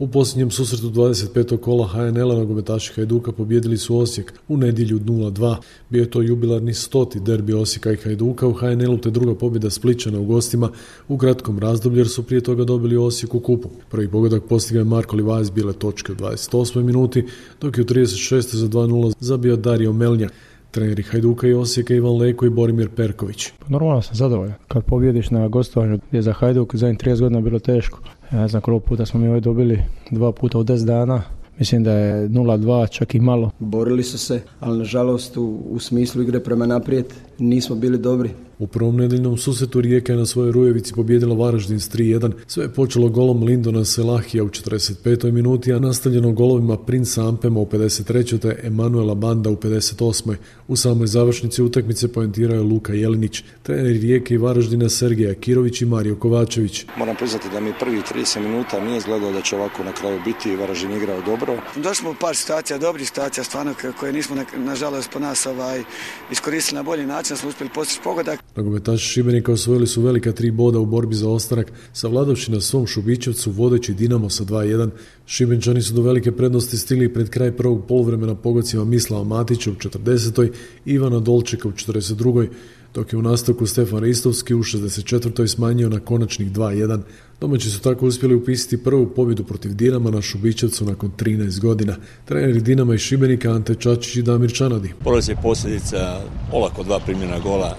U 0.00 0.08
posljednjem 0.08 0.50
susretu 0.50 0.90
25. 0.90 1.56
kola 1.56 1.88
HNL-a 1.88 2.34
nogometaši 2.34 2.92
Hajduka 2.92 3.32
pobjedili 3.32 3.76
su 3.76 3.98
Osijek 3.98 4.32
u 4.48 4.56
nedjelju 4.56 4.98
0-2. 4.98 5.56
Bio 5.90 6.00
je 6.00 6.10
to 6.10 6.22
jubilarni 6.22 6.74
stoti 6.74 7.20
derbi 7.20 7.52
Osijeka 7.52 7.92
i 7.92 7.96
Hajduka 7.96 8.46
u 8.46 8.52
HNL-u 8.52 8.98
te 8.98 9.10
druga 9.10 9.34
pobjeda 9.34 9.70
Spličana 9.70 10.20
u 10.20 10.24
gostima 10.24 10.70
u 11.08 11.18
kratkom 11.18 11.58
razdoblju 11.58 11.98
jer 11.98 12.08
su 12.08 12.22
prije 12.22 12.40
toga 12.40 12.64
dobili 12.64 12.96
Osijek 12.96 13.34
u 13.34 13.40
kupu. 13.40 13.68
Prvi 13.90 14.08
pogodak 14.08 14.42
postigao 14.48 14.80
je 14.80 14.84
Marko 14.84 15.16
Livajs 15.16 15.50
bile 15.50 15.72
točke 15.72 16.12
u 16.12 16.16
28. 16.16 16.82
minuti, 16.82 17.26
dok 17.60 17.78
je 17.78 17.82
u 17.82 17.86
36. 17.86 18.56
za 18.56 18.68
2-0 18.68 19.12
zabio 19.20 19.56
Dario 19.56 19.92
Melnjak. 19.92 20.32
Treneri 20.70 21.02
Hajduka 21.02 21.46
i 21.46 21.54
Osijeka 21.54 21.94
Ivan 21.94 22.16
Leko 22.16 22.46
i 22.46 22.50
Borimir 22.50 22.88
Perković. 22.88 23.48
Pa 23.58 23.66
normalno 23.68 24.02
sam 24.02 24.14
zadovoljan. 24.14 24.54
Kad 24.68 24.84
pobjediš 24.84 25.30
na 25.30 25.48
gostovanju 25.48 25.98
gdje 26.08 26.22
za 26.22 26.32
Hajduk 26.32 26.74
zadnjih 26.74 26.98
30 26.98 27.20
godina 27.20 27.40
bilo 27.40 27.58
teško. 27.58 27.98
Ja 28.32 28.48
znam 28.48 28.62
koliko 28.62 28.86
puta 28.86 29.06
smo 29.06 29.20
mi 29.20 29.28
ovdje 29.28 29.40
dobili 29.40 29.82
dva 30.10 30.32
puta 30.32 30.58
u 30.58 30.64
10 30.64 30.84
dana. 30.84 31.22
Mislim 31.58 31.84
da 31.84 31.92
je 31.92 32.28
0-2 32.28 32.90
čak 32.90 33.14
i 33.14 33.20
malo. 33.20 33.50
Borili 33.58 34.02
su 34.02 34.18
se, 34.18 34.42
ali 34.60 34.78
nažalost 34.78 35.36
u, 35.36 35.62
u 35.70 35.78
smislu 35.78 36.22
igre 36.22 36.40
prema 36.40 36.66
naprijed 36.66 37.06
nismo 37.38 37.76
bili 37.76 37.98
dobri. 37.98 38.30
U 38.60 38.66
prvom 38.66 38.96
nedeljnom 38.96 39.38
susretu 39.38 39.80
Rijeka 39.80 40.12
je 40.12 40.18
na 40.18 40.26
svojoj 40.26 40.52
Rujevici 40.52 40.94
pobjedila 40.94 41.34
Varaždin 41.34 41.80
s 41.80 41.90
3-1. 41.90 42.32
Sve 42.46 42.64
je 42.64 42.68
počelo 42.68 43.08
golom 43.08 43.42
Lindona 43.42 43.84
Selahija 43.84 44.44
u 44.44 44.48
45. 44.48 45.32
minuti, 45.32 45.72
a 45.72 45.78
nastavljeno 45.78 46.32
golovima 46.32 46.76
Princa 46.76 47.28
Ampema 47.28 47.60
u 47.60 47.66
53. 47.66 48.38
te 48.38 48.60
Emanuela 48.62 49.14
Banda 49.14 49.50
u 49.50 49.56
58. 49.56 50.34
U 50.68 50.76
samoj 50.76 51.06
završnici 51.06 51.62
utakmice 51.62 52.12
poentirao 52.12 52.62
Luka 52.62 52.92
Jelinić, 52.92 53.42
treneri 53.62 53.98
Rijeke 53.98 54.34
i 54.34 54.38
Varaždina 54.38 54.88
Sergeja 54.88 55.34
Kirović 55.34 55.82
i 55.82 55.86
Mario 55.86 56.16
Kovačević. 56.16 56.84
Moram 56.96 57.16
priznati 57.16 57.48
da 57.52 57.60
mi 57.60 57.72
prvi 57.80 58.02
30 58.14 58.40
minuta 58.40 58.84
nije 58.84 58.98
izgledalo 58.98 59.32
da 59.32 59.40
će 59.40 59.56
ovako 59.56 59.84
na 59.84 59.92
kraju 59.92 60.20
biti 60.24 60.56
Varaždin 60.56 60.96
igrao 60.96 61.22
dobro. 61.26 61.56
Došli 61.76 61.94
smo 61.94 62.10
u 62.10 62.14
par 62.20 62.36
situacija, 62.36 62.78
dobrih 62.78 63.08
situacija 63.08 63.44
stvarno 63.44 63.74
koje 64.00 64.12
nismo 64.12 64.36
nažalost 64.56 65.10
po 65.10 65.18
nas 65.18 65.46
ovaj, 65.46 65.82
iskoristili 66.30 66.76
na 66.76 66.82
bolji 66.82 67.06
način, 67.06 67.36
smo 67.36 67.48
uspjeli 67.48 67.70
postići 67.74 68.00
pogodak. 68.04 68.49
Nogometaši 68.56 69.04
Šibenika 69.04 69.52
osvojili 69.52 69.86
su 69.86 70.02
velika 70.02 70.32
tri 70.32 70.50
boda 70.50 70.78
u 70.78 70.86
borbi 70.86 71.14
za 71.14 71.28
ostanak, 71.28 71.72
savladavši 71.92 72.52
na 72.52 72.60
svom 72.60 72.86
Šubićevcu 72.86 73.50
vodeći 73.50 73.94
Dinamo 73.94 74.30
sa 74.30 74.44
2-1. 74.44 74.90
Šibenčani 75.26 75.82
su 75.82 75.94
do 75.94 76.02
velike 76.02 76.32
prednosti 76.32 76.78
stigli 76.78 77.14
pred 77.14 77.30
kraj 77.30 77.56
prvog 77.56 77.86
poluvremena 77.86 78.34
pogocima 78.34 78.84
Mislava 78.84 79.24
Matića 79.24 79.70
u 79.70 79.74
40. 79.74 80.50
Ivana 80.84 81.20
Dolčeka 81.20 81.68
u 81.68 81.72
42. 81.72 82.48
dok 82.94 83.12
je 83.12 83.18
u 83.18 83.22
nastavku 83.22 83.66
Stefan 83.66 84.00
Ristovski 84.00 84.54
u 84.54 84.62
64. 84.62 85.46
smanjio 85.46 85.88
na 85.88 86.00
konačnih 86.00 86.52
2-1. 86.52 87.00
Domaći 87.40 87.70
su 87.70 87.80
tako 87.80 88.06
uspjeli 88.06 88.34
upisati 88.34 88.84
prvu 88.84 89.06
pobjedu 89.06 89.44
protiv 89.44 89.74
Dinama 89.74 90.10
na 90.10 90.22
Šubićevcu 90.22 90.84
nakon 90.84 91.10
13 91.18 91.60
godina. 91.60 91.96
Treneri 92.24 92.60
Dinama 92.60 92.94
i 92.94 92.98
Šibenika 92.98 93.52
Ante 93.52 93.74
Čačić 93.74 94.16
i 94.16 94.22
Damir 94.22 94.52
Čanadi. 94.52 94.92
Poraz 95.04 95.28
je 95.28 95.36
posljedica 95.42 96.20
olako 96.52 96.82
dva 96.82 97.00
primjena 97.00 97.38
gola 97.38 97.76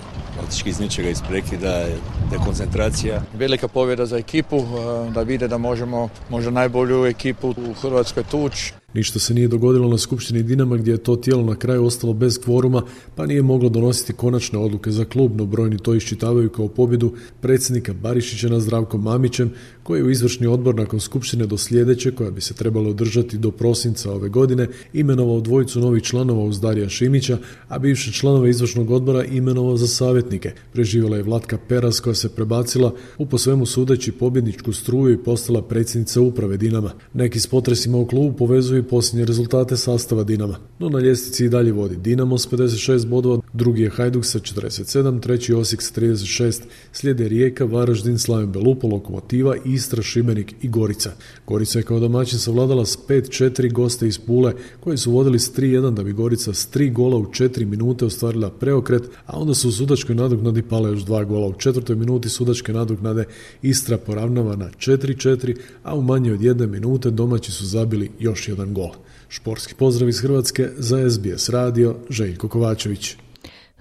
praktički 0.52 0.70
iz 0.70 0.80
ničega 0.80 1.10
iz 1.10 1.22
prekida, 1.30 1.86
dekoncentracija. 2.32 3.22
Velika 3.34 3.68
pobjeda 3.68 4.06
za 4.06 4.18
ekipu, 4.18 4.58
eh, 4.58 5.12
da 5.12 5.22
vide 5.22 5.48
da 5.48 5.58
možemo 5.58 6.10
možda 6.30 6.52
najbolju 6.52 7.06
ekipu 7.06 7.50
u 7.50 7.74
Hrvatskoj 7.82 8.24
tući. 8.24 8.74
Ništa 8.94 9.20
se 9.20 9.34
nije 9.34 9.48
dogodilo 9.48 9.88
na 9.88 9.98
Skupštini 9.98 10.44
Dinama 10.44 10.78
gdje 10.78 10.92
je 10.92 10.98
to 10.98 11.16
tijelo 11.16 11.44
na 11.44 11.56
kraju 11.56 11.86
ostalo 11.86 12.14
bez 12.14 12.40
kvoruma 12.40 12.84
pa 13.16 13.26
nije 13.26 13.42
moglo 13.42 13.70
donositi 13.70 14.14
konačne 14.14 14.60
odluke 14.60 14.92
za 14.92 15.06
klub, 15.06 15.36
no 15.36 15.46
brojni 15.46 15.78
to 15.78 15.96
iščitavaju 15.96 16.50
kao 16.50 16.68
pobjedu 16.68 17.14
predsjednika 17.42 17.94
Barišića 17.94 18.50
na 18.50 18.60
Zdravkom 18.60 19.04
Mamićem 19.04 19.52
koji 19.84 20.00
je 20.00 20.04
u 20.04 20.10
izvršni 20.10 20.48
odbor 20.48 20.76
nakon 20.76 21.00
Skupštine 21.00 21.46
do 21.46 21.58
sljedeće 21.58 22.12
koja 22.12 22.32
bi 22.32 22.42
se 22.42 22.54
trebala 22.54 22.90
održati 22.90 23.38
do 23.38 23.52
prosinca 23.52 24.12
ove 24.12 24.30
godine 24.30 24.68
imenovao 24.94 25.40
dvojicu 25.40 25.80
novih 25.80 26.04
članova 26.04 26.44
uz 26.44 26.60
Darija 26.60 26.90
Šimića, 26.90 27.38
a 27.68 27.80
bivše 27.80 28.12
članove 28.12 28.50
izvršnog 28.50 28.92
odbora 28.92 29.24
imenovao 29.24 29.78
za 29.78 29.88
savjetnike. 29.88 30.52
Preživjela 30.74 31.18
je 31.18 31.24
Vlatka 31.24 31.58
Peras 31.68 32.00
koja 32.00 32.16
se 32.16 32.30
prebacila 32.30 32.94
u 33.18 33.26
po 33.26 33.38
svemu 33.38 33.66
sudeći 33.66 34.12
pobjedničku 34.12 34.74
struju 34.74 35.14
i 35.14 35.24
postala 35.24 35.62
predsjednica 35.62 36.22
uprave 36.22 36.58
Dinama. 36.58 36.92
Neki 37.14 37.40
s 37.40 37.48
potresima 37.48 37.98
u 37.98 38.06
klubu 38.06 38.38
povezuju 38.38 38.81
i 38.82 38.90
posljednje 38.90 39.26
rezultate 39.26 39.78
sastava 39.78 40.24
Dinama. 40.24 40.58
No 40.80 40.90
na 40.90 41.00
ljestvici 41.00 41.46
i 41.46 41.50
dalje 41.50 41.72
vodi 41.72 41.96
Dinamo 41.96 42.38
s 42.38 42.50
56 42.50 43.08
bodova, 43.08 43.42
drugi 43.54 43.82
je 43.82 43.90
Hajduk 43.90 44.26
sa 44.26 44.40
47, 44.40 45.22
treći 45.22 45.54
Osijek 45.54 45.82
sa 45.82 46.02
36, 46.02 46.62
slijede 46.92 47.28
Rijeka, 47.28 47.66
Varaždin, 47.66 48.20
Slaven 48.20 48.52
Belupo, 48.52 48.88
Lokomotiva, 48.88 49.56
Istra, 49.66 50.04
Šibenik 50.04 50.54
i 50.62 50.70
Gorica. 50.70 51.12
Gorica 51.48 51.80
je 51.80 51.84
kao 51.84 52.00
domaćin 52.00 52.40
savladala 52.40 52.86
s 52.86 52.98
5-4 53.08 53.72
goste 53.72 54.08
iz 54.08 54.18
Pule 54.18 54.54
koji 54.80 54.98
su 54.98 55.12
vodili 55.12 55.40
s 55.40 55.54
3-1 55.54 55.94
da 55.94 56.04
bi 56.04 56.14
Gorica 56.14 56.54
s 56.54 56.70
3 56.74 56.94
gola 56.94 57.18
u 57.18 57.26
4 57.26 57.66
minute 57.66 58.06
ostvarila 58.06 58.50
preokret, 58.50 59.04
a 59.26 59.40
onda 59.40 59.54
su 59.54 59.70
u 59.70 59.72
sudačkoj 59.72 60.16
nadoknadi 60.16 60.62
pale 60.62 60.90
još 60.90 61.02
dva 61.02 61.24
gola. 61.24 61.48
U 61.48 61.54
četvrtoj 61.54 61.96
minuti 61.96 62.30
sudačke 62.30 62.74
nadoknade 62.74 63.26
Istra 63.62 63.98
poravnava 63.98 64.56
na 64.56 64.70
4-4, 64.78 65.58
a 65.84 65.96
u 65.96 66.02
manje 66.02 66.34
od 66.34 66.42
jedne 66.42 66.68
minute 66.68 67.10
domaći 67.10 67.52
su 67.52 67.66
zabili 67.66 68.12
još 68.20 68.48
jedan 68.48 68.71
gol. 68.74 68.92
Šporski 69.30 69.76
pozdrav 69.76 70.10
iz 70.10 70.22
Hrvatske 70.22 70.70
za 70.78 71.10
SBS 71.10 71.50
radio 71.50 71.96
Željko 72.10 72.50
Kovačević. 72.50 73.16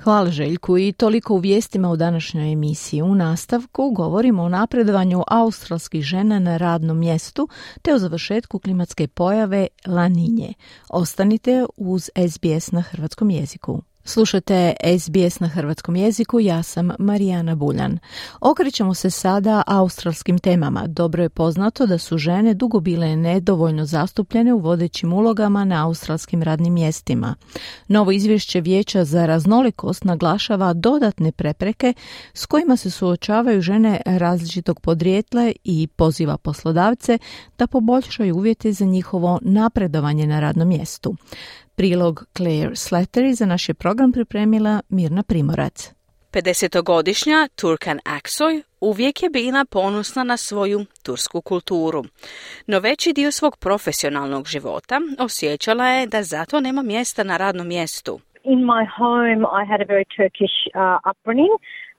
Hvala 0.03 0.31
Željku 0.31 0.79
i 0.79 0.92
toliko 0.92 1.35
u 1.35 1.38
vijestima 1.38 1.90
u 1.90 1.96
današnjoj 1.96 2.53
emisiji. 2.53 3.03
U 3.03 3.14
nastavku 3.14 3.90
govorimo 3.90 4.42
o 4.42 4.48
napredovanju 4.48 5.22
australskih 5.26 6.03
žena 6.03 6.38
na 6.38 6.57
radnom 6.57 6.98
mjestu 6.98 7.48
te 7.83 7.94
o 7.94 7.98
završetku 7.98 8.59
klimatske 8.59 9.09
pojave 9.09 9.66
laninje. 9.87 10.53
Ostanite 10.88 11.66
uz 11.76 12.11
SBS 12.31 12.72
na 12.72 12.81
hrvatskom 12.83 13.31
jeziku. 13.31 13.83
Slušate 14.04 14.74
SBS 14.98 15.40
na 15.40 15.48
hrvatskom 15.48 15.96
jeziku, 15.96 16.40
ja 16.40 16.62
sam 16.62 16.90
Marijana 16.98 17.54
Buljan. 17.54 17.98
Okrećemo 18.40 18.94
se 18.94 19.10
sada 19.10 19.62
australskim 19.66 20.38
temama. 20.38 20.86
Dobro 20.86 21.22
je 21.22 21.28
poznato 21.28 21.86
da 21.86 21.98
su 21.98 22.18
žene 22.18 22.54
dugo 22.54 22.80
bile 22.80 23.16
nedovoljno 23.16 23.84
zastupljene 23.84 24.54
u 24.54 24.58
vodećim 24.58 25.12
ulogama 25.12 25.64
na 25.64 25.86
australskim 25.86 26.42
radnim 26.42 26.74
mjestima. 26.74 27.34
Novo 27.88 28.12
izvješće 28.12 28.60
Vijeća 28.60 29.04
za 29.04 29.26
raznolikost 29.26 30.04
naglašava 30.04 30.72
dodatne 30.72 31.32
prepreke 31.32 31.94
s 32.34 32.46
kojima 32.46 32.76
se 32.76 32.90
suočavaju 32.90 33.60
žene 33.60 34.00
različitog 34.06 34.80
podrijetla 34.80 35.52
i 35.64 35.86
poziva 35.86 36.36
poslodavce 36.36 37.18
da 37.58 37.66
poboljšaju 37.66 38.36
uvjete 38.36 38.72
za 38.72 38.84
njihovo 38.84 39.38
napredovanje 39.42 40.26
na 40.26 40.40
radnom 40.40 40.68
mjestu. 40.68 41.16
Prilog 41.80 42.16
Claire 42.36 42.74
Slattery 42.84 43.32
za 43.32 43.46
naš 43.46 43.68
je 43.68 43.74
program 43.74 44.12
pripremila 44.12 44.80
Mirna 44.88 45.22
Primorac. 45.22 45.94
50-godišnja 46.32 47.48
Turkan 47.60 47.98
Aksoy 48.04 48.62
uvijek 48.80 49.22
je 49.22 49.30
bila 49.30 49.64
ponosna 49.70 50.24
na 50.24 50.36
svoju 50.36 50.80
tursku 51.04 51.40
kulturu. 51.40 52.02
No 52.66 52.78
veći 52.80 53.12
dio 53.12 53.30
svog 53.30 53.56
profesionalnog 53.60 54.46
života 54.46 54.96
osjećala 55.18 55.86
je 55.86 56.06
da 56.06 56.22
zato 56.22 56.60
nema 56.60 56.82
mjesta 56.82 57.24
na 57.24 57.36
radnom 57.36 57.68
mjestu. 57.68 58.20
In 58.44 58.58
my 58.72 58.82
home 58.98 59.42
I 59.60 59.62
had 59.70 59.80
a 59.80 59.88
very 59.94 60.06
Turkish 60.16 60.56
uh, 60.66 60.98
upbringing, 61.10 61.54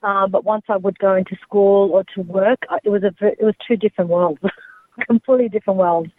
uh, 0.07 0.25
but 0.33 0.41
once 0.53 0.65
I 0.75 0.77
would 0.83 0.97
go 1.07 1.13
into 1.21 1.35
school 1.45 1.81
or 1.95 2.03
to 2.13 2.19
work, 2.39 2.59
uh, 2.71 2.77
it 2.85 2.91
was 2.95 3.03
a 3.09 3.11
it 3.41 3.45
was 3.49 3.55
two 3.67 3.77
different 3.85 4.09
worlds, 4.15 4.41
completely 5.11 5.49
different 5.55 5.79
worlds. 5.85 6.11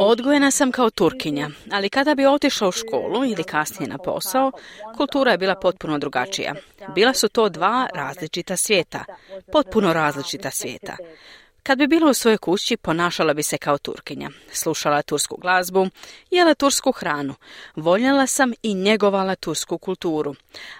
Odgojena 0.00 0.50
sam 0.50 0.72
kao 0.72 0.90
Turkinja, 0.90 1.48
ali 1.72 1.88
kada 1.88 2.14
bi 2.14 2.26
otišla 2.26 2.68
u 2.68 2.72
školu 2.72 3.24
ili 3.24 3.44
kasnije 3.44 3.88
na 3.88 3.98
posao, 3.98 4.52
kultura 4.96 5.32
je 5.32 5.38
bila 5.38 5.54
potpuno 5.54 5.98
drugačija. 5.98 6.54
Bila 6.94 7.12
su 7.14 7.28
to 7.28 7.48
dva 7.48 7.88
različita 7.94 8.56
svijeta, 8.56 9.04
potpuno 9.52 9.92
različita 9.92 10.50
svijeta. 10.50 10.96
Kad 11.62 11.78
bi 11.78 11.86
bila 11.86 12.10
u 12.10 12.14
svojoj 12.14 12.38
kući, 12.38 12.76
ponašala 12.76 13.34
bi 13.34 13.42
se 13.42 13.58
kao 13.58 13.78
Turkinja. 13.78 14.30
Slušala 14.52 15.02
tursku 15.02 15.36
glazbu, 15.36 15.88
jela 16.30 16.54
tursku 16.54 16.92
hranu. 16.92 17.34
Voljela 17.76 18.26
sam 18.26 18.52
i 18.62 18.74
njegovala 18.74 19.34
tursku 19.34 19.78
kulturu. 19.78 20.34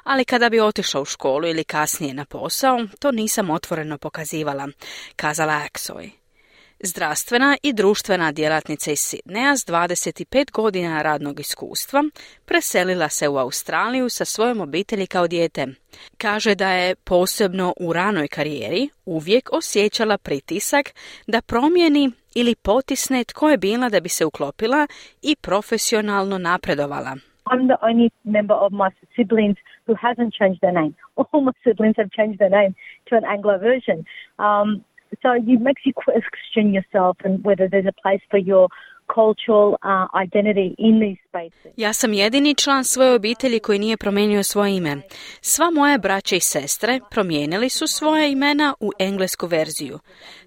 Ali 0.04 0.24
kada 0.24 0.48
bi 0.48 0.60
otišla 0.60 1.00
u 1.00 1.04
školu 1.04 1.48
ili 1.48 1.64
kasnije 1.64 2.14
na 2.14 2.24
posao, 2.24 2.86
to 2.98 3.12
nisam 3.12 3.50
otvoreno 3.50 3.98
pokazivala, 3.98 4.68
kazala 5.16 5.52
Aksoy. 5.52 6.19
Zdravstvena 6.82 7.56
i 7.62 7.72
društvena 7.72 8.32
djelatnica 8.32 8.90
iz 8.90 8.98
Sidneja 8.98 9.56
s 9.56 9.66
25 9.66 10.52
godina 10.52 11.02
radnog 11.02 11.40
iskustva 11.40 12.02
preselila 12.44 13.08
se 13.08 13.28
u 13.28 13.36
Australiju 13.36 14.08
sa 14.08 14.24
svojom 14.24 14.60
obitelji 14.60 15.06
kao 15.06 15.26
dijete. 15.28 15.66
Kaže 16.18 16.54
da 16.54 16.72
je 16.72 16.94
posebno 16.94 17.74
u 17.80 17.92
ranoj 17.92 18.28
karijeri 18.28 18.88
uvijek 19.04 19.48
osjećala 19.52 20.18
pritisak 20.18 20.86
da 21.26 21.40
promijeni 21.42 22.10
ili 22.34 22.54
potisne 22.54 23.24
tko 23.24 23.50
je 23.50 23.58
bila 23.58 23.88
da 23.88 24.00
bi 24.00 24.08
se 24.08 24.24
uklopila 24.24 24.86
i 25.22 25.36
profesionalno 25.36 26.38
napredovala. 26.38 27.16
I'm 27.50 27.66
the 27.66 27.78
only 27.82 28.10
member 28.24 28.56
of 28.56 28.72
my 28.72 28.90
siblings 29.16 29.56
who 29.86 29.94
hasn't 30.06 30.32
changed 30.40 30.60
their 30.60 30.74
name. 30.80 30.92
All 31.16 31.40
my 31.42 31.52
siblings 31.64 31.96
have 31.96 32.10
changed 32.18 32.38
their 32.38 32.54
name 32.60 32.72
to 33.08 33.16
an 33.16 33.24
Anglo 33.34 33.58
version. 33.58 33.98
Um, 34.38 34.84
so 35.22 35.28
it 35.54 35.60
makes 35.68 35.82
you 35.88 35.94
question 36.06 36.64
yourself 36.76 37.16
and 37.24 37.34
whether 37.46 37.66
there's 37.72 37.90
a 37.94 37.98
place 38.02 38.22
for 38.30 38.40
your 38.50 38.68
cultural 39.14 39.68
uh, 39.82 40.06
identity 40.24 40.74
in 40.78 41.00
these 41.00 41.20
spaces. 41.28 41.72
Ja 41.76 41.92
sam 41.92 42.12
jedini 42.12 42.54
član 42.54 42.84
svoje 42.84 43.14
obitelji 43.14 43.60
koji 43.60 43.78
nije 43.78 43.96
promijenio 43.96 44.42
svoje 44.42 44.76
ime. 44.76 44.96
Sva 45.40 45.70
moja 45.70 45.98
braća 45.98 46.36
i 46.36 46.40
sestre 46.40 47.00
promijenili 47.10 47.68
su 47.68 47.86
svoje 47.86 48.32
imena 48.32 48.74
u 48.80 48.90
englesku 48.98 49.46
verziju. 49.46 49.98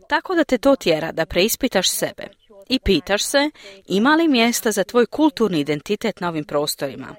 Tako 0.10 0.36
da 0.36 0.44
te 0.44 0.58
to 0.58 0.76
tjera 0.76 1.12
da 1.12 1.26
preispitaš 1.26 1.90
sebe 1.90 2.24
i 2.70 2.80
pitaš 2.80 3.24
se 3.24 3.50
ima 3.88 4.16
li 4.16 4.28
mjesta 4.28 4.72
za 4.72 4.84
tvoj 4.84 5.06
kulturni 5.06 5.60
identitet 5.60 6.20
na 6.20 6.30
ovim 6.30 6.44
prostorima. 6.44 7.16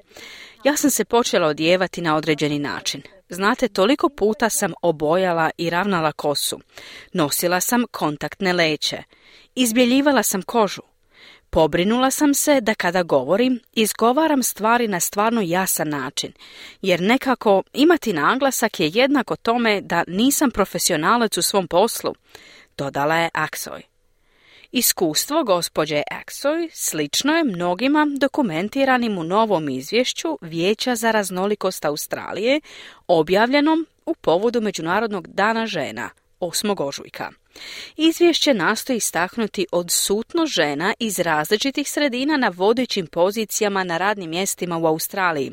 Ja 0.65 0.77
sam 0.77 0.91
se 0.91 1.05
počela 1.05 1.49
odjevati 1.49 2.01
na 2.01 2.17
određeni 2.17 2.59
način. 2.59 3.03
Znate, 3.35 3.69
toliko 3.69 4.09
puta 4.09 4.51
sam 4.51 4.73
obojala 4.83 5.51
i 5.59 5.71
ravnala 5.71 6.13
kosu. 6.13 6.61
Nosila 7.13 7.61
sam 7.61 7.85
kontaktne 7.91 8.53
leće. 8.53 9.03
Izbjeljivala 9.55 10.23
sam 10.23 10.43
kožu. 10.43 10.83
Pobrinula 11.51 12.11
sam 12.11 12.35
se 12.35 12.61
da 12.61 12.75
kada 12.75 13.03
govorim, 13.03 13.61
izgovaram 13.73 14.43
stvari 14.43 14.89
na 14.89 15.01
stvarno 15.01 15.41
jasan 15.41 15.89
način, 15.89 16.33
jer 16.83 17.01
nekako 17.01 17.63
imati 17.73 18.13
naglasak 18.13 18.81
je 18.81 18.91
jednako 18.95 19.37
tome 19.37 19.81
da 19.81 20.05
nisam 20.07 20.51
profesionalac 20.51 21.37
u 21.37 21.43
svom 21.43 21.69
poslu, 21.69 22.15
dodala 22.77 23.17
je 23.17 23.31
Aksoj. 23.33 23.94
Iskustvo 24.77 25.45
gospođe 25.45 26.03
Aksoy 26.11 26.69
slično 26.73 27.37
je 27.37 27.45
mnogima 27.45 28.07
dokumentiranim 28.21 29.19
u 29.19 29.25
novom 29.25 29.69
izvješću 29.69 30.39
Vijeća 30.41 30.97
za 30.97 31.11
raznolikost 31.11 31.85
Australije, 31.85 32.61
objavljenom 33.09 33.87
u 34.07 34.15
povodu 34.15 34.61
Međunarodnog 34.61 35.27
dana 35.27 35.67
žena 35.67 36.11
8. 36.41 36.83
ožujka. 36.83 37.31
Izvješće 37.97 38.55
nastoji 38.55 38.97
istaknuti 38.97 39.67
odsutnost 39.73 40.53
žena 40.53 40.95
iz 40.99 41.19
različitih 41.19 41.91
sredina 41.91 42.37
na 42.37 42.53
vodećim 42.55 43.07
pozicijama 43.07 43.85
na 43.85 43.99
radnim 43.99 44.31
mjestima 44.31 44.79
u 44.79 44.87
Australiji. 44.87 45.53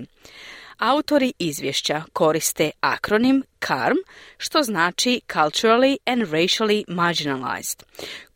Autori 0.78 1.34
izvješća 1.40 2.04
koriste 2.14 2.72
akronim 2.80 3.44
CARM, 3.68 3.98
što 4.38 4.64
znači 4.64 5.22
Culturally 5.28 5.98
and 6.06 6.22
Racially 6.22 6.84
Marginalized, 6.88 7.84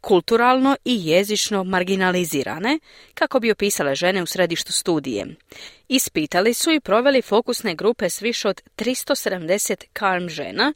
kulturalno 0.05 0.75
i 0.85 1.07
jezično 1.07 1.63
marginalizirane, 1.63 2.79
kako 3.13 3.39
bi 3.39 3.51
opisale 3.51 3.95
žene 3.95 4.23
u 4.23 4.25
središtu 4.25 4.71
studije. 4.71 5.25
Ispitali 5.87 6.53
su 6.53 6.71
i 6.71 6.79
proveli 6.79 7.21
fokusne 7.21 7.75
grupe 7.75 8.09
s 8.09 8.21
više 8.21 8.47
od 8.47 8.61
370 8.77 9.83
CARM 9.99 10.29
žena, 10.29 10.73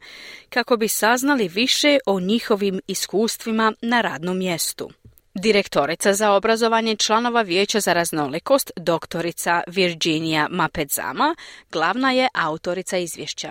kako 0.48 0.76
bi 0.76 0.88
saznali 0.88 1.48
više 1.48 1.98
o 2.06 2.20
njihovim 2.20 2.80
iskustvima 2.86 3.72
na 3.82 4.00
radnom 4.00 4.38
mjestu. 4.38 4.90
Direktorica 5.34 6.12
za 6.12 6.32
obrazovanje 6.32 6.96
članova 6.96 7.42
Vijeća 7.42 7.80
za 7.80 7.92
raznolikost, 7.92 8.70
doktorica 8.76 9.62
Virginia 9.66 10.46
Mapedzama, 10.50 11.34
glavna 11.72 12.10
je 12.12 12.28
autorica 12.48 12.96
izvješća. 12.98 13.50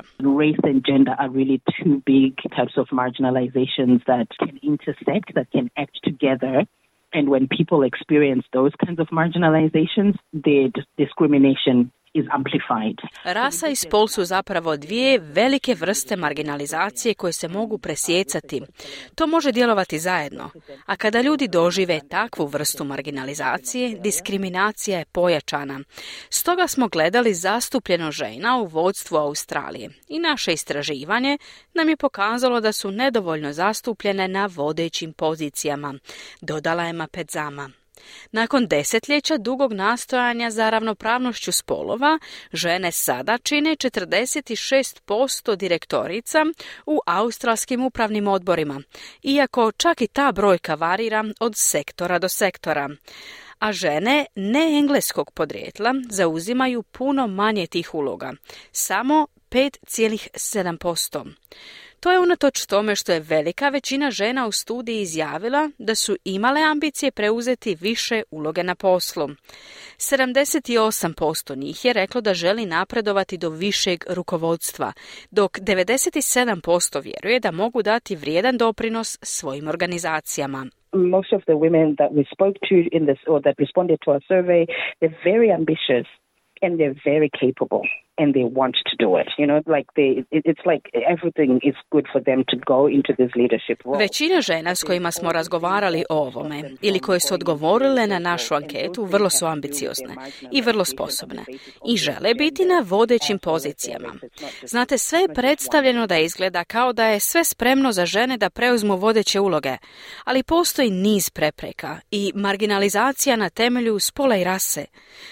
And 7.20 7.28
when 7.28 7.48
people 7.58 7.82
experience 7.92 8.46
those 8.52 8.74
kinds 8.84 9.00
of 9.00 9.08
marginalizations, 9.12 10.16
the 10.48 10.60
discrimination. 10.98 11.78
Rasa 13.24 13.68
i 13.68 13.76
spol 13.76 14.08
su 14.08 14.26
zapravo 14.26 14.78
dvije 14.78 15.20
velike 15.20 15.76
vrste 15.76 16.16
marginalizacije 16.16 17.14
koje 17.14 17.34
se 17.34 17.48
mogu 17.48 17.78
presjecati. 17.78 18.62
To 19.16 19.28
može 19.28 19.52
djelovati 19.52 20.00
zajedno. 20.00 20.50
A 20.86 20.96
kada 20.96 21.22
ljudi 21.22 21.48
dožive 21.48 22.00
takvu 22.10 22.46
vrstu 22.46 22.84
marginalizacije, 22.84 24.00
diskriminacija 24.00 25.00
je 25.00 25.06
pojačana. 25.06 25.80
Stoga 26.30 26.68
smo 26.68 26.88
gledali 26.88 27.34
zastupljeno 27.34 28.12
žena 28.12 28.58
u 28.58 28.66
vodstvu 28.66 29.18
Australije 29.18 29.90
i 30.08 30.20
naše 30.20 30.54
istraživanje 30.54 31.38
nam 31.74 31.90
je 31.90 31.98
pokazalo 31.98 32.62
da 32.62 32.72
su 32.72 32.92
nedovoljno 32.92 33.54
zastupljene 33.54 34.28
na 34.28 34.50
vodećim 34.56 35.14
pozicijama, 35.14 35.94
dodala 36.42 36.84
je 36.84 36.94
Mapedzama. 36.94 37.70
Nakon 38.32 38.68
desetljeća 38.68 39.38
dugog 39.38 39.74
nastojanja 39.74 40.52
za 40.52 40.70
ravnopravnošću 40.70 41.52
spolova, 41.52 42.20
žene 42.54 42.92
sada 42.92 43.38
čine 43.38 43.70
46% 43.70 45.56
direktorica 45.56 46.46
u 46.86 47.00
australskim 47.06 47.86
upravnim 47.86 48.28
odborima, 48.28 48.82
iako 49.24 49.72
čak 49.72 50.02
i 50.02 50.08
ta 50.08 50.32
brojka 50.32 50.76
varira 50.76 51.24
od 51.40 51.54
sektora 51.56 52.20
do 52.20 52.30
sektora 52.30 52.90
a 53.60 53.72
žene 53.72 54.26
ne 54.36 54.78
engleskog 54.78 55.32
podrijetla 55.32 55.94
zauzimaju 56.10 56.84
puno 56.84 57.28
manje 57.28 57.68
tih 57.68 57.94
uloga, 57.96 58.34
samo 58.72 59.28
5,7%. 59.50 61.26
To 62.00 62.12
je 62.12 62.20
unatoč 62.20 62.66
tome 62.66 62.96
što 62.96 63.12
je 63.12 63.20
velika 63.20 63.70
većina 63.70 64.12
žena 64.12 64.48
u 64.48 64.52
studiji 64.52 65.02
izjavila 65.02 65.70
da 65.78 65.96
su 65.96 66.16
imale 66.26 66.62
ambicije 66.62 67.12
preuzeti 67.12 67.78
više 67.82 68.24
uloge 68.32 68.64
na 68.64 68.76
poslu. 68.76 69.28
78% 69.98 71.58
njih 71.58 71.86
je 71.86 71.94
reklo 71.94 72.22
da 72.22 72.34
želi 72.34 72.66
napredovati 72.66 73.38
do 73.38 73.50
višeg 73.50 74.04
rukovodstva, 74.10 74.94
dok 75.32 75.60
97% 75.60 77.04
vjeruje 77.04 77.40
da 77.40 77.52
mogu 77.52 77.82
dati 77.82 78.16
vrijedan 78.16 78.58
doprinos 78.58 79.18
svojim 79.22 79.68
organizacijama. 79.68 80.66
most 80.94 81.34
of 81.34 81.42
the 81.46 81.58
women 81.66 81.96
that 82.00 82.12
we 82.18 82.24
spoke 82.32 82.58
to 82.70 82.76
in 82.98 83.06
this 83.06 83.22
or 83.28 83.40
that 83.42 83.56
responded 83.60 84.00
to 84.04 84.12
our 84.12 84.22
survey, 84.28 84.66
they're 85.00 85.22
very 85.24 85.50
ambitious 85.52 86.08
and 86.64 86.80
they're 86.80 87.02
very 87.06 87.30
capable 87.42 87.84
and 88.20 88.30
they 88.36 88.48
want 88.60 88.76
to 88.90 88.96
do 89.06 89.10
it. 89.22 89.30
You 89.40 89.48
know, 89.50 89.60
like 89.76 89.88
they, 89.98 90.10
it's 90.50 90.66
like 90.72 90.84
everything 91.16 91.52
is 91.70 91.76
good 91.94 92.06
for 92.14 92.22
them 92.30 92.40
to 92.52 92.56
go 92.74 92.80
into 92.98 93.12
this 93.20 93.32
leadership 93.42 93.78
role. 93.86 93.98
Većina 93.98 94.42
žena 94.42 94.76
s 94.76 94.84
kojima 94.84 95.12
smo 95.12 95.32
razgovarali 95.32 96.04
o 96.10 96.18
ovome 96.18 96.64
ili 96.82 97.00
koje 97.00 97.20
su 97.20 97.34
odgovorile 97.34 98.08
na 98.08 98.20
našu 98.20 98.56
anketu 98.56 99.04
vrlo 99.04 99.30
su 99.30 99.46
ambiciozne 99.46 100.14
i 100.52 100.62
vrlo 100.62 100.86
sposobne 100.86 101.44
i 101.94 101.98
žele 101.98 102.34
biti 102.34 102.66
na 102.66 102.84
vodećim 102.86 103.40
pozicijama. 103.40 104.14
Znate, 104.64 104.98
sve 104.98 105.20
je 105.20 105.34
predstavljeno 105.36 106.08
da 106.08 106.18
izgleda 106.18 106.64
kao 106.64 106.94
da 106.94 107.06
je 107.08 107.20
sve 107.20 107.44
spremno 107.44 107.92
za 107.92 108.06
žene 108.06 108.38
da 108.38 108.50
preuzmu 108.50 108.96
vodeće 108.96 109.40
uloge, 109.40 109.78
ali 110.26 110.44
postoji 110.44 110.90
niz 110.90 111.30
prepreka 111.30 112.00
i 112.12 112.32
marginalizacija 112.36 113.36
na 113.36 113.50
temelju 113.50 114.00
spola 114.00 114.38
i 114.38 114.44
rase. 114.44 114.86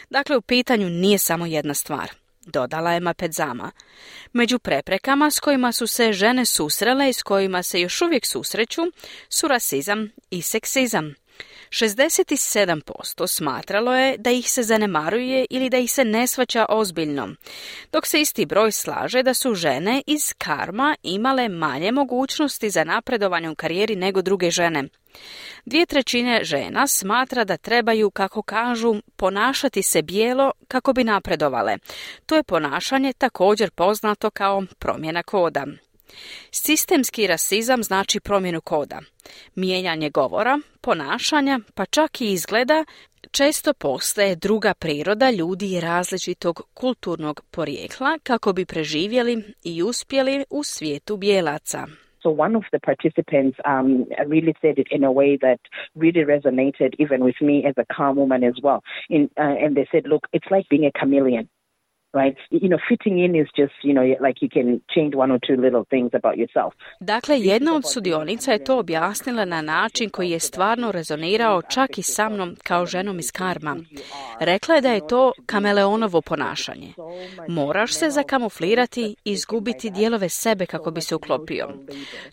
Dakle, 0.10 0.38
u 0.38 0.42
pitanju 0.42 0.90
nije 0.90 1.18
samo 1.18 1.46
jedna 1.46 1.74
stvar 1.74 2.27
dodala 2.48 2.92
je 2.92 3.00
Mapedzama. 3.00 3.72
Među 4.34 4.60
preprekama 4.60 5.32
s 5.32 5.40
kojima 5.40 5.72
su 5.72 5.88
se 5.88 6.14
žene 6.14 6.46
susrele 6.46 7.10
i 7.10 7.14
s 7.14 7.24
kojima 7.24 7.64
se 7.64 7.82
još 7.82 8.02
uvijek 8.02 8.26
susreću 8.26 8.82
su 9.30 9.48
rasizam 9.48 10.12
i 10.30 10.42
seksizam. 10.42 11.16
67% 11.70 13.28
smatralo 13.28 13.96
je 13.96 14.18
da 14.18 14.32
ih 14.32 14.52
se 14.52 14.64
zanemaruje 14.64 15.46
ili 15.50 15.70
da 15.70 15.78
ih 15.78 15.92
se 15.92 16.06
ne 16.06 16.28
svaća 16.28 16.66
ozbiljno, 16.70 17.30
dok 17.92 18.08
se 18.08 18.22
isti 18.22 18.46
broj 18.46 18.72
slaže 18.72 19.24
da 19.24 19.34
su 19.34 19.54
žene 19.54 20.02
iz 20.08 20.34
karma 20.38 20.96
imale 21.04 21.50
manje 21.50 21.92
mogućnosti 21.92 22.70
za 22.70 22.84
napredovanje 22.84 23.50
u 23.50 23.56
karijeri 23.56 23.96
nego 23.96 24.22
druge 24.22 24.52
žene. 24.52 24.84
Dvije 25.66 25.86
trećine 25.86 26.44
žena 26.44 26.88
smatra 26.88 27.44
da 27.44 27.58
trebaju, 27.58 28.12
kako 28.12 28.42
kažu, 28.42 28.96
ponašati 29.16 29.84
se 29.84 30.02
bijelo 30.02 30.52
kako 30.68 30.94
bi 30.94 31.04
napredovale. 31.04 31.78
To 32.26 32.36
je 32.36 32.44
ponašanje 32.44 33.14
također 33.14 33.72
poznato 33.72 34.30
kao 34.30 34.64
promjena 34.80 35.24
koda. 35.24 35.66
Sistemski 36.52 37.28
rasizam 37.28 37.84
znači 37.84 38.20
promjenu 38.20 38.62
koda, 38.62 39.00
mijenjanje 39.56 40.10
govora, 40.10 40.60
ponašanja, 40.82 41.60
pa 41.76 41.86
čak 41.86 42.22
i 42.22 42.32
izgleda 42.32 42.86
često 43.32 43.74
postaje 43.74 44.36
druga 44.36 44.74
priroda 44.74 45.30
ljudi 45.32 45.80
različitog 45.82 46.62
kulturnog 46.74 47.42
porijekla 47.52 48.18
kako 48.24 48.54
bi 48.54 48.66
preživjeli 48.66 49.44
i 49.64 49.84
uspjeli 49.84 50.46
u 50.50 50.64
svijetu 50.64 51.18
bijelaca. 51.18 51.88
So 52.24 52.30
one 52.30 52.58
of 52.58 52.64
the 52.74 52.80
participants 52.80 53.58
um, 53.66 54.06
really 54.34 54.54
said 54.62 54.76
it 54.80 54.88
in 54.92 55.04
a 55.04 55.12
way 55.20 55.38
that 55.46 55.60
really 56.04 56.24
resonated 56.34 56.92
even 57.04 57.20
with 57.28 57.40
me 57.42 57.58
as 57.70 57.76
a 57.78 57.86
calm 57.98 58.16
woman 58.18 58.44
as 58.44 58.58
well. 58.64 58.80
In, 59.10 59.22
uh, 59.38 59.64
and 59.64 59.76
they 59.78 59.88
said, 59.92 60.04
look, 60.14 60.24
it's 60.34 60.50
like 60.52 60.66
being 60.70 60.86
a 60.86 61.00
chameleon. 61.00 61.48
Dakle, 67.00 67.40
jedna 67.40 67.76
od 67.76 67.84
sudionica 67.94 68.52
je 68.52 68.64
to 68.64 68.80
objasnila 68.80 69.46
na 69.46 69.62
način 69.62 70.10
koji 70.10 70.30
je 70.30 70.40
stvarno 70.40 70.92
rezonirao 70.92 71.62
čak 71.62 71.98
i 71.98 72.02
sa 72.02 72.30
mnom 72.30 72.56
kao 72.64 72.86
ženom 72.86 73.20
iz 73.20 73.32
karma. 73.32 73.76
Rekla 74.40 74.76
je 74.76 74.82
da 74.82 74.92
je 74.92 75.08
to 75.08 75.32
kameleonovo 75.46 76.22
ponašanje. 76.22 76.94
Moraš 77.48 77.94
se 77.94 78.10
zakamuflirati 78.10 79.16
i 79.26 79.32
izgubiti 79.32 79.90
dijelove 79.90 80.30
sebe 80.30 80.66
kako 80.66 80.92
bi 80.92 81.02
se 81.02 81.16
uklopio. 81.16 81.68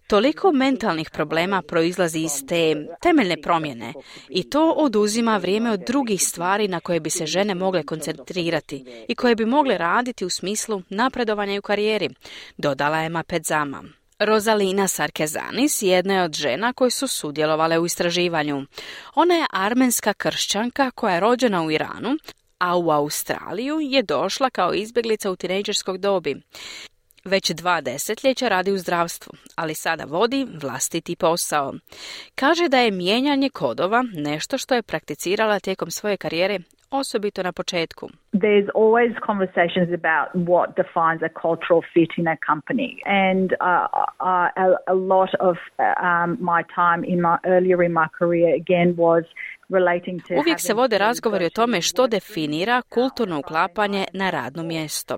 Toliko 0.07 0.53
mentalnih 0.53 1.11
problema 1.11 1.63
proizlazi 1.69 2.19
iz 2.19 2.47
te 2.49 2.87
temeljne 3.03 3.37
promjene 3.43 3.93
i 4.29 4.51
to 4.51 4.75
oduzima 4.77 5.37
vrijeme 5.37 5.71
od 5.71 5.81
drugih 5.87 6.23
stvari 6.23 6.69
na 6.69 6.81
koje 6.81 7.01
bi 7.01 7.11
se 7.11 7.27
žene 7.27 7.55
mogle 7.55 7.83
koncentrirati 7.83 9.05
i 9.09 9.15
koje 9.15 9.35
bi 9.35 9.45
mogle 9.45 9.64
raditi 9.71 10.25
u 10.25 10.31
smislu 10.31 10.83
napredovanja 10.89 11.59
u 11.59 11.63
karijeri, 11.63 12.09
dodala 12.57 12.99
je 12.99 13.09
Mapedzama. 13.09 13.85
Rozalina 14.19 14.89
Sarkezanis 14.89 15.83
jedna 15.83 16.15
je 16.15 16.23
od 16.23 16.33
žena 16.33 16.73
koje 16.73 16.91
su 16.91 17.07
sudjelovale 17.07 17.79
u 17.79 17.87
istraživanju. 17.87 18.67
Ona 19.15 19.35
je 19.35 19.47
armenska 19.51 20.15
kršćanka 20.15 20.91
koja 20.91 21.15
je 21.15 21.21
rođena 21.21 21.63
u 21.63 21.71
Iranu, 21.71 22.17
a 22.59 22.77
u 22.77 22.91
Australiju 22.91 23.79
je 23.81 24.03
došla 24.03 24.51
kao 24.51 24.75
izbjeglica 24.75 25.31
u 25.31 25.37
tinejdžerskog 25.37 25.99
dobi. 25.99 26.37
Već 27.25 27.51
dva 27.51 27.81
desetljeća 27.81 28.49
radi 28.49 28.73
u 28.73 28.79
zdravstvu, 28.79 29.33
ali 29.55 29.75
sada 29.75 30.05
vodi 30.05 30.47
vlastiti 30.63 31.17
posao. 31.17 31.75
Kaže 32.35 32.69
da 32.69 32.79
je 32.79 32.91
mijenjanje 32.91 33.51
kodova 33.51 34.05
nešto 34.13 34.59
što 34.59 34.75
je 34.75 34.83
prakticirala 34.83 35.61
tijekom 35.61 35.91
svoje 35.91 36.17
karijere 36.17 36.61
osobito 36.91 37.43
na 37.43 37.53
početku. 37.53 38.09
There's 38.41 38.69
always 38.75 39.13
conversations 39.23 39.91
about 39.93 40.35
what 40.35 40.75
defines 40.75 41.23
a 41.23 41.29
cultural 41.29 41.83
fit 41.95 42.11
in 42.19 42.27
a 42.27 42.37
company. 42.37 43.01
And 43.07 43.57
uh, 43.61 43.87
uh, 44.21 44.49
a, 44.57 44.67
a 44.89 44.95
lot 44.95 45.33
of 45.39 45.57
um, 46.03 46.37
my 46.41 46.65
time 46.75 47.05
in 47.05 47.23
my 47.23 47.39
earlier 47.47 47.81
in 47.85 47.93
my 47.93 48.09
career 48.19 48.57
again 48.57 48.97
was 48.97 49.25
Uvijek 50.39 50.61
se 50.61 50.75
vode 50.75 50.99
razgovori 50.99 51.47
o 51.47 51.51
tome 51.51 51.81
što 51.81 52.07
definira 52.07 52.83
kulturno 52.83 53.39
uklapanje 53.39 54.05
na 54.13 54.31
radno 54.31 54.63
mjesto. 54.63 55.17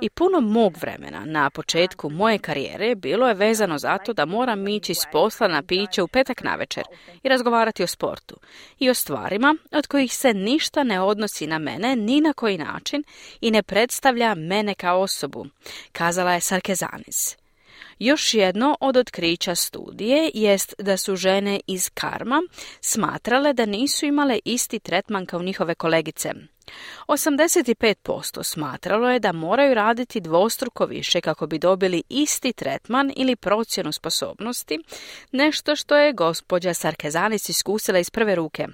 I 0.00 0.10
puno 0.10 0.40
mog 0.40 0.76
vremena 0.80 1.24
na 1.24 1.50
početku 1.50 2.10
moje 2.10 2.38
karijere 2.38 2.94
bilo 2.94 3.28
je 3.28 3.34
vezano 3.34 3.78
zato 3.78 4.12
da 4.12 4.24
moram 4.24 4.68
ići 4.68 4.94
s 4.94 5.06
posla 5.12 5.48
na 5.48 5.62
piće 5.62 6.02
u 6.02 6.08
petak 6.08 6.42
navečer 6.42 6.84
i 7.22 7.28
razgovarati 7.28 7.82
o 7.82 7.86
sportu 7.86 8.36
i 8.78 8.90
o 8.90 8.94
stvarima 8.94 9.56
od 9.72 9.86
kojih 9.86 10.12
se 10.12 10.34
ništa 10.34 10.84
ne 10.84 11.00
odnosi 11.00 11.46
na 11.46 11.58
mene 11.58 11.96
ni 11.96 12.20
na 12.20 12.32
koji 12.32 12.55
način 12.58 13.04
i 13.40 13.50
ne 13.50 13.62
predstavlja 13.62 14.34
mene 14.34 14.74
kao 14.74 15.00
osobu, 15.00 15.46
kazala 15.92 16.32
je 16.32 16.40
Sarkezanis. 16.40 17.36
Još 17.98 18.34
jedno 18.34 18.76
od 18.80 18.96
otkrića 18.96 19.54
studije 19.54 20.30
jest 20.34 20.74
da 20.78 20.96
su 20.96 21.16
žene 21.16 21.60
iz 21.66 21.90
karma 21.90 22.42
smatrale 22.80 23.52
da 23.52 23.66
nisu 23.66 24.06
imale 24.06 24.38
isti 24.44 24.78
tretman 24.78 25.26
kao 25.26 25.42
njihove 25.42 25.74
kolegice. 25.74 26.30
85% 27.08 28.42
smatralo 28.42 29.10
je 29.10 29.18
da 29.18 29.32
moraju 29.32 29.74
raditi 29.74 30.20
dvostruko 30.20 30.86
više 30.86 31.20
kako 31.20 31.46
bi 31.46 31.58
dobili 31.58 32.02
isti 32.08 32.52
tretman 32.52 33.12
ili 33.16 33.36
procjenu 33.36 33.92
sposobnosti, 33.92 34.78
nešto 35.32 35.76
što 35.76 35.96
je 35.96 36.12
gospođa 36.12 36.74
Sarkezanis 36.74 37.48
iskusila 37.48 37.98
iz 37.98 38.10
prve 38.10 38.34
ruke. 38.34 38.66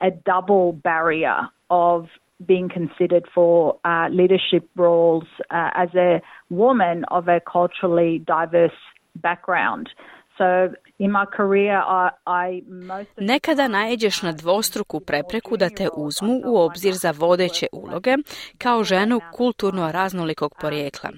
A 0.00 0.10
double 0.10 0.72
barrier 0.72 1.48
of 1.70 2.06
being 2.46 2.68
considered 2.68 3.26
for 3.34 3.78
uh, 3.84 4.08
leadership 4.10 4.68
roles 4.76 5.24
uh, 5.50 5.70
as 5.74 5.88
a 5.94 6.22
woman 6.48 7.04
of 7.08 7.28
a 7.28 7.40
culturally 7.40 8.18
diverse 8.18 8.72
background. 9.16 9.90
So 10.40 10.74
Nekada 13.16 13.68
najeđeš 13.68 14.22
na 14.22 14.32
dvostruku 14.32 15.00
prepreku 15.00 15.56
da 15.56 15.70
te 15.70 15.88
uzmu 15.96 16.40
u 16.44 16.58
obzir 16.58 16.94
za 16.94 17.10
vodeće 17.10 17.66
uloge 17.72 18.16
kao 18.58 18.84
ženu 18.84 19.20
kulturno 19.32 19.92
raznolikog 19.92 20.54
porijekla. 20.60 21.10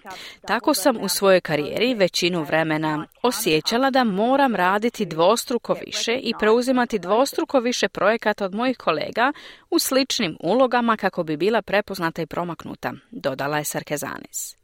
Tako 0.46 0.74
sam 0.74 0.96
u 1.00 1.08
svojoj 1.08 1.40
karijeri 1.40 1.94
većinu 1.94 2.42
vremena 2.42 3.06
osjećala 3.22 3.90
da 3.90 4.04
moram 4.04 4.54
raditi 4.54 5.06
dvostruko 5.06 5.76
više 5.86 6.14
i 6.22 6.32
preuzimati 6.38 6.98
dvostruko 6.98 7.60
više 7.60 7.88
projekata 7.88 8.44
od 8.44 8.54
mojih 8.54 8.76
kolega 8.76 9.32
u 9.70 9.78
sličnim 9.78 10.36
ulogama 10.40 10.96
kako 10.96 11.22
bi 11.22 11.36
bila 11.36 11.62
prepoznata 11.62 12.22
i 12.22 12.26
promaknuta, 12.26 12.92
dodala 13.10 13.58
je 13.58 13.64
Sarkezanis. 13.64 14.61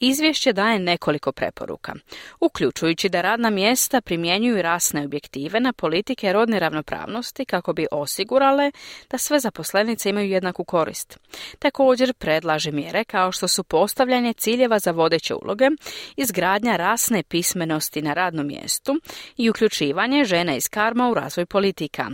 Izvješće 0.00 0.52
daje 0.52 0.78
nekoliko 0.78 1.32
preporuka, 1.32 1.94
uključujući 2.40 3.08
da 3.08 3.20
radna 3.20 3.50
mjesta 3.50 4.00
primjenjuju 4.00 4.62
rasne 4.62 5.04
objektive 5.04 5.60
na 5.60 5.72
politike 5.72 6.32
rodne 6.32 6.58
ravnopravnosti 6.58 7.44
kako 7.44 7.72
bi 7.72 7.86
osigurale 7.90 8.70
da 9.10 9.18
sve 9.18 9.40
zaposlenice 9.40 10.10
imaju 10.10 10.30
jednaku 10.30 10.64
korist. 10.64 11.18
Također 11.58 12.14
predlaže 12.14 12.70
mjere 12.70 13.04
kao 13.04 13.32
što 13.32 13.48
su 13.48 13.64
postavljanje 13.64 14.32
ciljeva 14.32 14.78
za 14.78 14.90
vodeće 14.90 15.34
uloge, 15.34 15.68
izgradnja 16.16 16.76
rasne 16.76 17.22
pismenosti 17.22 18.02
na 18.02 18.14
radnom 18.14 18.46
mjestu 18.46 19.00
i 19.36 19.50
uključivanje 19.50 20.24
žena 20.24 20.56
iz 20.56 20.68
karma 20.68 21.10
u 21.10 21.14
razvoj 21.14 21.46
politika. 21.46 22.10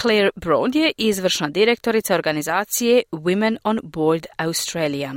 Claire 0.00 0.30
Broad 0.36 0.74
je 0.74 0.92
izvršna 0.98 1.48
direktorica 1.48 2.14
organizacije 2.14 3.02
Women 3.12 3.56
on 3.64 3.80
Board 3.82 4.26
Australia. 4.36 5.14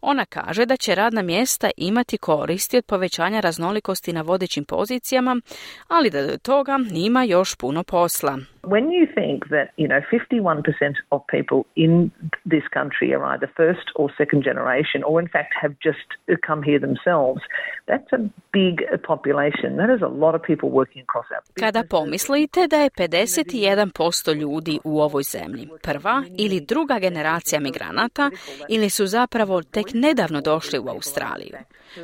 Ona 0.00 0.24
kaže 0.24 0.66
da 0.66 0.76
će 0.76 0.94
radna 0.94 1.22
mjesta 1.22 1.33
imati 1.76 2.18
koristi 2.18 2.76
od 2.76 2.84
povećanja 2.84 3.40
raznolikosti 3.40 4.12
na 4.12 4.22
vodećim 4.22 4.64
pozicijama, 4.64 5.40
ali 5.88 6.10
da 6.10 6.26
do 6.26 6.38
toga 6.38 6.78
ima 6.94 7.24
još 7.24 7.54
puno 7.54 7.82
posla. 7.82 8.38
When 8.66 8.90
you 8.90 9.06
think 9.14 9.48
that, 9.50 9.72
you 9.76 9.88
know, 9.88 10.00
51% 10.12 10.64
of 11.12 11.26
people 11.26 11.64
in 11.76 12.10
this 12.44 12.66
country 12.72 13.14
are 13.14 13.24
either 13.32 13.48
first 13.56 13.86
or 13.96 14.10
second 14.16 14.42
generation 14.44 15.02
or 15.06 15.20
in 15.20 15.28
fact 15.28 15.54
have 15.62 15.74
just 15.88 16.08
come 16.46 16.62
here 16.62 16.80
themselves, 16.86 17.40
that's 17.86 18.12
a 18.12 18.20
big 18.52 18.76
population. 19.12 19.76
That 19.76 19.90
is 19.96 20.02
a 20.02 20.12
lot 20.24 20.34
of 20.34 20.42
people 20.42 20.68
working 20.70 21.02
across 21.02 21.26
our 21.34 21.42
Kada 21.60 21.82
pomislite 21.90 22.66
da 22.66 22.76
je 22.76 22.90
51% 22.90 24.34
ljudi 24.34 24.78
u 24.84 25.00
ovoj 25.00 25.22
zemlji 25.22 25.68
prva 25.82 26.22
ili 26.38 26.60
druga 26.60 26.98
generacija 26.98 27.60
migranata 27.60 28.30
ili 28.68 28.90
su 28.90 29.06
zapravo 29.06 29.62
tek 29.62 29.86
nedavno 29.94 30.40
došli 30.40 30.78
u 30.78 30.88
Australiju. 30.88 31.56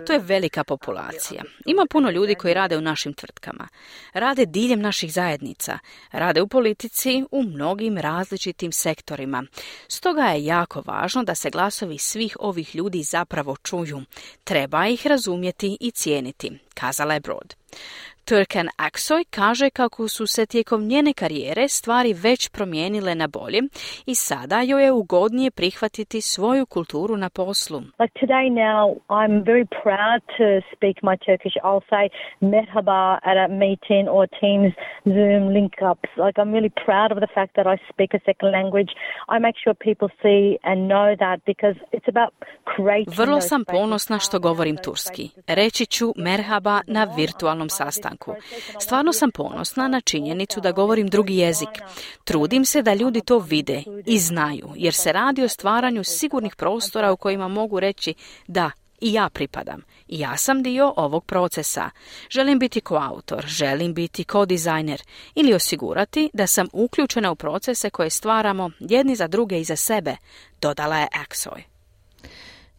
To 0.07 0.13
je 0.13 0.19
velika 0.19 0.65
populacija. 0.65 1.43
Ima 1.67 1.87
puno 1.91 2.11
ljudi 2.11 2.35
koji 2.35 2.55
rade 2.55 2.79
u 2.79 2.81
našim 2.81 3.13
tvrtkama. 3.15 3.69
Rade 4.15 4.47
diljem 4.47 4.81
naših 4.81 5.13
zajednica. 5.13 5.79
Rade 6.13 6.43
u 6.43 6.47
politici 6.51 7.25
u 7.31 7.43
mnogim 7.43 7.99
različitim 7.99 8.73
sektorima. 8.73 9.45
Stoga 9.89 10.23
je 10.23 10.45
jako 10.45 10.83
važno 10.87 11.25
da 11.25 11.35
se 11.35 11.51
glasovi 11.51 11.99
svih 11.99 12.37
ovih 12.41 12.75
ljudi 12.75 13.03
zapravo 13.03 13.57
čuju. 13.57 14.03
Treba 14.45 14.87
ih 14.87 15.07
razumjeti 15.07 15.77
i 15.81 15.91
cijeniti, 15.91 16.59
kazala 16.75 17.15
je 17.15 17.21
Brod. 17.21 17.55
Turkan 18.31 18.69
Aksoy 18.77 19.25
kaže 19.31 19.71
kako 19.71 20.09
su 20.09 20.27
se 20.27 20.47
tijekom 20.47 20.85
njene 20.85 21.13
karijere 21.13 21.69
stvari 21.69 22.13
već 22.13 22.49
promijenile 22.49 23.15
na 23.15 23.27
bolje 23.27 23.61
i 24.07 24.15
sada 24.15 24.61
joj 24.61 24.85
je 24.85 24.93
ugodnije 24.93 25.51
prihvatiti 25.51 26.21
svoju 26.21 26.67
kulturu 26.67 27.17
na 27.17 27.31
poslu. 27.31 27.79
Like 27.79 28.15
today 28.23 28.47
now 28.69 28.83
I'm 29.09 29.35
very 29.53 29.67
proud 29.83 30.21
to 30.39 30.47
speak 30.75 30.97
my 31.09 31.17
Turkish. 31.27 31.57
I'll 31.65 31.85
say 31.93 32.05
merhaba 32.41 33.03
at 33.31 33.37
a 33.47 33.49
meeting 33.65 34.05
or 34.17 34.25
Teams 34.41 34.73
Zoom 35.15 35.43
link 35.57 35.73
ups. 35.93 36.11
Like 36.25 36.37
I'm 36.41 36.53
really 36.57 36.75
proud 36.87 37.09
of 37.15 37.19
the 37.25 37.33
fact 37.37 37.53
that 37.59 37.67
I 37.75 37.77
speak 37.93 38.11
a 38.19 38.21
second 38.29 38.51
language. 38.59 38.91
I 39.35 39.37
make 39.47 39.57
sure 39.63 39.75
people 39.91 40.09
see 40.23 40.43
and 40.69 40.79
know 40.93 41.09
that 41.25 41.37
because 41.53 41.77
it's 41.97 42.09
about 42.15 42.33
creating 42.73 43.15
Vrlo 43.21 43.41
sam 43.41 43.65
ponosna 43.65 44.19
što 44.19 44.39
govorim 44.39 44.77
turski. 44.77 45.31
Reći 45.47 45.87
ću 45.87 46.07
merhaba 46.17 46.81
na 46.87 47.03
virtualnom 47.17 47.69
sastanku. 47.69 48.20
Stvarno 48.81 49.13
sam 49.13 49.31
ponosna 49.31 49.89
na 49.89 50.01
činjenicu 50.01 50.61
da 50.61 50.73
govorim 50.73 51.07
drugi 51.07 51.37
jezik. 51.37 51.69
Trudim 52.25 52.65
se 52.65 52.83
da 52.83 52.95
ljudi 52.95 53.21
to 53.21 53.39
vide 53.39 53.83
i 54.07 54.19
znaju, 54.19 54.69
jer 54.77 54.95
se 54.95 55.13
radi 55.13 55.43
o 55.43 55.49
stvaranju 55.49 56.05
sigurnih 56.05 56.57
prostora 56.57 57.13
u 57.13 57.17
kojima 57.17 57.49
mogu 57.49 57.81
reći 57.81 58.15
da, 58.47 58.71
i 59.01 59.13
ja 59.13 59.29
pripadam. 59.29 59.83
I 60.09 60.21
ja 60.21 60.37
sam 60.37 60.63
dio 60.63 60.95
ovog 60.97 61.25
procesa. 61.25 61.91
Želim 62.31 62.59
biti 62.59 62.81
koautor, 62.81 63.45
želim 63.47 63.95
biti 63.95 64.25
ko-dizajner 64.25 65.03
ili 65.35 65.55
osigurati 65.55 66.31
da 66.33 66.47
sam 66.47 66.69
uključena 66.73 67.31
u 67.31 67.37
procese 67.37 67.91
koje 67.91 68.11
stvaramo 68.11 68.71
jedni 68.79 69.17
za 69.17 69.27
druge 69.27 69.61
i 69.61 69.65
za 69.65 69.77
sebe, 69.77 70.17
dodala 70.61 70.99
je 70.99 71.09
Aksoy. 71.15 71.70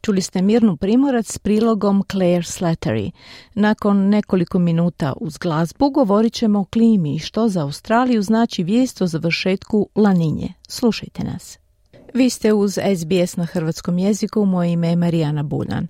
Čuli 0.01 0.21
ste 0.21 0.41
Mirnu 0.41 0.77
Primorac 0.77 1.31
s 1.31 1.37
prilogom 1.37 2.03
Claire 2.11 2.43
Slattery. 2.43 3.11
Nakon 3.53 4.09
nekoliko 4.09 4.59
minuta 4.59 5.13
uz 5.21 5.37
glazbu 5.37 5.89
govorit 5.89 6.33
ćemo 6.33 6.59
o 6.59 6.65
klimi 6.65 7.15
i 7.15 7.19
što 7.19 7.47
za 7.47 7.61
Australiju 7.61 8.21
znači 8.21 8.63
vijest 8.63 9.01
o 9.01 9.07
završetku 9.07 9.89
laninje. 9.95 10.53
Slušajte 10.67 11.23
nas. 11.23 11.60
Vi 12.13 12.29
ste 12.29 12.53
uz 12.53 12.71
SBS 12.71 13.35
na 13.35 13.45
hrvatskom 13.45 13.97
jeziku, 13.97 14.45
moje 14.45 14.71
ime 14.71 14.89
je 14.89 14.95
Marijana 14.95 15.43
Buljan. 15.43 15.87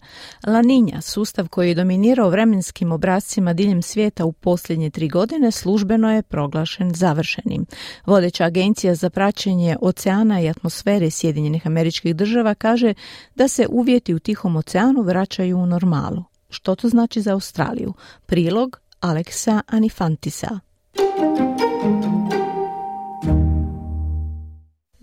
Laninja, 0.47 1.01
sustav 1.01 1.47
koji 1.47 1.69
je 1.69 1.76
dominirao 1.76 2.30
vremenskim 2.30 2.91
obrazcima 2.91 3.53
diljem 3.53 3.82
svijeta 3.82 4.26
u 4.26 4.32
posljednje 4.32 4.89
tri 4.89 5.09
godine, 5.09 5.51
službeno 5.51 6.13
je 6.13 6.22
proglašen 6.22 6.93
završenim. 6.93 7.65
Vodeća 8.05 8.43
agencija 8.43 8.95
za 8.95 9.09
praćenje 9.09 9.78
oceana 9.82 10.41
i 10.41 10.49
atmosfere 10.49 11.09
Sjedinjenih 11.11 11.67
američkih 11.67 12.15
država 12.15 12.53
kaže 12.55 12.93
da 13.36 13.47
se 13.47 13.67
uvjeti 13.69 14.13
u 14.13 14.19
Tihom 14.19 14.55
oceanu 14.55 15.01
vraćaju 15.01 15.57
u 15.57 15.65
normalu. 15.65 16.24
Što 16.49 16.76
to 16.76 16.89
znači 16.89 17.22
za 17.22 17.34
Australiju? 17.34 17.93
Prilog 18.26 18.80
Aleksa 18.99 19.61
Anifantisa. 19.67 20.59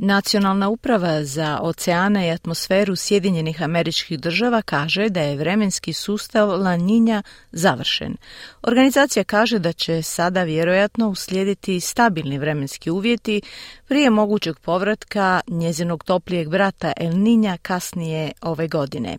Nacionalna 0.01 0.69
uprava 0.69 1.25
za 1.25 1.59
oceane 1.63 2.29
i 2.29 2.31
atmosferu 2.31 2.97
Sjedinjenih 2.97 3.63
američkih 3.63 4.21
država 4.21 4.63
kaže 4.63 5.09
da 5.09 5.21
je 5.21 5.37
vremenski 5.37 5.93
sustav 5.93 6.49
Laninja 6.49 7.23
završen. 7.53 8.17
Organizacija 8.63 9.25
kaže 9.25 9.59
da 9.59 9.73
će 9.73 10.03
sada 10.03 10.43
vjerojatno 10.43 11.09
uslijediti 11.09 11.81
stabilni 11.81 12.39
vremenski 12.39 12.91
uvjeti 12.91 13.43
prije 13.89 14.11
mogućeg 14.11 14.59
povratka 14.59 15.41
njezinog 15.49 16.05
toplijeg 16.05 16.49
brata 16.49 16.93
El 16.97 17.19
Ninja 17.19 17.57
kasnije 17.63 18.33
ove 18.43 18.69
godine. 18.69 19.19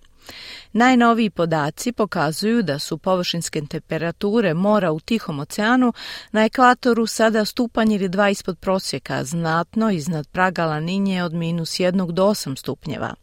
Najnoviji 0.73 1.29
podaci 1.29 1.91
pokazuju 1.91 2.63
da 2.63 2.79
su 2.79 2.97
površinske 2.97 3.61
temperature 3.69 4.53
mora 4.53 4.91
u 4.91 4.99
Tihom 4.99 5.39
oceanu 5.39 5.93
na 6.31 6.45
ekvatoru 6.45 7.07
sada 7.07 7.45
stupanj 7.45 7.93
ili 7.93 8.09
dva 8.09 8.29
ispod 8.29 8.59
prosjeka, 8.59 9.23
znatno 9.23 9.91
iznad 9.91 10.27
praga 10.27 10.65
laninje 10.65 11.23
od 11.23 11.33
minus 11.33 11.71
1 11.79 12.11
do 12.11 12.25
8 12.25 12.59
stupnjeva. 12.59 13.13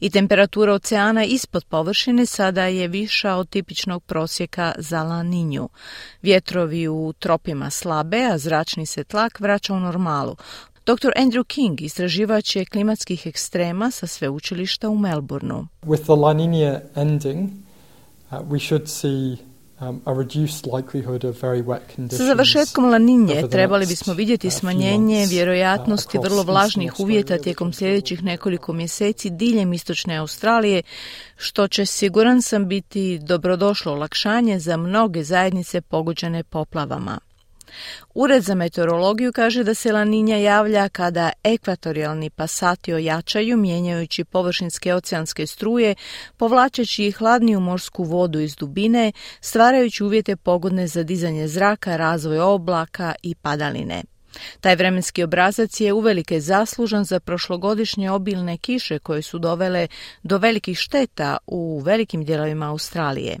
I 0.00 0.10
temperatura 0.10 0.72
oceana 0.72 1.24
ispod 1.24 1.64
površine 1.64 2.26
sada 2.26 2.64
je 2.64 2.88
viša 2.88 3.34
od 3.34 3.48
tipičnog 3.48 4.04
prosjeka 4.04 4.74
za 4.78 5.02
laninju. 5.02 5.68
Vjetrovi 6.22 6.88
u 6.88 7.12
tropima 7.18 7.70
slabe, 7.70 8.24
a 8.32 8.38
zračni 8.38 8.86
se 8.86 9.04
tlak 9.04 9.40
vraća 9.40 9.74
u 9.74 9.80
normalu. 9.80 10.36
Dr. 10.86 11.10
Andrew 11.16 11.44
King 11.44 11.82
istraživač 11.82 12.56
je 12.56 12.64
klimatskih 12.64 13.26
ekstrema 13.26 13.90
sa 13.90 14.06
sveučilišta 14.06 14.88
u 14.88 14.98
Melbourneu. 14.98 15.66
With 15.82 16.02
the 16.02 16.14
La 16.14 16.32
Nina 16.32 16.80
ending, 16.94 17.50
uh, 18.30 18.38
we 18.38 18.58
should 18.58 18.88
see 18.88 19.36
um, 19.80 20.00
a 20.04 20.12
reduced 20.12 20.66
likelihood 20.76 21.24
of 21.24 21.42
very 21.42 21.62
wet 21.62 21.80
conditions. 21.94 22.18
Sa 22.18 22.24
završetkom 22.24 22.84
laninje 22.90 23.48
trebali 23.50 23.86
bismo 23.86 24.14
vidjeti 24.14 24.50
smanjenje 24.50 25.26
vjerojatnosti 25.26 26.18
vrlo 26.18 26.42
vlažnih 26.42 27.00
uvjeta 27.00 27.38
tijekom 27.38 27.72
sljedećih 27.72 28.24
nekoliko 28.24 28.72
mjeseci 28.72 29.30
diljem 29.30 29.72
istočne 29.72 30.16
Australije, 30.16 30.82
što 31.36 31.68
će 31.68 31.86
siguran 31.86 32.42
sam 32.42 32.68
biti 32.68 33.18
dobrodošlo 33.18 33.92
olakšanje 33.92 34.58
za 34.58 34.76
mnoge 34.76 35.22
zajednice 35.22 35.80
pogođene 35.80 36.44
poplavama. 36.44 37.18
Ured 38.14 38.42
za 38.42 38.54
meteorologiju 38.54 39.32
kaže 39.32 39.64
da 39.64 39.74
se 39.74 39.92
laninja 39.92 40.36
javlja 40.36 40.88
kada 40.88 41.30
ekvatorijalni 41.42 42.30
pasati 42.30 42.94
ojačaju 42.94 43.56
mijenjajući 43.56 44.24
površinske 44.24 44.94
oceanske 44.94 45.46
struje, 45.46 45.94
povlačeći 46.36 47.10
hladniju 47.10 47.60
morsku 47.60 48.04
vodu 48.04 48.40
iz 48.40 48.56
dubine, 48.56 49.12
stvarajući 49.40 50.04
uvjete 50.04 50.36
pogodne 50.36 50.86
za 50.86 51.02
dizanje 51.02 51.48
zraka, 51.48 51.96
razvoj 51.96 52.40
oblaka 52.40 53.14
i 53.22 53.34
padaline. 53.34 54.02
Taj 54.60 54.76
vremenski 54.76 55.22
obrazac 55.22 55.80
je 55.80 55.92
uvelike 55.92 56.40
zaslužan 56.40 57.04
za 57.04 57.20
prošlogodišnje 57.20 58.10
obilne 58.10 58.56
kiše 58.58 58.98
koje 58.98 59.22
su 59.22 59.38
dovele 59.38 59.88
do 60.22 60.38
velikih 60.38 60.78
šteta 60.78 61.36
u 61.46 61.80
velikim 61.80 62.24
dijelovima 62.24 62.70
Australije. 62.70 63.38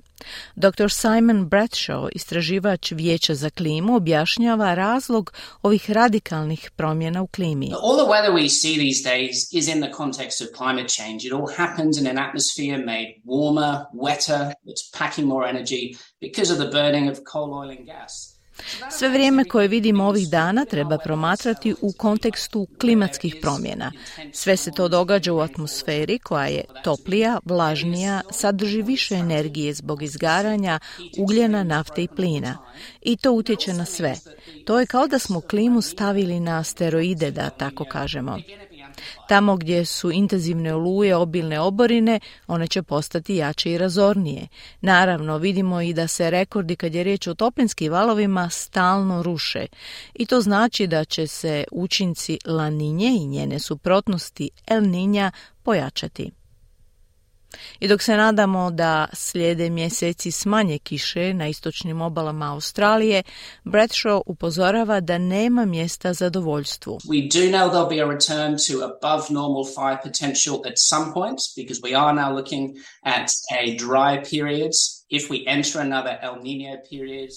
Dr. 0.56 0.90
Simon 0.90 1.50
Bradshaw, 1.50 2.08
istraživač 2.12 2.92
Vijeća 2.92 3.34
za 3.34 3.50
klimu, 3.50 3.96
objašnjava 3.96 4.74
razlog 4.74 5.32
ovih 5.62 5.90
radikalnih 5.90 6.70
promjena 6.76 7.22
u 7.22 7.26
klimi. 7.26 7.72
All 7.82 7.96
the 7.96 8.06
weather 8.06 8.32
we 8.32 8.48
see 8.48 8.74
these 8.74 9.08
days 9.08 9.36
is 9.52 9.68
in 9.68 9.80
the 9.82 9.92
context 9.96 10.40
of 10.40 10.48
climate 10.56 10.88
change. 10.88 11.18
It 11.26 11.32
all 11.32 11.48
happens 11.56 11.98
in 11.98 12.06
an 12.06 12.18
atmosphere 12.18 12.78
made 12.78 13.08
warmer, 13.24 13.84
wetter, 13.94 14.52
it's 14.64 14.98
packing 14.98 15.26
more 15.26 15.48
energy 15.48 15.96
because 16.20 16.52
of 16.52 16.58
the 16.58 16.70
burning 16.70 17.10
of 17.10 17.20
coal, 17.32 17.54
oil 17.54 17.70
and 17.70 17.86
gas. 17.86 18.35
Sve 18.90 19.08
vrijeme 19.08 19.44
koje 19.44 19.68
vidimo 19.68 20.04
ovih 20.04 20.28
dana 20.28 20.64
treba 20.64 20.98
promatrati 20.98 21.74
u 21.80 21.92
kontekstu 21.92 22.66
klimatskih 22.80 23.36
promjena. 23.42 23.92
Sve 24.32 24.56
se 24.56 24.70
to 24.70 24.88
događa 24.88 25.32
u 25.32 25.40
atmosferi 25.40 26.18
koja 26.18 26.46
je 26.46 26.64
toplija, 26.84 27.38
vlažnija, 27.44 28.20
sadrži 28.30 28.82
više 28.82 29.14
energije 29.14 29.74
zbog 29.74 30.02
izgaranja 30.02 30.80
ugljena, 31.18 31.64
nafte 31.64 32.02
i 32.02 32.08
plina. 32.08 32.58
I 33.02 33.16
to 33.16 33.32
utječe 33.32 33.72
na 33.72 33.84
sve. 33.84 34.14
To 34.64 34.80
je 34.80 34.86
kao 34.86 35.06
da 35.06 35.18
smo 35.18 35.40
klimu 35.40 35.82
stavili 35.82 36.40
na 36.40 36.58
asteroide, 36.58 37.30
da 37.30 37.50
tako 37.50 37.84
kažemo. 37.84 38.38
Tamo 39.28 39.56
gdje 39.56 39.84
su 39.84 40.10
intenzivne 40.10 40.74
oluje, 40.74 41.16
obilne 41.16 41.60
oborine, 41.60 42.20
one 42.46 42.66
će 42.68 42.82
postati 42.82 43.36
jače 43.36 43.72
i 43.72 43.78
razornije. 43.78 44.48
Naravno, 44.80 45.38
vidimo 45.38 45.80
i 45.80 45.94
da 45.94 46.08
se 46.08 46.30
rekordi 46.30 46.76
kad 46.76 46.94
je 46.94 47.04
riječ 47.04 47.26
o 47.26 47.34
toplinskim 47.34 47.92
valovima 47.92 48.50
stalno 48.50 49.22
ruše. 49.22 49.66
I 50.14 50.26
to 50.26 50.40
znači 50.40 50.86
da 50.86 51.04
će 51.04 51.26
se 51.26 51.64
učinci 51.72 52.38
laninje 52.46 53.08
i 53.08 53.26
njene 53.26 53.58
suprotnosti 53.58 54.50
El 54.66 54.82
Ninja 54.82 55.30
pojačati. 55.62 56.30
I 57.80 57.88
dok 57.88 58.02
se 58.02 58.16
nadamo 58.16 58.70
da 58.70 59.06
slijede 59.12 59.70
mjeseci 59.70 60.30
smanje 60.30 60.78
kiše 60.78 61.34
na 61.34 61.48
istočnim 61.48 62.00
obalama 62.00 62.52
Australije, 62.52 63.22
Bradshaw 63.64 64.20
upozorava 64.26 65.00
da 65.00 65.18
nema 65.18 65.64
mjesta 65.64 66.12
zadovoljstvu. 66.12 66.98
We 67.04 67.28
do 67.32 67.58
know 67.58 67.70
there'll 67.70 67.96
be 67.96 68.02
a 68.02 68.08
return 68.08 68.56
to 68.66 68.84
above 68.84 69.24
normal 69.30 69.64
fire 69.64 69.98
potential 70.02 70.56
at 70.66 70.74
some 70.76 71.12
point 71.14 71.38
because 71.56 71.80
we 71.84 71.96
are 71.96 72.12
now 72.22 72.36
looking 72.36 72.74
at 73.04 73.28
a 73.60 73.76
dry 73.76 74.22
periods. 74.30 74.76
If 75.08 75.30
we 75.30 75.44
enter 75.46 75.80
another 75.80 76.18
El 76.22 76.42
Nino 76.42 76.76
period, 76.90 77.30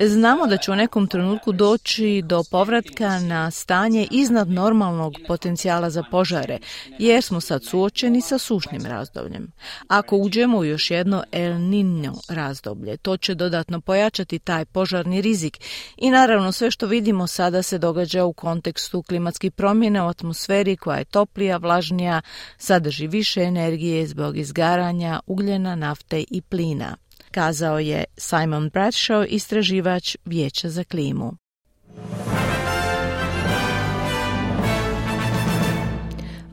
Znamo 0.00 0.46
da 0.46 0.56
će 0.56 0.72
u 0.72 0.76
nekom 0.76 1.06
trenutku 1.06 1.52
doći 1.52 2.22
do 2.24 2.44
povratka 2.50 3.18
na 3.18 3.50
stanje 3.50 4.06
iznad 4.10 4.48
normalnog 4.48 5.14
potencijala 5.26 5.90
za 5.90 6.02
požare, 6.10 6.58
jer 6.98 7.22
smo 7.22 7.40
sad 7.40 7.64
suočeni 7.64 8.20
sa 8.20 8.38
sušnim 8.38 8.86
razdobljem. 8.86 9.52
Ako 9.88 10.16
uđemo 10.16 10.58
u 10.58 10.64
još 10.64 10.90
jedno 10.90 11.24
El 11.32 11.52
Niño 11.52 12.12
razdoblje, 12.28 12.96
to 12.96 13.16
će 13.16 13.34
dodatno 13.34 13.80
pojačati 13.80 14.38
taj 14.38 14.64
požarni 14.64 15.20
rizik 15.20 15.58
i 15.96 16.10
naravno 16.10 16.52
sve 16.52 16.70
što 16.70 16.86
vidimo 16.86 17.26
sada 17.26 17.62
se 17.62 17.78
događa 17.78 18.24
u 18.24 18.32
kontekstu 18.32 19.02
klimatskih 19.02 19.52
promjena 19.52 20.06
u 20.06 20.08
atmosferi 20.08 20.76
koja 20.76 20.98
je 20.98 21.04
toplija, 21.04 21.56
vlažnija, 21.56 22.22
sadrži 22.58 23.06
više 23.06 23.40
energije 23.42 24.06
zbog 24.06 24.36
izgaranja 24.36 25.20
ugljena, 25.26 25.74
nafte 25.74 26.24
i 26.30 26.40
plina 26.42 26.96
kazao 27.34 27.78
je 27.78 28.04
Simon 28.16 28.70
Bradshaw, 28.70 29.26
istraživač 29.28 30.16
Vijeća 30.24 30.68
za 30.68 30.84
klimu. 30.84 31.36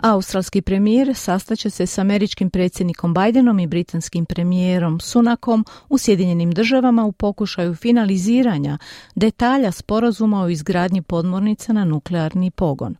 Australski 0.01 0.61
premijer 0.61 1.15
sastaće 1.15 1.69
se 1.69 1.85
s 1.85 1.97
američkim 1.97 2.49
predsjednikom 2.49 3.13
Bidenom 3.13 3.59
i 3.59 3.67
britanskim 3.67 4.25
premijerom 4.25 4.99
Sunakom 4.99 5.65
u 5.89 5.97
Sjedinjenim 5.97 6.51
državama 6.51 7.05
u 7.05 7.11
pokušaju 7.11 7.75
finaliziranja 7.75 8.77
detalja 9.15 9.71
sporazuma 9.71 10.43
o 10.43 10.49
izgradnji 10.49 11.01
podmornica 11.01 11.73
na 11.73 11.85
nuklearni 11.85 12.51
pogon. 12.51 12.95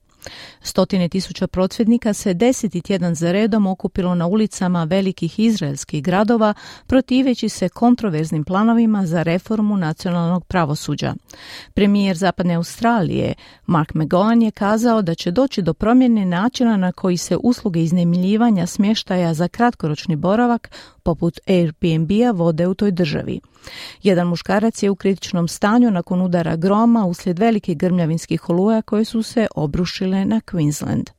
Stotine 0.61 1.09
tisuća 1.09 1.47
procvjednika 1.47 2.13
se 2.13 2.33
deseti 2.33 2.81
tjedan 2.81 3.15
za 3.15 3.31
redom 3.31 3.67
okupilo 3.67 4.15
na 4.15 4.27
ulicama 4.27 4.83
velikih 4.83 5.39
izraelskih 5.39 6.03
gradova 6.03 6.53
protiveći 6.87 7.49
se 7.49 7.69
kontroverznim 7.69 8.43
planovima 8.43 9.05
za 9.05 9.23
reformu 9.23 9.77
nacionalnog 9.77 10.45
pravosuđa. 10.45 11.13
Premijer 11.73 12.17
Zapadne 12.17 12.53
Australije 12.53 13.33
Mark 13.65 13.93
McGowan 13.93 14.43
je 14.43 14.51
kazao 14.51 15.01
da 15.01 15.15
će 15.15 15.31
doći 15.31 15.61
do 15.61 15.73
promjene 15.73 16.25
načina 16.25 16.77
na 16.77 16.91
koji 16.91 17.17
se 17.17 17.37
usluge 17.43 17.83
iznajmljivanja 17.83 18.67
smještaja 18.67 19.33
za 19.33 19.47
kratkoročni 19.47 20.15
boravak 20.15 20.69
poput 21.03 21.39
Airbnb-a 21.47 22.31
vode 22.31 22.67
u 22.67 22.73
toj 22.73 22.91
državi. 22.91 23.39
Jedan 24.03 24.27
muškarac 24.27 24.83
je 24.83 24.89
u 24.89 24.95
kritičnom 24.95 25.47
stanju 25.47 25.91
nakon 25.91 26.21
udara 26.21 26.55
groma 26.55 27.05
uslijed 27.05 27.39
velikih 27.39 27.77
grmljavinskih 27.77 28.49
oluja 28.49 28.81
koje 28.81 29.05
su 29.05 29.23
se 29.23 29.47
obrušile 29.55 30.25
na 30.25 30.41
Queensland. 30.51 31.09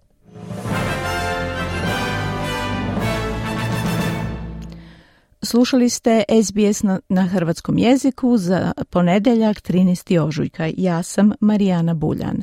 Slušali 5.44 5.90
ste 5.90 6.24
SBS 6.44 6.82
na, 6.82 7.00
na 7.08 7.22
hrvatskom 7.22 7.78
jeziku 7.78 8.36
za 8.36 8.72
ponedjeljak 8.90 9.56
13. 9.56 10.20
ožujka. 10.20 10.70
Ja 10.76 11.02
sam 11.02 11.32
Marijana 11.40 11.94
Buljan. 11.94 12.42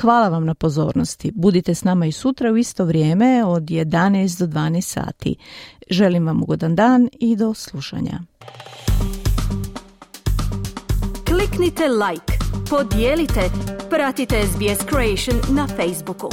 Hvala 0.00 0.28
vam 0.28 0.44
na 0.46 0.54
pozornosti. 0.54 1.32
Budite 1.34 1.74
s 1.74 1.84
nama 1.84 2.06
i 2.06 2.12
sutra 2.12 2.52
u 2.52 2.56
isto 2.56 2.84
vrijeme 2.84 3.44
od 3.44 3.62
11 3.62 4.38
do 4.38 4.46
12 4.46 4.80
sati. 4.80 5.36
Želim 5.90 6.26
vam 6.26 6.42
ugodan 6.42 6.74
dan 6.74 7.08
i 7.12 7.36
do 7.36 7.54
slušanja. 7.54 8.20
Kliknite 11.28 11.88
like, 11.88 12.32
podijelite, 12.70 13.50
pratite 13.90 14.36
SBS 14.46 14.86
Creation 14.90 15.56
na 15.56 15.66
Facebooku. 15.66 16.28